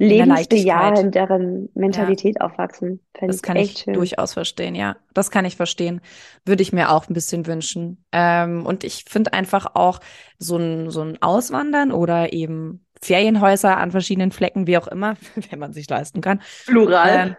der 0.00 0.26
Leichtigkeit. 0.26 0.98
lebensbejahenderen 0.98 1.68
Mentalität 1.74 2.40
aufwachsen. 2.40 3.00
Fände 3.16 3.34
Das 3.34 3.42
ich 3.42 3.42
kann 3.42 3.56
ich 3.56 3.78
schön. 3.78 3.94
durchaus 3.94 4.32
verstehen, 4.34 4.74
ja. 4.74 4.96
Das 5.14 5.30
kann 5.30 5.44
ich 5.44 5.56
verstehen. 5.56 6.00
Würde 6.44 6.62
ich 6.62 6.72
mir 6.72 6.90
auch 6.90 7.08
ein 7.08 7.14
bisschen 7.14 7.46
wünschen. 7.46 8.04
Ähm, 8.12 8.66
und 8.66 8.84
ich 8.84 9.04
finde 9.08 9.32
einfach 9.32 9.74
auch 9.74 10.00
so 10.38 10.56
ein, 10.56 10.90
so 10.90 11.02
ein 11.02 11.22
Auswandern 11.22 11.92
oder 11.92 12.32
eben 12.32 12.84
Ferienhäuser 13.00 13.76
an 13.76 13.90
verschiedenen 13.90 14.32
Flecken, 14.32 14.66
wie 14.66 14.78
auch 14.78 14.88
immer, 14.88 15.16
wenn 15.50 15.58
man 15.58 15.72
sich 15.72 15.88
leisten 15.88 16.20
kann. 16.20 16.40
Plural. 16.66 17.36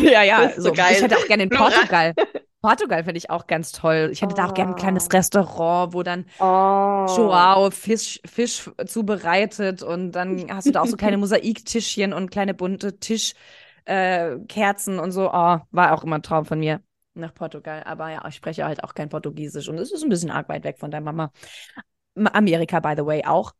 Ja, 0.00 0.22
ja, 0.22 0.42
ist 0.46 0.56
so 0.56 0.62
so. 0.62 0.72
geil. 0.72 0.96
Ich 0.96 1.02
hätte 1.02 1.18
auch 1.18 1.26
gerne 1.26 1.44
in 1.44 1.50
Plural. 1.50 1.70
Portugal. 1.72 2.14
Portugal 2.62 3.04
finde 3.04 3.18
ich 3.18 3.30
auch 3.30 3.46
ganz 3.46 3.72
toll. 3.72 4.10
Ich 4.12 4.22
hätte 4.22 4.34
da 4.34 4.46
auch 4.46 4.54
gerne 4.54 4.72
ein 4.72 4.76
kleines 4.76 5.06
Oh. 5.06 5.12
Restaurant, 5.12 5.94
wo 5.94 6.02
dann 6.02 6.24
Oh. 6.38 7.06
Joao 7.16 7.70
Fisch, 7.70 8.20
Fisch 8.24 8.70
zubereitet 8.86 9.82
und 9.82 10.12
dann 10.12 10.46
hast 10.50 10.68
du 10.68 10.72
da 10.72 10.82
auch 10.82 10.86
so 10.86 10.96
kleine 10.96 11.18
Mosaiktischchen 11.18 12.12
und 12.12 12.30
kleine 12.30 12.54
bunte 12.54 12.98
Tischkerzen 12.98 13.36
äh, 13.86 15.00
und 15.00 15.12
so. 15.12 15.28
Oh, 15.28 15.58
war 15.70 15.92
auch 15.92 16.04
immer 16.04 16.16
ein 16.16 16.22
Traum 16.22 16.44
von 16.44 16.60
mir 16.60 16.80
nach 17.14 17.34
Portugal. 17.34 17.82
Aber 17.84 18.10
ja, 18.10 18.24
ich 18.28 18.36
spreche 18.36 18.64
halt 18.64 18.84
auch 18.84 18.94
kein 18.94 19.08
Portugiesisch 19.08 19.68
und 19.68 19.78
es 19.78 19.92
ist 19.92 20.04
ein 20.04 20.08
bisschen 20.08 20.30
arg 20.30 20.48
weit 20.48 20.64
weg 20.64 20.78
von 20.78 20.90
deiner 20.90 21.04
Mama. 21.04 21.32
Amerika, 22.32 22.80
by 22.80 22.94
the 22.96 23.04
way, 23.04 23.24
auch. 23.24 23.52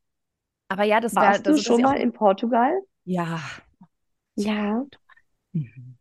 Aber 0.69 0.85
ja, 0.85 1.01
das 1.01 1.15
wäre 1.15 1.27
Warst 1.27 1.47
das 1.47 1.57
du 1.59 1.63
schon 1.63 1.83
mal 1.83 1.97
in 1.97 2.13
Portugal? 2.13 2.73
Ja. 3.05 3.41
Ja. 4.37 4.85
Mhm. 5.55 5.92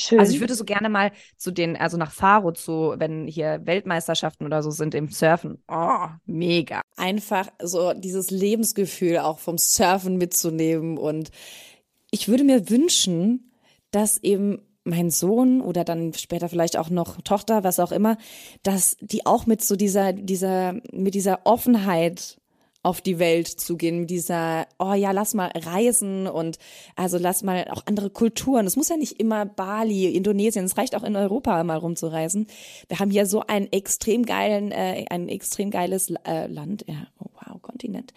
Schön. 0.00 0.18
Also 0.18 0.32
ich 0.32 0.40
würde 0.40 0.54
so 0.54 0.64
gerne 0.64 0.88
mal 0.88 1.12
zu 1.36 1.50
den, 1.50 1.76
also 1.76 1.96
nach 1.96 2.12
Faro 2.12 2.52
zu, 2.52 2.94
wenn 2.96 3.26
hier 3.26 3.60
Weltmeisterschaften 3.64 4.46
oder 4.46 4.62
so 4.62 4.70
sind 4.70 4.94
im 4.94 5.10
Surfen. 5.10 5.62
Oh, 5.68 6.06
mega. 6.26 6.80
Einfach 6.96 7.48
so 7.62 7.92
dieses 7.92 8.30
Lebensgefühl 8.30 9.18
auch 9.18 9.38
vom 9.38 9.58
Surfen 9.58 10.16
mitzunehmen. 10.16 10.96
Und 10.96 11.30
ich 12.10 12.28
würde 12.28 12.44
mir 12.44 12.70
wünschen, 12.70 13.52
dass 13.90 14.16
eben 14.18 14.62
mein 14.84 15.10
Sohn 15.10 15.60
oder 15.60 15.84
dann 15.84 16.14
später 16.14 16.48
vielleicht 16.48 16.78
auch 16.78 16.88
noch 16.88 17.20
Tochter, 17.20 17.64
was 17.64 17.78
auch 17.78 17.92
immer, 17.92 18.16
dass 18.62 18.96
die 19.00 19.26
auch 19.26 19.46
mit 19.46 19.62
so 19.62 19.76
dieser, 19.76 20.14
dieser, 20.14 20.80
mit 20.92 21.14
dieser 21.14 21.40
Offenheit 21.44 22.40
auf 22.82 23.00
die 23.02 23.18
Welt 23.18 23.48
zugehen, 23.48 24.00
mit 24.00 24.10
dieser, 24.10 24.66
oh 24.78 24.94
ja, 24.94 25.10
lass 25.10 25.34
mal 25.34 25.50
reisen 25.54 26.26
und 26.26 26.58
also 26.96 27.18
lass 27.18 27.42
mal 27.42 27.66
auch 27.70 27.82
andere 27.86 28.08
Kulturen. 28.10 28.66
Es 28.66 28.76
muss 28.76 28.88
ja 28.88 28.96
nicht 28.96 29.20
immer 29.20 29.44
Bali, 29.44 30.08
Indonesien, 30.14 30.64
es 30.64 30.78
reicht 30.78 30.96
auch 30.96 31.02
in 31.02 31.14
Europa 31.16 31.62
mal 31.64 31.76
rumzureisen. 31.76 32.46
Wir 32.88 32.98
haben 32.98 33.10
hier 33.10 33.26
so 33.26 33.42
einen 33.46 33.70
extrem 33.72 34.24
geilen, 34.24 34.72
äh, 34.72 35.04
ein 35.10 35.28
extrem 35.28 35.70
geiles 35.70 36.10
äh, 36.26 36.46
Land, 36.46 36.84
ja, 36.88 37.06
oh 37.18 37.26
wow, 37.34 37.60
Kontinent, 37.60 38.14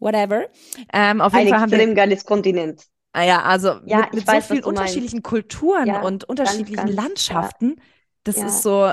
whatever. 0.00 0.46
Ähm, 0.92 1.20
auf 1.20 1.34
jeden 1.34 1.46
ein 1.46 1.46
Fall 1.46 1.60
haben 1.60 1.72
wir 1.72 1.80
extrem 1.80 1.94
geiles 1.94 2.24
Kontinent. 2.24 2.86
Ah 3.12 3.22
ja, 3.24 3.42
also 3.42 3.80
Ja, 3.84 4.08
mit, 4.08 4.12
mit 4.12 4.26
weiß, 4.26 4.48
so 4.48 4.56
vielen 4.56 4.62
du 4.62 4.70
meinst. 4.70 5.02
unterschiedlichen 5.02 5.22
Kulturen 5.22 5.94
Ja, 5.94 5.96
und 5.96 6.24
unterschiedlichen 6.24 6.86
ganz, 6.86 6.94
Landschaften. 6.94 7.80
Das 8.24 8.36
Ja. 8.36 8.42
ist 8.42 8.62
so, 8.62 8.92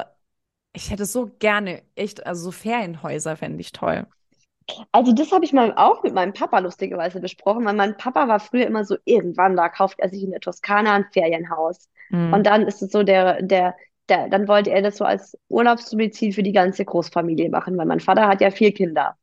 ich 0.73 0.91
hätte 0.91 1.05
so 1.05 1.31
gerne, 1.39 1.83
echt, 1.95 2.25
also 2.27 2.45
so 2.45 2.51
Ferienhäuser 2.51 3.37
fände 3.37 3.61
ich 3.61 3.71
toll. 3.73 4.07
Also 4.91 5.13
das 5.13 5.31
habe 5.31 5.45
ich 5.45 5.53
mal 5.53 5.73
auch 5.75 6.03
mit 6.03 6.13
meinem 6.13 6.33
Papa 6.33 6.59
lustigerweise 6.59 7.19
besprochen, 7.19 7.65
weil 7.65 7.75
mein 7.75 7.97
Papa 7.97 8.27
war 8.27 8.39
früher 8.39 8.65
immer 8.65 8.83
so, 8.83 8.97
irgendwann 9.05 9.55
da 9.55 9.69
kauft 9.69 9.99
er 9.99 10.09
sich 10.09 10.23
in 10.23 10.31
der 10.31 10.39
Toskana 10.39 10.93
ein 10.93 11.05
Ferienhaus. 11.11 11.89
Hm. 12.09 12.33
Und 12.33 12.47
dann 12.47 12.67
ist 12.67 12.81
es 12.81 12.91
so, 12.91 13.03
der, 13.03 13.41
der, 13.41 13.75
der, 14.09 14.29
dann 14.29 14.47
wollte 14.47 14.71
er 14.71 14.81
das 14.81 14.97
so 14.97 15.05
als 15.05 15.37
Urlaubsdomizil 15.49 16.33
für 16.33 16.43
die 16.43 16.51
ganze 16.51 16.83
Großfamilie 16.83 17.49
machen, 17.49 17.77
weil 17.77 17.85
mein 17.85 17.99
Vater 17.99 18.27
hat 18.27 18.41
ja 18.41 18.51
vier 18.51 18.73
Kinder 18.73 19.17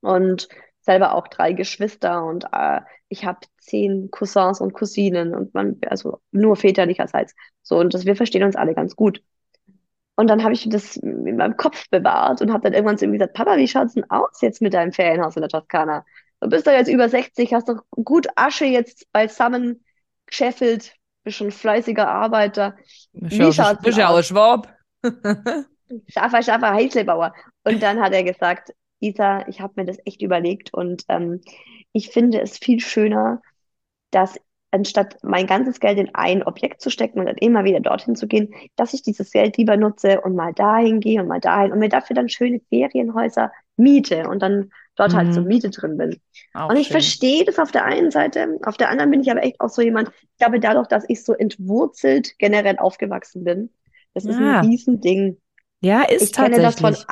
und 0.00 0.48
selber 0.80 1.14
auch 1.14 1.28
drei 1.28 1.52
Geschwister 1.52 2.24
und 2.24 2.46
äh, 2.52 2.80
ich 3.08 3.24
habe 3.24 3.40
zehn 3.58 4.10
Cousins 4.10 4.60
und 4.60 4.72
Cousinen 4.72 5.34
und 5.34 5.52
man, 5.52 5.78
also 5.86 6.20
nur 6.30 6.56
väterlicherseits. 6.56 7.34
So, 7.62 7.78
und 7.78 7.92
das, 7.92 8.06
wir 8.06 8.16
verstehen 8.16 8.44
uns 8.44 8.56
alle 8.56 8.74
ganz 8.74 8.96
gut. 8.96 9.22
Und 10.16 10.28
dann 10.28 10.42
habe 10.42 10.52
ich 10.52 10.68
das 10.68 10.96
in 10.96 11.36
meinem 11.36 11.56
Kopf 11.56 11.88
bewahrt 11.90 12.42
und 12.42 12.52
habe 12.52 12.62
dann 12.64 12.74
irgendwann 12.74 12.98
zu 12.98 13.06
ihm 13.06 13.12
gesagt, 13.12 13.34
Papa, 13.34 13.56
wie 13.56 13.68
schaut's 13.68 13.94
denn 13.94 14.10
aus 14.10 14.40
jetzt 14.42 14.60
mit 14.60 14.74
deinem 14.74 14.92
Ferienhaus 14.92 15.36
in 15.36 15.42
der 15.42 15.48
Toskana? 15.48 16.04
Du 16.40 16.48
bist 16.48 16.66
doch 16.66 16.72
jetzt 16.72 16.88
über 16.88 17.08
60, 17.08 17.54
hast 17.54 17.68
doch 17.68 17.82
gut 17.90 18.26
Asche 18.36 18.66
jetzt 18.66 19.10
beisammen 19.12 19.84
gescheffelt, 20.26 20.94
bist 21.24 21.38
schon 21.38 21.50
fleißiger 21.50 22.08
Arbeiter. 22.08 22.76
Wie 23.12 23.52
schaut's 23.52 23.82
Bist 23.82 23.98
ja 23.98 24.08
aus? 24.08 24.20
auch 24.20 24.28
Schwab. 24.28 24.74
Scharfer, 26.08 26.42
scharfer 26.42 26.72
Heißlebauer. 26.72 27.34
Und 27.64 27.82
dann 27.82 28.00
hat 28.00 28.12
er 28.12 28.22
gesagt, 28.24 28.72
Isa, 29.00 29.46
ich 29.48 29.60
habe 29.60 29.74
mir 29.76 29.86
das 29.86 29.98
echt 30.04 30.22
überlegt 30.22 30.72
und 30.74 31.04
ähm, 31.08 31.40
ich 31.92 32.10
finde 32.10 32.40
es 32.40 32.58
viel 32.58 32.80
schöner, 32.80 33.40
dass 34.10 34.38
anstatt 34.70 35.16
mein 35.22 35.46
ganzes 35.46 35.80
Geld 35.80 35.98
in 35.98 36.14
ein 36.14 36.42
Objekt 36.44 36.80
zu 36.80 36.90
stecken 36.90 37.18
und 37.20 37.26
dann 37.26 37.36
immer 37.36 37.64
wieder 37.64 37.80
dorthin 37.80 38.16
zu 38.16 38.26
gehen, 38.28 38.54
dass 38.76 38.94
ich 38.94 39.02
dieses 39.02 39.30
Geld 39.32 39.56
lieber 39.56 39.76
nutze 39.76 40.20
und 40.20 40.34
mal 40.36 40.52
dahin 40.54 41.00
gehe 41.00 41.20
und 41.20 41.28
mal 41.28 41.40
dahin 41.40 41.72
und 41.72 41.78
mir 41.80 41.88
dafür 41.88 42.14
dann 42.14 42.28
schöne 42.28 42.60
Ferienhäuser 42.68 43.52
miete 43.76 44.28
und 44.28 44.40
dann 44.42 44.70
dort 44.96 45.14
halt 45.14 45.32
zur 45.32 45.42
Mhm. 45.42 45.46
Miete 45.46 45.70
drin 45.70 45.96
bin. 45.96 46.20
Auch 46.54 46.70
Und 46.70 46.76
ich 46.76 46.90
schön. 46.90 46.90
verstehe 46.90 47.44
das 47.44 47.58
auf 47.58 47.72
der 47.72 47.84
einen 47.84 48.10
Seite, 48.10 48.58
auf 48.64 48.76
der 48.76 48.90
anderen 48.90 49.10
bin 49.10 49.22
ich 49.22 49.30
aber 49.30 49.42
echt 49.42 49.60
auch 49.60 49.68
so 49.70 49.82
jemand, 49.82 50.10
ich 50.10 50.38
glaube 50.38 50.60
dadurch, 50.60 50.86
dass 50.88 51.04
ich 51.08 51.24
so 51.24 51.32
entwurzelt 51.32 52.38
generell 52.38 52.78
aufgewachsen 52.78 53.44
bin, 53.44 53.70
das 54.14 54.24
ist 54.26 54.38
Ja. 54.38 54.40
ein 54.40 54.56
Riesending. 54.62 55.38
Ja, 55.82 56.02
ist 56.04 56.32
Ich 56.32 56.36
kenne 56.36 56.60
das 56.60 56.80
von 56.80 56.96
tatsächlich. 56.96 57.06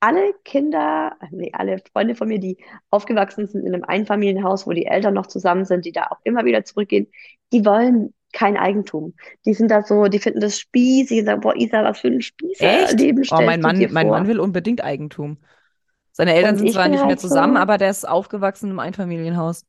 Alle 0.00 0.34
Kinder, 0.44 1.16
nee, 1.30 1.50
alle 1.52 1.78
Freunde 1.92 2.14
von 2.14 2.28
mir, 2.28 2.38
die 2.38 2.58
aufgewachsen 2.90 3.46
sind 3.46 3.66
in 3.66 3.74
einem 3.74 3.84
Einfamilienhaus, 3.84 4.66
wo 4.66 4.72
die 4.72 4.86
Eltern 4.86 5.14
noch 5.14 5.26
zusammen 5.26 5.64
sind, 5.64 5.84
die 5.84 5.92
da 5.92 6.06
auch 6.10 6.18
immer 6.24 6.44
wieder 6.44 6.64
zurückgehen, 6.64 7.08
die 7.52 7.64
wollen 7.64 8.14
kein 8.32 8.56
Eigentum. 8.56 9.14
Die 9.46 9.54
sind 9.54 9.70
da 9.70 9.82
so, 9.82 10.06
die 10.08 10.18
finden 10.18 10.40
das 10.40 10.58
spießig, 10.60 11.18
die 11.20 11.24
sagen, 11.24 11.40
boah, 11.40 11.56
Isa, 11.56 11.82
was 11.84 12.00
für 12.00 12.08
ein 12.08 12.20
Spießerleben 12.22 13.24
Oh, 13.30 13.42
mein 13.42 13.60
Mann, 13.60 13.90
mein 13.90 14.08
Mann 14.08 14.26
will 14.28 14.38
unbedingt 14.40 14.82
Eigentum. 14.84 15.38
Seine 16.12 16.34
Eltern 16.34 16.56
Und 16.56 16.58
sind 16.58 16.72
zwar 16.72 16.88
nicht 16.88 17.04
mehr 17.04 17.16
halt 17.16 17.20
so- 17.28 17.28
zusammen, 17.28 17.56
aber 17.56 17.78
der 17.78 17.90
ist 17.90 18.08
aufgewachsen 18.08 18.70
im 18.70 18.80
Einfamilienhaus. 18.80 19.66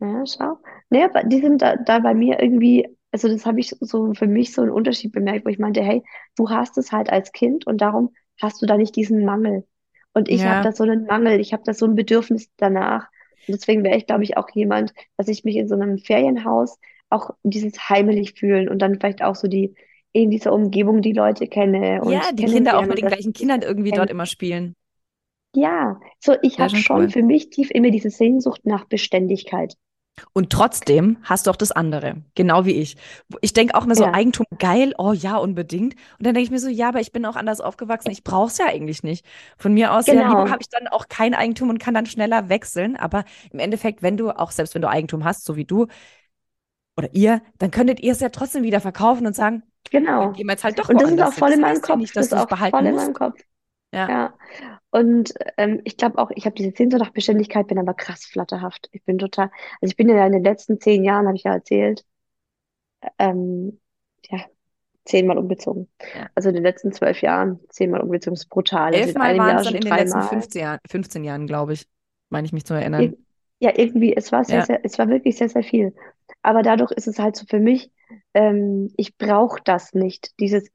Ja, 0.00 0.24
schau. 0.26 0.58
Nee, 0.90 1.04
aber 1.04 1.22
die 1.24 1.40
sind 1.40 1.62
da, 1.62 1.76
da 1.76 1.98
bei 2.00 2.14
mir 2.14 2.40
irgendwie, 2.40 2.86
also 3.12 3.28
das 3.28 3.46
habe 3.46 3.60
ich 3.60 3.70
so 3.80 4.12
für 4.14 4.26
mich 4.26 4.52
so 4.52 4.62
einen 4.62 4.70
Unterschied 4.70 5.12
bemerkt, 5.12 5.46
wo 5.46 5.48
ich 5.50 5.58
meinte, 5.58 5.82
hey, 5.82 6.02
du 6.36 6.50
hast 6.50 6.76
es 6.78 6.92
halt 6.92 7.10
als 7.10 7.32
Kind 7.32 7.66
und 7.66 7.80
darum 7.80 8.14
hast 8.40 8.60
du 8.62 8.66
da 8.66 8.76
nicht 8.76 8.96
diesen 8.96 9.24
Mangel. 9.24 9.66
Und 10.14 10.28
ich 10.28 10.42
Ja. 10.44 10.50
habe 10.50 10.60
da 10.62 10.72
so 10.72 10.84
einen 10.84 11.04
Mangel, 11.06 11.40
ich 11.40 11.52
habe 11.52 11.62
da 11.64 11.74
so 11.74 11.86
ein 11.86 11.94
Bedürfnis 11.94 12.50
danach. 12.56 13.08
Und 13.46 13.54
deswegen 13.54 13.84
wäre 13.84 13.96
ich, 13.96 14.06
glaube 14.06 14.24
ich, 14.24 14.36
auch 14.36 14.48
jemand, 14.54 14.92
dass 15.16 15.28
ich 15.28 15.44
mich 15.44 15.56
in 15.56 15.68
so 15.68 15.74
einem 15.74 15.98
Ferienhaus 15.98 16.78
auch 17.10 17.30
dieses 17.42 17.88
heimelig 17.88 18.34
fühlen 18.38 18.68
und 18.68 18.80
dann 18.80 18.98
vielleicht 18.98 19.22
auch 19.22 19.36
so 19.36 19.46
die, 19.48 19.74
in 20.12 20.30
dieser 20.30 20.52
Umgebung 20.52 21.02
die 21.02 21.12
Leute 21.12 21.46
kenne 21.46 22.02
und 22.02 22.12
Ja, 22.12 22.32
die 22.32 22.44
Kinder 22.46 22.78
auch 22.78 22.86
mit 22.86 22.96
den 22.98 23.06
gleichen 23.06 23.32
Kindern 23.34 23.60
irgendwie 23.62 23.92
kenn- 23.92 23.92
dort 23.92 24.10
immer 24.10 24.24
spielen. 24.26 24.74
Ja, 25.56 25.98
so 26.20 26.36
ich 26.42 26.60
Ja, 26.60 26.68
habe 26.68 26.76
schon 26.76 27.08
cool. 27.08 27.08
für 27.08 27.22
mich 27.22 27.50
tief 27.50 27.70
in 27.72 27.82
mir 27.82 27.90
diese 27.90 28.10
Sehnsucht 28.10 28.64
nach 28.64 28.84
Beständigkeit. 28.84 29.74
Und 30.32 30.50
trotzdem 30.50 31.18
hast 31.22 31.46
du 31.46 31.50
auch 31.50 31.56
das 31.56 31.72
andere, 31.72 32.22
genau 32.34 32.64
wie 32.64 32.72
ich. 32.72 32.96
Ich 33.42 33.52
denke 33.52 33.74
auch 33.74 33.84
immer 33.84 33.94
so, 33.94 34.04
Ja. 34.04 34.14
Eigentum 34.14 34.46
geil, 34.58 34.94
oh 34.98 35.12
ja, 35.12 35.36
unbedingt. 35.36 35.94
Und 36.18 36.26
dann 36.26 36.34
denke 36.34 36.42
ich 36.42 36.50
mir 36.50 36.58
so, 36.58 36.68
ja, 36.68 36.88
aber 36.88 37.00
ich 37.00 37.12
bin 37.12 37.24
auch 37.26 37.36
anders 37.36 37.60
aufgewachsen, 37.60 38.10
ich 38.10 38.24
brauche 38.24 38.48
es 38.48 38.58
ja 38.58 38.66
eigentlich 38.66 39.02
nicht. 39.02 39.26
Von 39.58 39.74
mir 39.74 39.92
aus, 39.92 40.10
ja, 40.10 40.14
Genau. 40.14 40.28
lieber 40.28 40.50
habe 40.50 40.62
ich 40.62 40.68
dann 40.68 40.88
auch 40.88 41.08
kein 41.08 41.34
Eigentum 41.34 41.70
und 41.70 41.78
kann 41.78 41.94
dann 41.94 42.06
schneller 42.06 42.48
wechseln. 42.48 42.96
Aber 42.96 43.24
im 43.52 43.58
Endeffekt, 43.58 44.02
wenn 44.02 44.16
du, 44.16 44.30
auch 44.30 44.50
selbst 44.52 44.74
wenn 44.74 44.82
du 44.82 44.88
Eigentum 44.88 45.24
hast, 45.24 45.44
so 45.44 45.56
wie 45.56 45.64
du 45.64 45.86
oder 46.96 47.14
ihr, 47.14 47.42
dann 47.58 47.70
könntet 47.70 48.00
ihr 48.00 48.12
es 48.12 48.20
ja 48.20 48.28
trotzdem 48.30 48.62
wieder 48.62 48.80
verkaufen 48.80 49.26
und 49.26 49.34
sagen, 49.36 49.62
Genau. 49.90 50.20
dann 50.20 50.32
gehen 50.32 50.46
wir 50.46 50.52
jetzt 50.52 50.64
halt 50.64 50.78
doch 50.78 50.88
Und 50.88 51.00
das 51.00 51.10
ist 51.10 51.20
auch 51.22 51.32
voll 51.32 51.52
in 51.52 51.60
meinem 51.60 51.76
ja 51.76 51.80
Kopf. 51.80 51.96
nicht, 51.96 52.16
dass 52.16 52.28
das 52.28 52.30
du 52.30 52.36
ist 52.36 52.42
es 52.42 52.46
auch 52.46 52.48
voll 52.70 52.86
in 52.86 52.94
meinem 52.94 53.14
Kopf. 53.14 53.40
Ja. 53.96 54.08
Ja. 54.08 54.34
Und 54.90 55.34
ähm, 55.58 55.80
ich 55.84 55.96
glaube 55.96 56.18
auch, 56.18 56.30
ich 56.34 56.46
habe 56.46 56.54
diese 56.54 56.70
Sehnsucht 56.76 57.02
nach 57.02 57.10
Beständigkeit, 57.12 57.66
bin 57.68 57.78
aber 57.78 57.94
krass 57.94 58.24
flatterhaft. 58.24 58.88
Ich 58.92 59.04
bin 59.04 59.18
total, 59.18 59.50
also 59.80 59.90
ich 59.90 59.96
bin 59.96 60.08
ja 60.08 60.24
in 60.26 60.32
den 60.32 60.44
letzten 60.44 60.80
zehn 60.80 61.04
Jahren, 61.04 61.26
habe 61.26 61.36
ich 61.36 61.44
ja 61.44 61.54
erzählt, 61.54 62.04
ähm, 63.18 63.80
ja, 64.30 64.38
zehnmal 65.04 65.38
umgezogen. 65.38 65.88
Ja. 66.14 66.28
Also 66.34 66.48
in 66.48 66.54
den 66.56 66.64
letzten 66.64 66.92
zwölf 66.92 67.22
Jahren 67.22 67.60
zehnmal 67.68 68.00
umgezogen. 68.00 68.34
Das 68.34 68.44
ist 68.44 68.48
brutal. 68.50 68.94
Also 68.94 68.98
in 69.00 69.08
Elfmal 69.08 69.38
waren 69.38 69.48
Jahr 69.48 69.58
es 69.60 69.64
dann 69.64 69.74
in 69.74 69.80
den 69.82 69.94
letzten 69.94 70.18
dreimal. 70.18 70.28
15 70.28 70.62
Jahren, 70.62 70.78
15 70.90 71.24
Jahren, 71.24 71.46
glaube 71.46 71.72
ich, 71.74 71.86
meine 72.30 72.46
ich 72.46 72.52
mich 72.52 72.64
zu 72.64 72.74
erinnern. 72.74 73.16
Ja, 73.58 73.72
irgendwie, 73.74 74.14
es 74.16 74.32
war 74.32 74.44
sehr, 74.44 74.58
Ja. 74.58 74.66
sehr, 74.66 74.80
es 74.84 74.98
war 74.98 75.08
wirklich 75.08 75.36
sehr, 75.36 75.48
sehr 75.48 75.62
viel. 75.62 75.94
Aber 76.42 76.62
dadurch 76.62 76.90
ist 76.90 77.06
es 77.08 77.18
halt 77.18 77.36
so 77.36 77.46
für 77.48 77.58
mich, 77.60 77.90
ähm, 78.34 78.92
ich 78.96 79.16
brauche 79.16 79.60
das 79.64 79.94
nicht. 79.94 80.38
Dieses, 80.40 80.68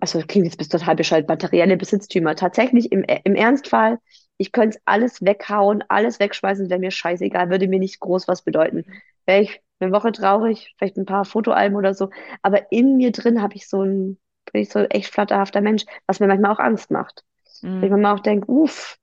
also 0.00 0.18
das 0.18 0.28
klingt 0.28 0.46
jetzt 0.46 0.58
bis 0.58 0.68
total 0.68 0.96
bescheuert, 0.96 1.28
materielle 1.28 1.76
Besitztümer. 1.76 2.36
Tatsächlich 2.36 2.92
im, 2.92 3.04
im 3.04 3.34
Ernstfall, 3.34 3.98
ich 4.36 4.52
könnte 4.52 4.78
alles 4.84 5.22
weghauen, 5.22 5.84
alles 5.88 6.20
wegschmeißen, 6.20 6.68
wäre 6.70 6.80
mir 6.80 6.90
scheißegal, 6.90 7.50
würde 7.50 7.68
mir 7.68 7.78
nicht 7.78 8.00
groß 8.00 8.28
was 8.28 8.42
bedeuten. 8.42 8.84
Wäre 9.26 9.42
ich 9.42 9.62
eine 9.80 9.92
Woche 9.92 10.12
traurig, 10.12 10.74
vielleicht 10.78 10.96
ein 10.96 11.06
paar 11.06 11.24
Fotoalben 11.24 11.76
oder 11.76 11.94
so, 11.94 12.10
aber 12.42 12.70
in 12.72 12.96
mir 12.96 13.12
drin 13.12 13.42
habe 13.42 13.54
ich 13.56 13.68
so 13.68 13.82
ein, 13.82 14.18
bin 14.52 14.62
ich 14.62 14.70
so 14.70 14.80
ein 14.80 14.90
echt 14.90 15.12
flatterhafter 15.12 15.60
Mensch, 15.60 15.84
was 16.06 16.20
mir 16.20 16.26
manchmal 16.26 16.52
auch 16.52 16.58
Angst 16.58 16.90
macht. 16.90 17.24
Mhm. 17.62 17.80
Wenn 17.80 17.84
ich 17.84 17.90
manchmal 17.90 18.14
auch 18.14 18.20
denke, 18.20 18.50
uff, 18.50 18.98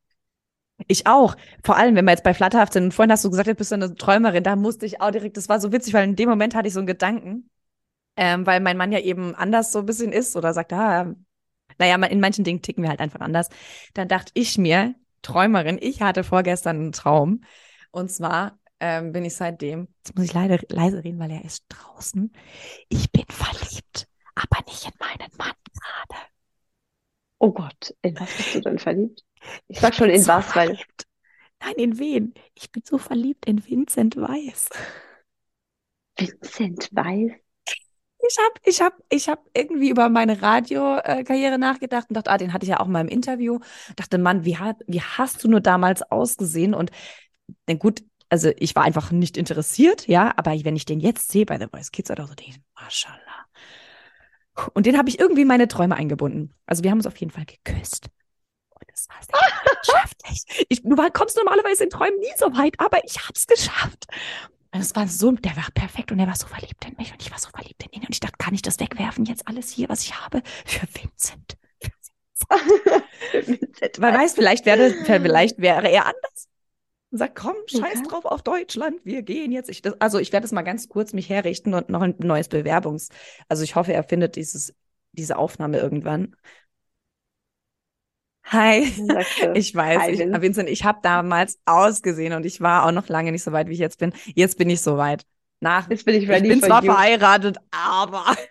Ich 0.87 1.07
auch. 1.07 1.35
Vor 1.63 1.77
allem, 1.77 1.95
wenn 1.95 2.05
wir 2.05 2.11
jetzt 2.11 2.23
bei 2.23 2.33
Flatterhaft 2.33 2.73
sind. 2.73 2.93
Vorhin 2.93 3.11
hast 3.11 3.23
du 3.25 3.29
gesagt, 3.29 3.47
du 3.47 3.55
bist 3.55 3.73
eine 3.73 3.95
Träumerin. 3.95 4.43
Da 4.43 4.55
musste 4.55 4.85
ich 4.85 5.01
auch 5.01 5.11
direkt, 5.11 5.37
das 5.37 5.49
war 5.49 5.59
so 5.59 5.71
witzig, 5.71 5.93
weil 5.93 6.05
in 6.05 6.15
dem 6.15 6.29
Moment 6.29 6.55
hatte 6.55 6.67
ich 6.67 6.73
so 6.73 6.79
einen 6.79 6.87
Gedanken, 6.87 7.49
ähm, 8.21 8.45
weil 8.45 8.59
mein 8.59 8.75
Mann 8.75 8.91
ja 8.91 8.99
eben 8.99 9.33
anders 9.33 9.71
so 9.71 9.79
ein 9.79 9.85
bisschen 9.85 10.11
ist 10.11 10.35
oder 10.35 10.53
sagt, 10.53 10.73
ah, 10.73 11.15
naja, 11.77 11.95
in 11.95 12.19
manchen 12.19 12.43
Dingen 12.43 12.61
ticken 12.61 12.83
wir 12.83 12.89
halt 12.89 12.99
einfach 12.99 13.21
anders. 13.21 13.47
Dann 13.93 14.09
dachte 14.09 14.33
ich 14.35 14.57
mir, 14.57 14.93
Träumerin, 15.21 15.77
ich 15.81 16.01
hatte 16.01 16.25
vorgestern 16.25 16.75
einen 16.75 16.91
Traum. 16.91 17.45
Und 17.91 18.11
zwar 18.11 18.59
ähm, 18.81 19.13
bin 19.13 19.23
ich 19.23 19.35
seitdem, 19.35 19.87
jetzt 19.99 20.17
muss 20.17 20.25
ich 20.25 20.33
leider 20.33 20.59
leise 20.67 21.01
reden, 21.01 21.17
weil 21.17 21.31
er 21.31 21.45
ist 21.45 21.63
draußen. 21.69 22.33
Ich 22.89 23.09
bin 23.09 23.23
verliebt, 23.29 24.09
aber 24.35 24.65
nicht 24.67 24.85
in 24.85 24.91
meinen 24.99 25.31
Mann 25.37 25.53
gerade. 25.73 26.21
oh 27.37 27.53
Gott, 27.53 27.95
in 28.01 28.19
was 28.19 28.35
bist 28.35 28.55
du 28.55 28.59
denn 28.59 28.79
verliebt? 28.79 29.23
Ich 29.69 29.79
sag 29.79 29.95
schon 29.95 30.09
in 30.09 30.21
so 30.21 30.27
was, 30.27 30.53
weil 30.57 30.67
verliebt. 30.67 31.07
Nein, 31.61 31.75
in 31.75 31.99
wen? 31.99 32.33
Ich 32.53 32.69
bin 32.69 32.83
so 32.85 32.97
verliebt 32.97 33.45
in 33.45 33.65
Vincent 33.65 34.17
Weiss. 34.17 34.69
Vincent 36.17 36.89
Weiss. 36.91 37.31
Ich 38.27 38.37
habe 38.37 38.53
ich 38.65 38.81
hab, 38.81 38.93
ich 39.09 39.29
hab 39.29 39.45
irgendwie 39.53 39.89
über 39.89 40.09
meine 40.09 40.41
Radiokarriere 40.41 41.57
nachgedacht 41.57 42.09
und 42.09 42.15
dachte, 42.15 42.29
ah, 42.29 42.37
den 42.37 42.53
hatte 42.53 42.65
ich 42.65 42.69
ja 42.69 42.79
auch 42.79 42.87
mal 42.87 43.01
im 43.01 43.07
Interview. 43.07 43.59
Dachte, 43.95 44.17
Mann, 44.17 44.43
wie, 44.45 44.57
hat, 44.57 44.77
wie 44.87 45.01
hast 45.01 45.43
du 45.43 45.47
nur 45.47 45.61
damals 45.61 46.01
ausgesehen? 46.11 46.73
Und 46.73 46.91
dann 47.65 47.79
gut, 47.79 48.03
also 48.29 48.51
ich 48.57 48.75
war 48.75 48.83
einfach 48.83 49.11
nicht 49.11 49.37
interessiert, 49.37 50.07
ja, 50.07 50.33
aber 50.35 50.51
wenn 50.63 50.75
ich 50.75 50.85
den 50.85 50.99
jetzt 50.99 51.31
sehe 51.31 51.45
bei 51.45 51.57
The 51.57 51.67
Voice 51.71 51.91
Kids 51.91 52.11
oder 52.11 52.27
so, 52.27 52.35
denke 52.35 52.51
ich, 52.51 52.59
Mashallah. 52.75 53.45
Und 54.73 54.85
den 54.85 54.97
habe 54.97 55.09
ich 55.09 55.19
irgendwie 55.19 55.41
in 55.41 55.47
meine 55.47 55.67
Träume 55.67 55.95
eingebunden. 55.95 56.53
Also 56.65 56.83
wir 56.83 56.91
haben 56.91 56.99
uns 56.99 57.07
auf 57.07 57.17
jeden 57.17 57.31
Fall 57.31 57.45
geküsst. 57.45 58.09
Und 58.69 58.87
es 58.93 59.07
war 59.07 59.15
sehr 59.21 59.39
leidenschaftlich. 59.65 60.65
Ich, 60.67 60.83
du 60.83 60.95
kommst 61.13 61.37
normalerweise 61.37 61.85
in 61.85 61.89
Träumen 61.89 62.19
nie 62.19 62.33
so 62.37 62.47
weit, 62.57 62.75
aber 62.79 63.03
ich 63.05 63.19
habe 63.19 63.33
es 63.35 63.47
geschafft. 63.47 64.07
Und 64.71 64.81
es 64.81 64.95
war 64.95 65.07
so, 65.07 65.31
der 65.31 65.55
war 65.55 65.67
perfekt 65.73 66.11
und 66.11 66.19
er 66.19 66.27
war 66.27 66.35
so 66.35 66.47
verliebt 66.47 66.85
in 66.85 66.95
mich 66.97 67.11
und 67.11 67.21
ich 67.21 67.31
war 67.31 67.39
so 67.39 67.49
verliebt 67.49 67.83
in 67.83 67.91
ihn. 67.91 68.01
Und 68.05 68.11
ich 68.11 68.19
dachte, 68.19 68.37
kann 68.37 68.53
ich 68.53 68.61
das 68.61 68.79
wegwerfen, 68.79 69.25
jetzt 69.25 69.47
alles 69.47 69.71
hier, 69.71 69.89
was 69.89 70.01
ich 70.03 70.15
habe, 70.19 70.41
für 70.65 70.87
Vincent? 70.93 71.57
Vincent 73.31 73.99
Weil 73.99 74.13
Weiss. 74.13 74.21
weiß, 74.21 74.33
vielleicht 74.35 74.65
wäre, 74.65 74.91
vielleicht 75.03 75.59
wäre 75.59 75.89
er 75.89 76.05
anders. 76.05 76.47
Und 77.11 77.17
sagt, 77.17 77.35
komm, 77.35 77.55
scheiß 77.65 78.01
Okay. 78.01 78.07
drauf 78.07 78.25
auf 78.25 78.43
Deutschland, 78.43 78.99
wir 79.03 79.23
gehen 79.23 79.51
jetzt. 79.51 79.69
Ich, 79.69 79.81
das, 79.81 79.99
also 79.99 80.19
ich 80.19 80.31
werde 80.31 80.43
das 80.43 80.51
mal 80.51 80.61
ganz 80.61 80.87
kurz 80.89 81.13
mich 81.13 81.29
herrichten 81.29 81.73
und 81.73 81.89
noch 81.89 82.01
ein 82.01 82.15
neues 82.19 82.49
Bewerbungs. 82.49 83.09
Also 83.47 83.63
ich 83.63 83.75
hoffe, 83.75 83.93
er 83.93 84.03
findet 84.03 84.35
dieses, 84.35 84.75
diese 85.13 85.37
Aufnahme 85.37 85.79
irgendwann. 85.79 86.35
Hi. 88.51 88.83
Ich 89.53 89.73
weiß, 89.75 90.07
Hi, 90.07 90.07
ich, 90.07 90.19
Vince. 90.19 90.41
Vincent, 90.41 90.69
ich 90.69 90.83
habe 90.83 90.99
damals 91.03 91.59
ausgesehen 91.65 92.33
und 92.33 92.45
ich 92.45 92.61
war 92.61 92.85
auch 92.85 92.91
noch 92.91 93.07
lange 93.09 93.31
nicht 93.31 93.43
so 93.43 93.51
weit, 93.51 93.67
wie 93.69 93.73
ich 93.73 93.79
jetzt 93.79 93.99
bin. 93.99 94.13
Jetzt 94.35 94.57
bin 94.57 94.69
ich 94.69 94.81
so 94.81 94.97
weit. 94.97 95.23
Nach, 95.59 95.89
Jetzt 95.89 96.05
bin 96.05 96.15
ich 96.15 96.27
ich 96.27 96.29
ready 96.29 96.47
bin 96.47 96.61
for 96.61 96.67
zwar 96.67 96.83
you. 96.83 96.95
verheiratet, 96.95 97.57
aber 97.71 98.23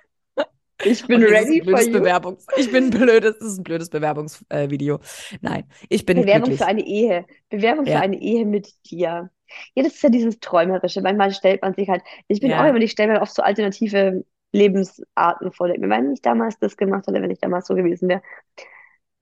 Ich 0.83 1.07
bin 1.07 1.23
Okay, 1.23 1.33
ready 1.33 1.63
for 1.69 1.81
you. 1.83 1.93
Bewerbungs. 1.93 2.47
Ich 2.55 2.71
bin 2.71 2.91
blödes, 2.91 3.39
das 3.39 3.49
ist 3.53 3.59
ein 3.59 3.65
blödes 3.65 3.91
Bewerbungsvideo. 3.91 4.97
Äh. 4.97 5.39
Nein, 5.41 5.65
ich 5.89 6.07
bin 6.07 6.25
Bewerbung 6.25 6.53
glücklich. 6.53 6.57
für 6.57 6.67
eine 6.67 6.85
Ehe. 6.87 7.27
Bewerbung 7.51 7.87
Ja. 7.87 7.99
für 7.99 8.01
eine 8.01 8.21
Ehe 8.21 8.45
mit 8.47 8.73
dir. 8.91 9.31
Ja, 9.75 9.83
das 9.83 9.95
ist 9.95 10.03
ja 10.03 10.09
dieses 10.11 10.41
Träumerische. 10.41 11.01
Manchmal 11.03 11.33
stellt 11.33 11.63
man 11.63 11.75
sich 11.75 11.89
halt, 11.89 12.03
ich 12.29 12.41
bin 12.41 12.51
Ja. 12.51 12.59
auch 12.59 12.65
immer, 12.69 12.79
ich 12.81 12.91
stelle 12.93 13.13
mir 13.15 13.21
oft 13.23 13.35
so 13.35 13.43
alternative 13.43 14.25
Lebensarten 14.53 15.53
vor. 15.53 15.69
Wenn 15.69 16.13
ich 16.13 16.23
damals 16.23 16.59
das 16.59 16.77
gemacht 16.77 17.07
hätte, 17.07 17.23
wenn 17.23 17.31
ich 17.31 17.41
damals 17.41 17.67
so 17.67 17.75
gewesen 17.75 18.09
wäre. 18.09 18.23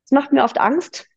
Es 0.07 0.13
macht 0.13 0.33
mir 0.33 0.45
oft 0.45 0.61
Angst, 0.61 1.09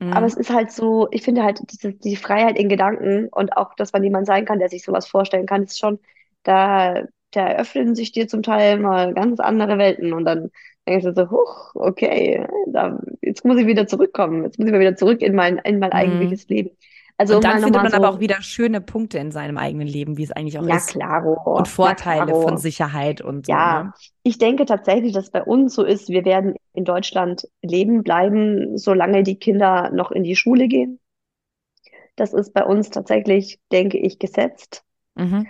Mhm. 0.00 0.10
aber 0.10 0.26
es 0.26 0.34
ist 0.36 0.50
halt 0.50 0.72
so, 0.72 1.08
ich 1.12 1.22
finde 1.22 1.44
halt 1.44 1.60
diese, 1.72 1.92
die 1.94 2.16
Freiheit 2.16 2.58
in 2.58 2.68
Gedanken 2.68 3.28
und 3.28 3.56
auch, 3.56 3.74
dass 3.76 3.92
man 3.92 4.04
jemand 4.04 4.26
sein 4.26 4.44
kann, 4.44 4.58
der 4.58 4.68
sich 4.68 4.84
sowas 4.84 5.06
vorstellen 5.08 5.46
kann, 5.46 5.64
ist 5.64 5.78
schon, 5.78 6.00
da, 6.44 7.04
da 7.32 7.46
eröffnen 7.48 7.94
sich 7.94 8.12
dir 8.12 8.28
zum 8.28 8.42
Teil 8.42 8.78
mal 8.80 9.14
ganz 9.14 9.40
andere 9.40 9.78
Welten 9.78 10.12
und 10.12 10.24
dann 10.24 10.50
denkst 10.88 11.04
du 11.06 11.14
so, 11.14 11.30
huch, 11.30 11.72
okay, 11.76 12.46
da, 12.68 13.00
jetzt 13.22 13.44
muss 13.44 13.58
ich 13.60 13.66
wieder 13.68 13.86
zurückkommen, 13.86 14.44
jetzt 14.44 14.58
muss 14.58 14.66
ich 14.68 14.72
mal 14.72 14.80
wieder 14.80 14.96
zurück 14.96 15.22
in 15.22 15.34
mein, 15.36 15.58
in 15.58 15.78
mein 15.78 15.92
Mhm. 15.92 15.92
eigentliches 15.92 16.48
Leben. 16.48 16.70
Also 17.20 17.36
und 17.36 17.44
dann 17.44 17.58
findet 17.60 17.82
man 17.82 17.92
aber 17.94 18.08
so, 18.08 18.10
auch 18.10 18.20
wieder 18.20 18.42
schöne 18.42 18.80
Punkte 18.80 19.18
in 19.18 19.30
seinem 19.32 19.58
eigenen 19.58 19.88
Leben, 19.88 20.16
wie 20.16 20.24
es 20.24 20.32
eigentlich 20.32 20.58
auch 20.58 20.66
ja 20.66 20.76
ist. 20.76 20.98
klaro, 20.98 21.36
Und 21.52 21.68
Vorteile 21.68 22.34
klaro. 22.34 22.34
von 22.34 22.58
Sicherheit 22.58 23.20
und 23.22 23.46
so. 23.46 23.56
Ja, 23.56 23.64
Ne? 23.64 23.94
ich 24.22 24.38
denke 24.38 24.64
tatsächlich, 24.66 25.12
dass 25.12 25.30
bei 25.30 25.42
uns 25.44 25.74
so 25.74 25.84
ist, 25.84 26.08
wir 26.08 26.24
werden 26.24 26.54
in 26.74 26.84
Deutschland 26.84 27.48
leben 27.62 28.02
bleiben, 28.02 28.78
solange 28.78 29.22
die 29.24 29.38
Kinder 29.38 29.90
noch 29.92 30.10
in 30.12 30.22
die 30.24 30.36
Schule 30.36 30.68
gehen. 30.68 31.00
Das 32.14 32.32
ist 32.34 32.52
bei 32.54 32.64
uns 32.64 32.90
tatsächlich, 32.90 33.58
denke 33.72 33.98
ich, 33.98 34.20
gesetzt. 34.20 34.84
Mhm. 35.16 35.46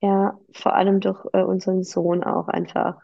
Ja, 0.00 0.38
vor 0.52 0.74
allem 0.74 1.00
durch 1.00 1.24
äh, 1.32 1.42
unseren 1.42 1.82
Sohn 1.82 2.22
auch 2.24 2.48
einfach. 2.48 3.00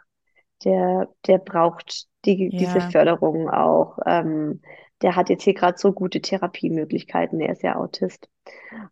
Der, 0.64 1.08
der 1.26 1.38
braucht 1.38 2.06
die, 2.24 2.52
diese 2.56 2.80
Ja. 2.80 2.82
Förderung 2.82 3.48
auch. 3.50 3.98
Ähm, 4.06 4.62
der 5.02 5.16
hat 5.16 5.30
jetzt 5.30 5.44
hier 5.44 5.54
gerade 5.54 5.78
so 5.78 5.92
gute 5.92 6.20
Therapiemöglichkeiten. 6.20 7.40
Er 7.40 7.52
ist 7.52 7.62
ja 7.62 7.76
Autist. 7.76 8.28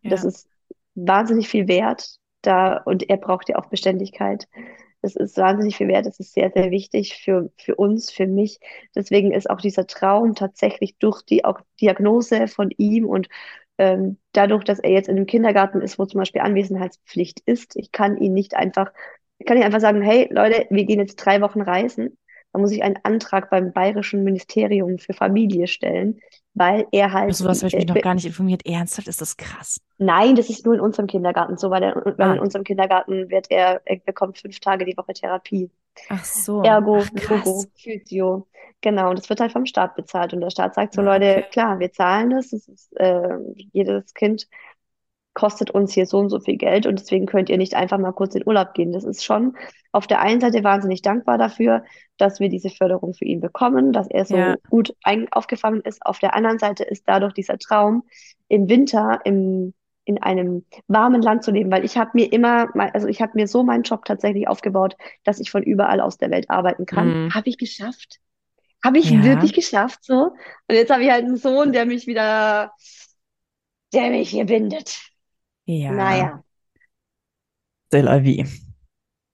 Und 0.03 0.11
das 0.11 0.23
Ja. 0.23 0.29
ist 0.29 0.49
wahnsinnig 0.95 1.49
viel 1.49 1.67
wert 1.67 2.17
da 2.41 2.77
und 2.85 3.09
er 3.09 3.17
braucht 3.17 3.49
ja 3.49 3.57
auch 3.57 3.67
Beständigkeit. 3.67 4.47
Das 5.01 5.15
ist 5.15 5.37
wahnsinnig 5.37 5.77
viel 5.77 5.87
wert. 5.87 6.05
Das 6.05 6.19
ist 6.19 6.33
sehr, 6.33 6.51
sehr 6.53 6.71
wichtig 6.71 7.15
für, 7.23 7.51
für 7.57 7.75
uns, 7.75 8.11
für 8.11 8.27
mich. 8.27 8.59
Deswegen 8.95 9.31
ist 9.33 9.49
auch 9.49 9.61
dieser 9.61 9.87
Traum 9.87 10.35
tatsächlich 10.35 10.97
durch 10.99 11.23
die 11.23 11.45
auch 11.45 11.61
Diagnose 11.81 12.47
von 12.49 12.71
ihm 12.77 13.05
und 13.07 13.29
ähm, 13.77 14.19
dadurch, 14.33 14.65
dass 14.65 14.79
er 14.79 14.91
jetzt 14.91 15.09
in 15.09 15.17
einem 15.17 15.25
Kindergarten 15.27 15.81
ist, 15.81 15.99
wo 15.99 16.05
zum 16.05 16.19
Beispiel 16.19 16.41
Anwesenheitspflicht 16.41 17.41
ist, 17.45 17.75
ich 17.77 17.91
kann 17.93 18.17
ihn 18.17 18.33
nicht 18.33 18.55
einfach, 18.55 18.91
ich 19.39 19.47
kann 19.47 19.57
nicht 19.57 19.65
einfach 19.65 19.81
sagen, 19.81 20.01
hey 20.03 20.27
Leute, 20.31 20.67
wir 20.69 20.85
gehen 20.85 20.99
jetzt 20.99 21.17
drei 21.17 21.41
Wochen 21.41 21.61
reisen. 21.61 22.17
Da 22.51 22.59
muss 22.59 22.71
ich 22.71 22.81
einen 22.83 22.97
Antrag 23.03 23.49
beim 23.49 23.71
Bayerischen 23.73 24.23
Ministerium 24.23 24.97
für 24.97 25.13
Familie 25.13 25.67
stellen, 25.67 26.19
weil 26.55 26.87
er 26.91 27.13
halt. 27.13 27.29
Also, 27.29 27.45
was 27.45 27.59
habe 27.59 27.67
ich 27.67 27.75
mich 27.75 27.83
äh, 27.89 27.93
noch 27.93 28.01
gar 28.01 28.15
nicht 28.15 28.25
informiert. 28.25 28.65
Ernsthaft 28.65 29.07
ist 29.07 29.21
das 29.21 29.37
krass. 29.37 29.79
Nein, 29.99 30.35
das 30.35 30.49
ist 30.49 30.65
nur 30.65 30.73
in 30.73 30.81
unserem 30.81 31.05
Kindergarten 31.07 31.57
so, 31.57 31.69
weil, 31.69 31.83
er, 31.83 31.95
weil 32.17 32.29
Ah. 32.31 32.33
in 32.33 32.39
unserem 32.39 32.63
Kindergarten 32.63 33.29
wird 33.29 33.51
er, 33.51 33.81
er 33.85 33.97
bekommt 33.97 34.39
fünf 34.39 34.59
Tage 34.59 34.85
die 34.85 34.97
Woche 34.97 35.13
Therapie. 35.13 35.69
Ach 36.09 36.23
so. 36.25 36.63
Ergo. 36.63 37.03
Logo, 37.29 37.65
Physio. 37.75 38.47
Genau, 38.81 39.09
und 39.09 39.19
das 39.19 39.29
wird 39.29 39.41
halt 39.41 39.51
vom 39.51 39.65
Staat 39.65 39.95
bezahlt. 39.95 40.33
Und 40.33 40.41
der 40.41 40.49
Staat 40.49 40.73
sagt 40.73 40.93
so, 40.93 41.01
Ah, 41.01 41.05
Leute, 41.05 41.45
klar, 41.51 41.79
wir 41.79 41.91
zahlen 41.91 42.29
das. 42.31 42.49
das 42.49 42.67
ist, 42.67 42.97
äh, 42.97 43.37
jedes 43.73 44.13
Kind 44.13 44.47
kostet 45.39 45.71
uns 45.71 45.93
hier 45.93 46.05
so 46.05 46.19
und 46.19 46.29
so 46.29 46.39
viel 46.39 46.57
Geld 46.57 46.85
und 46.85 46.99
deswegen 46.99 47.25
könnt 47.25 47.49
ihr 47.49 47.57
nicht 47.57 47.73
einfach 47.75 47.97
mal 47.97 48.11
kurz 48.11 48.35
in 48.35 48.45
Urlaub 48.45 48.73
gehen. 48.73 48.91
Das 48.91 49.05
ist 49.05 49.23
schon 49.23 49.55
auf 49.91 50.05
der 50.07 50.21
einen 50.21 50.41
Seite 50.41 50.63
wahnsinnig 50.63 51.01
dankbar 51.01 51.37
dafür, 51.37 51.83
dass 52.17 52.39
wir 52.39 52.49
diese 52.49 52.69
Förderung 52.69 53.13
für 53.13 53.25
ihn 53.25 53.39
bekommen, 53.39 53.93
dass 53.93 54.07
er 54.09 54.25
so 54.25 54.37
Ja. 54.37 54.55
gut 54.69 54.93
aufgefangen 55.31 55.81
ist. 55.81 56.05
Auf 56.05 56.19
der 56.19 56.35
anderen 56.35 56.59
Seite 56.59 56.83
ist 56.83 57.03
dadurch 57.07 57.33
dieser 57.33 57.57
Traum, 57.57 58.03
im 58.47 58.67
Winter 58.69 59.19
im, 59.25 59.73
in 60.05 60.21
einem 60.21 60.65
warmen 60.87 61.21
Land 61.21 61.43
zu 61.43 61.51
leben, 61.51 61.71
weil 61.71 61.85
ich 61.85 61.97
habe 61.97 62.11
mir 62.13 62.31
immer, 62.33 62.67
also 62.93 63.07
ich 63.07 63.21
habe 63.21 63.33
mir 63.35 63.47
so 63.47 63.63
meinen 63.63 63.83
Job 63.83 64.05
tatsächlich 64.05 64.47
aufgebaut, 64.47 64.95
dass 65.23 65.39
ich 65.39 65.51
von 65.51 65.63
überall 65.63 66.01
aus 66.01 66.17
der 66.17 66.31
Welt 66.31 66.49
arbeiten 66.49 66.85
kann. 66.85 67.15
Mhm. 67.15 67.29
Habe 67.33 67.49
ich 67.49 67.57
geschafft. 67.57 68.19
Habe 68.83 68.99
ich 68.99 69.09
Ja. 69.09 69.23
wirklich 69.23 69.53
geschafft 69.53 70.03
so. 70.03 70.31
Und 70.67 70.75
jetzt 70.75 70.91
habe 70.91 71.03
ich 71.03 71.11
halt 71.11 71.25
einen 71.25 71.37
Sohn, 71.37 71.73
der 71.73 71.85
mich 71.85 72.07
wieder, 72.07 72.71
der 73.93 74.09
mich 74.09 74.29
hier 74.31 74.45
bindet. 74.45 75.08
Ja. 75.75 75.95
Naja, 75.97 76.43
C'est 77.91 78.01
la 78.01 78.17
vie. 78.19 78.43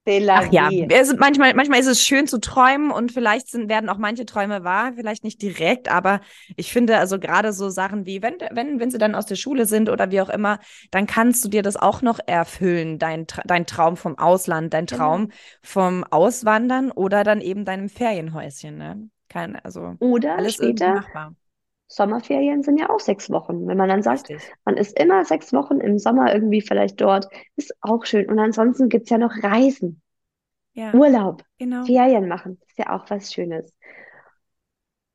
c'est 0.05 0.19
la 0.19 0.37
Ach 0.37 0.47
ja, 0.51 0.69
vie. 0.69 0.87
es, 0.89 1.13
manchmal, 1.15 1.53
manchmal 1.53 1.79
ist 1.79 1.87
es 1.87 2.03
schön 2.05 2.27
zu 2.27 2.39
träumen 2.41 2.91
und 2.91 3.13
vielleicht 3.13 3.47
sind, 3.49 3.69
werden 3.69 3.89
auch 3.89 3.97
manche 3.97 4.25
Träume 4.25 4.65
wahr, 4.65 4.91
vielleicht 4.93 5.23
nicht 5.23 5.41
direkt, 5.41 5.89
aber 5.89 6.19
ich 6.57 6.73
finde 6.73 6.97
also 6.97 7.19
gerade 7.19 7.53
so 7.53 7.69
Sachen 7.69 8.05
wie, 8.05 8.21
wenn, 8.21 8.35
wenn, 8.51 8.77
wenn 8.81 8.91
sie 8.91 8.97
dann 8.97 9.15
aus 9.15 9.25
der 9.27 9.35
Schule 9.37 9.65
sind 9.65 9.87
oder 9.89 10.11
wie 10.11 10.19
auch 10.19 10.27
immer, 10.29 10.59
dann 10.91 11.07
kannst 11.07 11.43
du 11.45 11.47
dir 11.47 11.61
das 11.63 11.77
auch 11.77 12.01
noch 12.01 12.19
erfüllen, 12.27 12.99
dein, 12.99 13.25
dein 13.45 13.65
Traum 13.65 13.95
vom 13.95 14.17
Ausland, 14.17 14.73
dein 14.73 14.87
Genau. 14.89 14.97
Traum 14.97 15.31
vom 15.63 16.03
Auswandern 16.03 16.91
oder 16.91 17.23
dann 17.23 17.39
eben 17.39 17.63
deinem 17.63 17.87
Ferienhäuschen, 17.87 18.77
ne? 18.77 19.09
Kein, 19.29 19.55
also 19.55 19.95
Oder 19.99 20.37
alles 20.37 20.59
irgendwie 20.59 20.89
später, 20.89 20.91
machbar. 20.91 21.35
Sommerferien 21.87 22.63
sind 22.63 22.79
ja 22.79 22.89
auch 22.89 22.99
sechs 22.99 23.29
Wochen. 23.29 23.67
Wenn 23.67 23.77
man 23.77 23.89
dann 23.89 24.01
sagt, 24.03 24.29
Richtig. 24.29 24.53
man 24.65 24.77
ist 24.77 24.99
immer 24.99 25.23
sechs 25.25 25.53
Wochen 25.53 25.79
im 25.79 25.99
Sommer 25.99 26.33
irgendwie 26.33 26.61
vielleicht 26.61 26.99
dort, 27.01 27.27
ist 27.55 27.73
auch 27.81 28.05
schön. 28.05 28.29
Und 28.29 28.39
ansonsten 28.39 28.89
gibt's 28.89 29.09
ja 29.09 29.17
noch 29.17 29.31
Reisen, 29.43 30.01
Ja, 30.73 30.93
Urlaub, 30.93 31.43
genau. 31.57 31.85
Ferien 31.85 32.27
machen. 32.27 32.59
Ist 32.67 32.79
ja 32.79 32.95
auch 32.95 33.09
was 33.09 33.33
Schönes. 33.33 33.73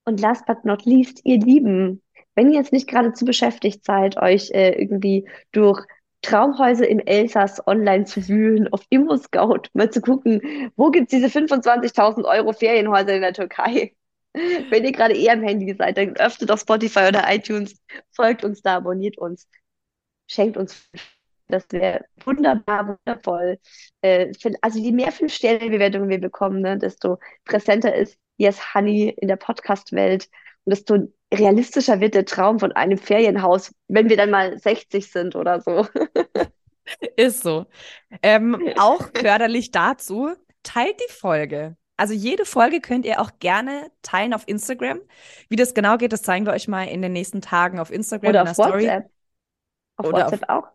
Und 0.05 0.21
last 0.21 0.47
but 0.47 0.65
not 0.65 0.85
least, 0.85 1.21
ihr 1.25 1.39
Lieben, 1.39 2.03
wenn 2.35 2.51
ihr 2.51 2.59
jetzt 2.59 2.73
nicht 2.73 2.89
gerade 2.89 3.13
zu 3.13 3.25
beschäftigt 3.25 3.85
seid, 3.85 4.17
euch 4.17 4.51
äh, 4.53 4.73
irgendwie 4.81 5.29
durch 5.53 5.85
Traumhäuser 6.23 6.87
im 6.89 6.99
Elsass 7.01 7.67
online 7.67 8.05
zu 8.05 8.27
wühlen, 8.29 8.69
auf 8.73 8.83
ImmoScout 8.91 9.69
mal 9.73 9.91
zu 9.91 10.01
gucken, 10.03 10.73
wo 10.77 10.91
gibt's 10.91 11.11
diese 11.13 11.31
25.000 11.31 12.25
Euro 12.27 12.53
Ferienhäuser 12.53 13.15
in 13.15 13.23
der 13.23 13.33
Türkei? 13.33 13.95
Wenn 14.33 14.85
ihr 14.85 14.93
gerade 14.93 15.17
eher 15.17 15.33
am 15.33 15.43
Handy 15.43 15.75
seid, 15.75 15.97
dann 15.97 16.17
öffnet 16.17 16.51
doch 16.51 16.59
Spotify 16.59 17.09
oder 17.09 17.25
iTunes, 17.33 17.75
folgt 18.13 18.45
uns 18.45 18.63
da, 18.63 18.77
abonniert 18.77 19.19
uns, 19.19 19.49
schenkt 20.29 20.57
uns. 20.57 20.89
Das 21.49 21.67
wäre 21.71 22.05
wunderbar, 22.25 22.97
wundervoll. 23.05 23.59
Äh, 24.03 24.33
also 24.61 24.79
je 24.79 24.93
mehr 24.93 25.11
Fünf-Sterne-Bewertungen 25.11 26.09
wir 26.09 26.21
bekommen, 26.21 26.61
ne, 26.63 26.79
desto 26.79 27.19
präsenter 27.45 27.95
ist 27.95 28.17
Yes 28.37 28.75
Honey 28.75 29.09
in 29.17 29.27
der 29.27 29.37
Podcast-Welt 29.37 30.29
und 30.65 30.71
desto 30.71 31.13
realistischer 31.33 32.01
wird 32.01 32.15
der 32.15 32.25
Traum 32.25 32.61
von 32.61 32.73
einem 32.73 32.99
Ferienhaus, 32.99 33.75
wenn 33.89 34.09
wir 34.09 34.17
dann 34.17 34.31
mal 34.31 34.59
60 34.59 35.11
sind 35.11 35.35
oder 35.37 35.61
so. 35.61 35.87
Ist 37.17 37.43
so. 37.43 37.67
Ähm, 38.23 38.73
auch 38.79 39.11
förderlich 39.15 39.71
dazu, 39.71 40.31
teilt 40.63 41.01
die 41.01 41.13
Folge. 41.13 41.77
Also 42.01 42.15
jede 42.15 42.47
Folge 42.47 42.81
könnt 42.81 43.05
ihr 43.05 43.21
auch 43.21 43.31
gerne 43.41 43.91
teilen 44.01 44.33
auf 44.33 44.49
Instagram. 44.49 45.01
Wie 45.51 45.57
das 45.57 45.75
genau 45.75 45.99
geht, 45.99 46.15
das 46.15 46.23
zeigen 46.23 46.47
wir 46.47 46.55
euch 46.55 46.67
mal 46.67 46.85
in 46.85 47.03
den 47.03 47.13
nächsten 47.13 47.43
Tagen 47.43 47.79
auf 47.79 47.91
Instagram 47.91 48.31
Oder 48.31 48.43
auf 48.45 48.49
Story. 48.55 48.85
WhatsApp. 48.85 49.11
Auf 49.97 50.07
Oder 50.07 50.17
auf- 50.17 50.33
WhatsApp 50.33 50.49
auch. 50.49 50.69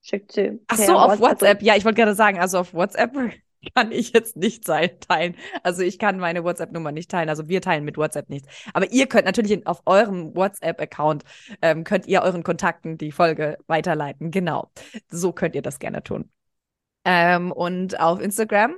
Schickt 0.00 0.30
sie 0.30 0.60
Ach 0.68 0.76
so, 0.76 0.96
auf 0.96 1.18
WhatsApp. 1.18 1.60
Ja, 1.62 1.74
ich 1.74 1.84
wollte 1.84 1.96
gerade 1.96 2.14
sagen, 2.14 2.38
also 2.38 2.60
auf 2.60 2.72
WhatsApp 2.72 3.12
kann 3.74 3.90
ich 3.90 4.12
jetzt 4.12 4.36
nicht 4.36 4.64
teilen. 4.64 5.34
Also 5.64 5.82
ich 5.82 5.98
kann 5.98 6.18
meine 6.20 6.44
WhatsApp-Nummer 6.44 6.92
nicht 6.92 7.10
teilen. 7.10 7.28
Also 7.28 7.48
wir 7.48 7.60
teilen 7.60 7.84
mit 7.84 7.96
WhatsApp 7.96 8.30
nichts. 8.30 8.46
Aber 8.72 8.92
ihr 8.92 9.08
könnt 9.08 9.24
natürlich 9.24 9.66
auf 9.66 9.82
eurem 9.86 10.36
WhatsApp-Account 10.36 11.24
ähm, 11.62 11.82
könnt 11.82 12.06
ihr 12.06 12.22
euren 12.22 12.44
Kontakten 12.44 12.96
die 12.96 13.10
Folge 13.10 13.58
weiterleiten. 13.66 14.30
Genau. 14.30 14.70
So 15.08 15.32
könnt 15.32 15.56
ihr 15.56 15.62
das 15.62 15.80
gerne 15.80 16.04
tun. 16.04 16.30
Ähm, 17.04 17.50
und 17.50 17.98
auf 17.98 18.20
Instagram 18.20 18.74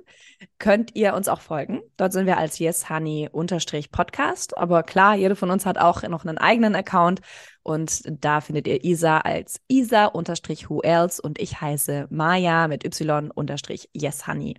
könnt 0.58 0.94
ihr 0.94 1.14
uns 1.14 1.28
auch 1.28 1.40
folgen. 1.40 1.82
Dort 1.96 2.12
sind 2.12 2.26
wir 2.26 2.36
als 2.38 2.60
YesHoney-Podcast. 2.60 4.56
Aber 4.56 4.82
klar, 4.84 5.16
jede 5.16 5.36
von 5.36 5.50
uns 5.50 5.66
hat 5.66 5.78
auch 5.78 6.02
noch 6.02 6.24
einen 6.24 6.38
eigenen 6.38 6.74
Account. 6.76 7.20
Und 7.62 8.02
da 8.06 8.40
findet 8.40 8.66
ihr 8.66 8.84
Isa 8.84 9.18
als 9.18 9.60
Isa-Who 9.68 10.82
else 10.82 11.20
und 11.22 11.38
ich 11.40 11.60
heiße 11.60 12.08
Maya 12.10 12.68
mit 12.68 12.84
Y-YesHoney. 12.84 14.56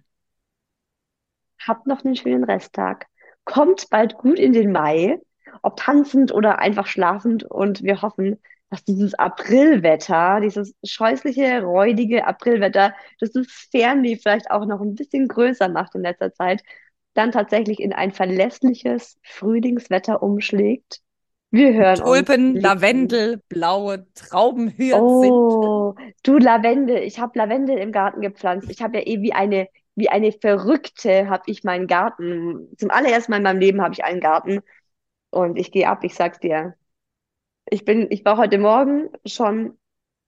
Habt 1.66 1.88
noch 1.88 2.04
einen 2.04 2.16
schönen 2.16 2.44
Resttag. 2.44 3.08
Kommt 3.46 3.90
bald 3.90 4.18
gut 4.18 4.40
in 4.40 4.54
den 4.54 4.72
Mai, 4.72 5.20
ob 5.62 5.78
tanzend 5.78 6.34
oder 6.34 6.60
einfach 6.60 6.88
schlafend. 6.88 7.44
Und 7.44 7.84
wir 7.84 8.02
hoffen, 8.02 8.42
dass 8.74 8.84
dieses 8.86 9.14
Aprilwetter, 9.14 10.40
dieses 10.42 10.74
scheußliche, 10.84 11.62
räudige 11.62 12.26
Aprilwetter, 12.26 12.96
das 13.20 13.32
das 13.32 13.46
Fernweh 13.72 14.16
vielleicht 14.16 14.50
auch 14.50 14.66
noch 14.66 14.82
ein 14.82 14.96
bisschen 14.96 15.28
größer 15.28 15.70
macht 15.70 15.94
in 15.94 16.02
letzter 16.02 16.34
Zeit, 16.34 16.64
dann 17.14 17.32
tatsächlich 17.32 17.80
in 17.80 17.94
ein 17.94 18.12
verlässliches 18.12 19.20
Frühlingswetter 19.22 20.24
umschlägt. 20.24 21.02
Wir 21.52 21.74
hören 21.74 22.00
uns. 22.00 22.00
Tulpen, 22.00 22.54
nächsten- 22.54 22.62
Lavendel, 22.68 23.42
blaue 23.48 24.08
Trauben, 24.16 24.70
Hyazinth. 24.76 25.32
Oh, 25.32 25.94
du 26.24 26.40
Lavendel. 26.40 26.98
Ich 27.04 27.20
habe 27.20 27.38
Lavendel 27.38 27.78
im 27.78 27.92
Garten 27.92 28.22
gepflanzt. 28.22 28.72
Ich 28.72 28.82
habe 28.82 28.98
ja 28.98 29.06
eh 29.06 29.22
wie 29.22 29.34
eine, 29.34 29.68
wie 29.94 30.10
eine 30.10 30.32
Verrückte 30.32 31.30
habe 31.30 31.44
ich 31.46 31.64
meinen 31.64 31.86
Garten. 31.86 32.70
Zum 32.80 32.90
allerersten 32.90 33.32
Mal 33.32 33.38
in 33.38 33.44
meinem 33.44 33.60
Leben 33.60 33.84
habe 33.84 33.94
ich 33.94 34.04
einen 34.04 34.20
Garten 34.20 34.62
und 35.30 35.58
ich 35.60 35.72
gehe 35.72 35.88
ab, 35.88 36.04
ich 36.04 36.16
sag's 36.16 36.40
dir. 36.40 36.74
Ich 37.70 37.86
bin, 37.86 38.08
ich 38.12 38.24
war 38.26 38.38
heute 38.38 38.58
Morgen 38.58 39.10
schon 39.26 39.78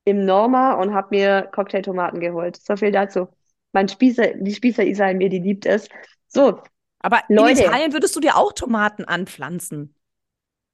im 0.06 0.26
Norma 0.26 0.74
und 0.74 0.94
habe 0.94 1.08
mir 1.12 1.50
Cocktailtomaten 1.54 2.20
geholt. 2.20 2.58
So 2.58 2.76
viel 2.76 2.92
dazu. 2.92 3.28
Mein 3.74 3.90
Spießer, 3.90 4.36
die 4.36 4.54
Spießer-Isa 4.54 5.10
in 5.10 5.18
mir, 5.18 5.30
die 5.30 5.40
liebt 5.40 5.66
es. 5.66 5.90
So, 6.28 6.62
Aber 7.00 7.22
in 7.28 7.36
Leute. 7.36 7.64
Italien 7.64 7.94
würdest 7.94 8.16
du 8.16 8.20
dir 8.20 8.38
auch 8.38 8.54
Tomaten 8.54 9.06
anpflanzen. 9.06 9.96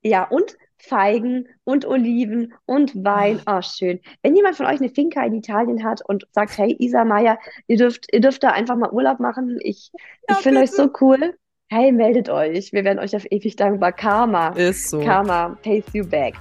Ja, 0.03 0.23
und 0.23 0.57
Feigen 0.77 1.47
und 1.63 1.85
Oliven 1.85 2.53
und 2.65 2.95
Wein. 2.95 3.39
Oh, 3.45 3.61
schön. 3.61 3.99
Wenn 4.23 4.35
jemand 4.35 4.55
von 4.55 4.65
euch 4.65 4.79
eine 4.79 4.89
Finca 4.89 5.23
in 5.23 5.35
Italien 5.35 5.83
hat 5.83 6.01
und 6.07 6.27
sagt, 6.31 6.57
hey, 6.57 6.75
Isa 6.79 7.05
Maya, 7.05 7.37
ihr 7.67 7.77
dürft, 7.77 8.07
ihr 8.11 8.19
dürft 8.19 8.43
da 8.43 8.49
einfach 8.51 8.75
mal 8.75 8.91
Urlaub 8.91 9.19
machen. 9.19 9.59
Ich, 9.61 9.91
Ja, 10.27 10.35
ich 10.37 10.37
finde 10.37 10.61
euch 10.61 10.71
so 10.71 10.89
cool. 10.99 11.37
Hey, 11.73 11.89
meldet 11.93 12.27
euch. 12.27 12.73
Wir 12.73 12.83
werden 12.83 12.99
euch 12.99 13.15
auf 13.15 13.23
ewig 13.31 13.55
dankbar. 13.55 13.93
Karma. 13.93 14.49
Ist 14.49 14.89
so. 14.89 14.99
Karma 14.99 15.57
pays 15.63 15.85
you 15.93 16.05
back. 16.05 16.33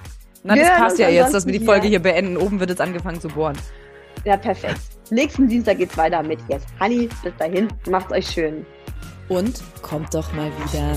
Na, 0.43 0.57
Wir 0.57 0.63
das 0.63 0.77
passt 0.77 0.99
ja 0.99 1.09
jetzt, 1.09 1.33
dass 1.33 1.47
wir 1.47 1.53
die 1.53 1.65
Folge 1.65 1.83
hier. 1.83 1.91
hier 1.91 1.99
beenden. 2.01 2.37
Oben 2.37 2.59
wird 2.59 2.71
jetzt 2.71 2.81
angefangen 2.81 3.21
zu 3.21 3.29
bohren. 3.29 3.57
Ja, 4.25 4.37
perfekt. 4.37 4.81
Nächsten 5.11 5.47
Dienstag 5.47 5.79
geht's 5.79 5.97
weiter 5.97 6.21
mit 6.25 6.41
Yes 6.49 6.63
Honey. 6.81 7.09
Bis 7.23 7.33
dahin, 7.39 7.69
macht's 7.89 8.13
euch 8.13 8.27
schön. 8.27 8.67
Und 9.29 9.63
kommt 9.83 10.13
doch 10.13 10.33
mal 10.33 10.51
wieder. 10.65 10.97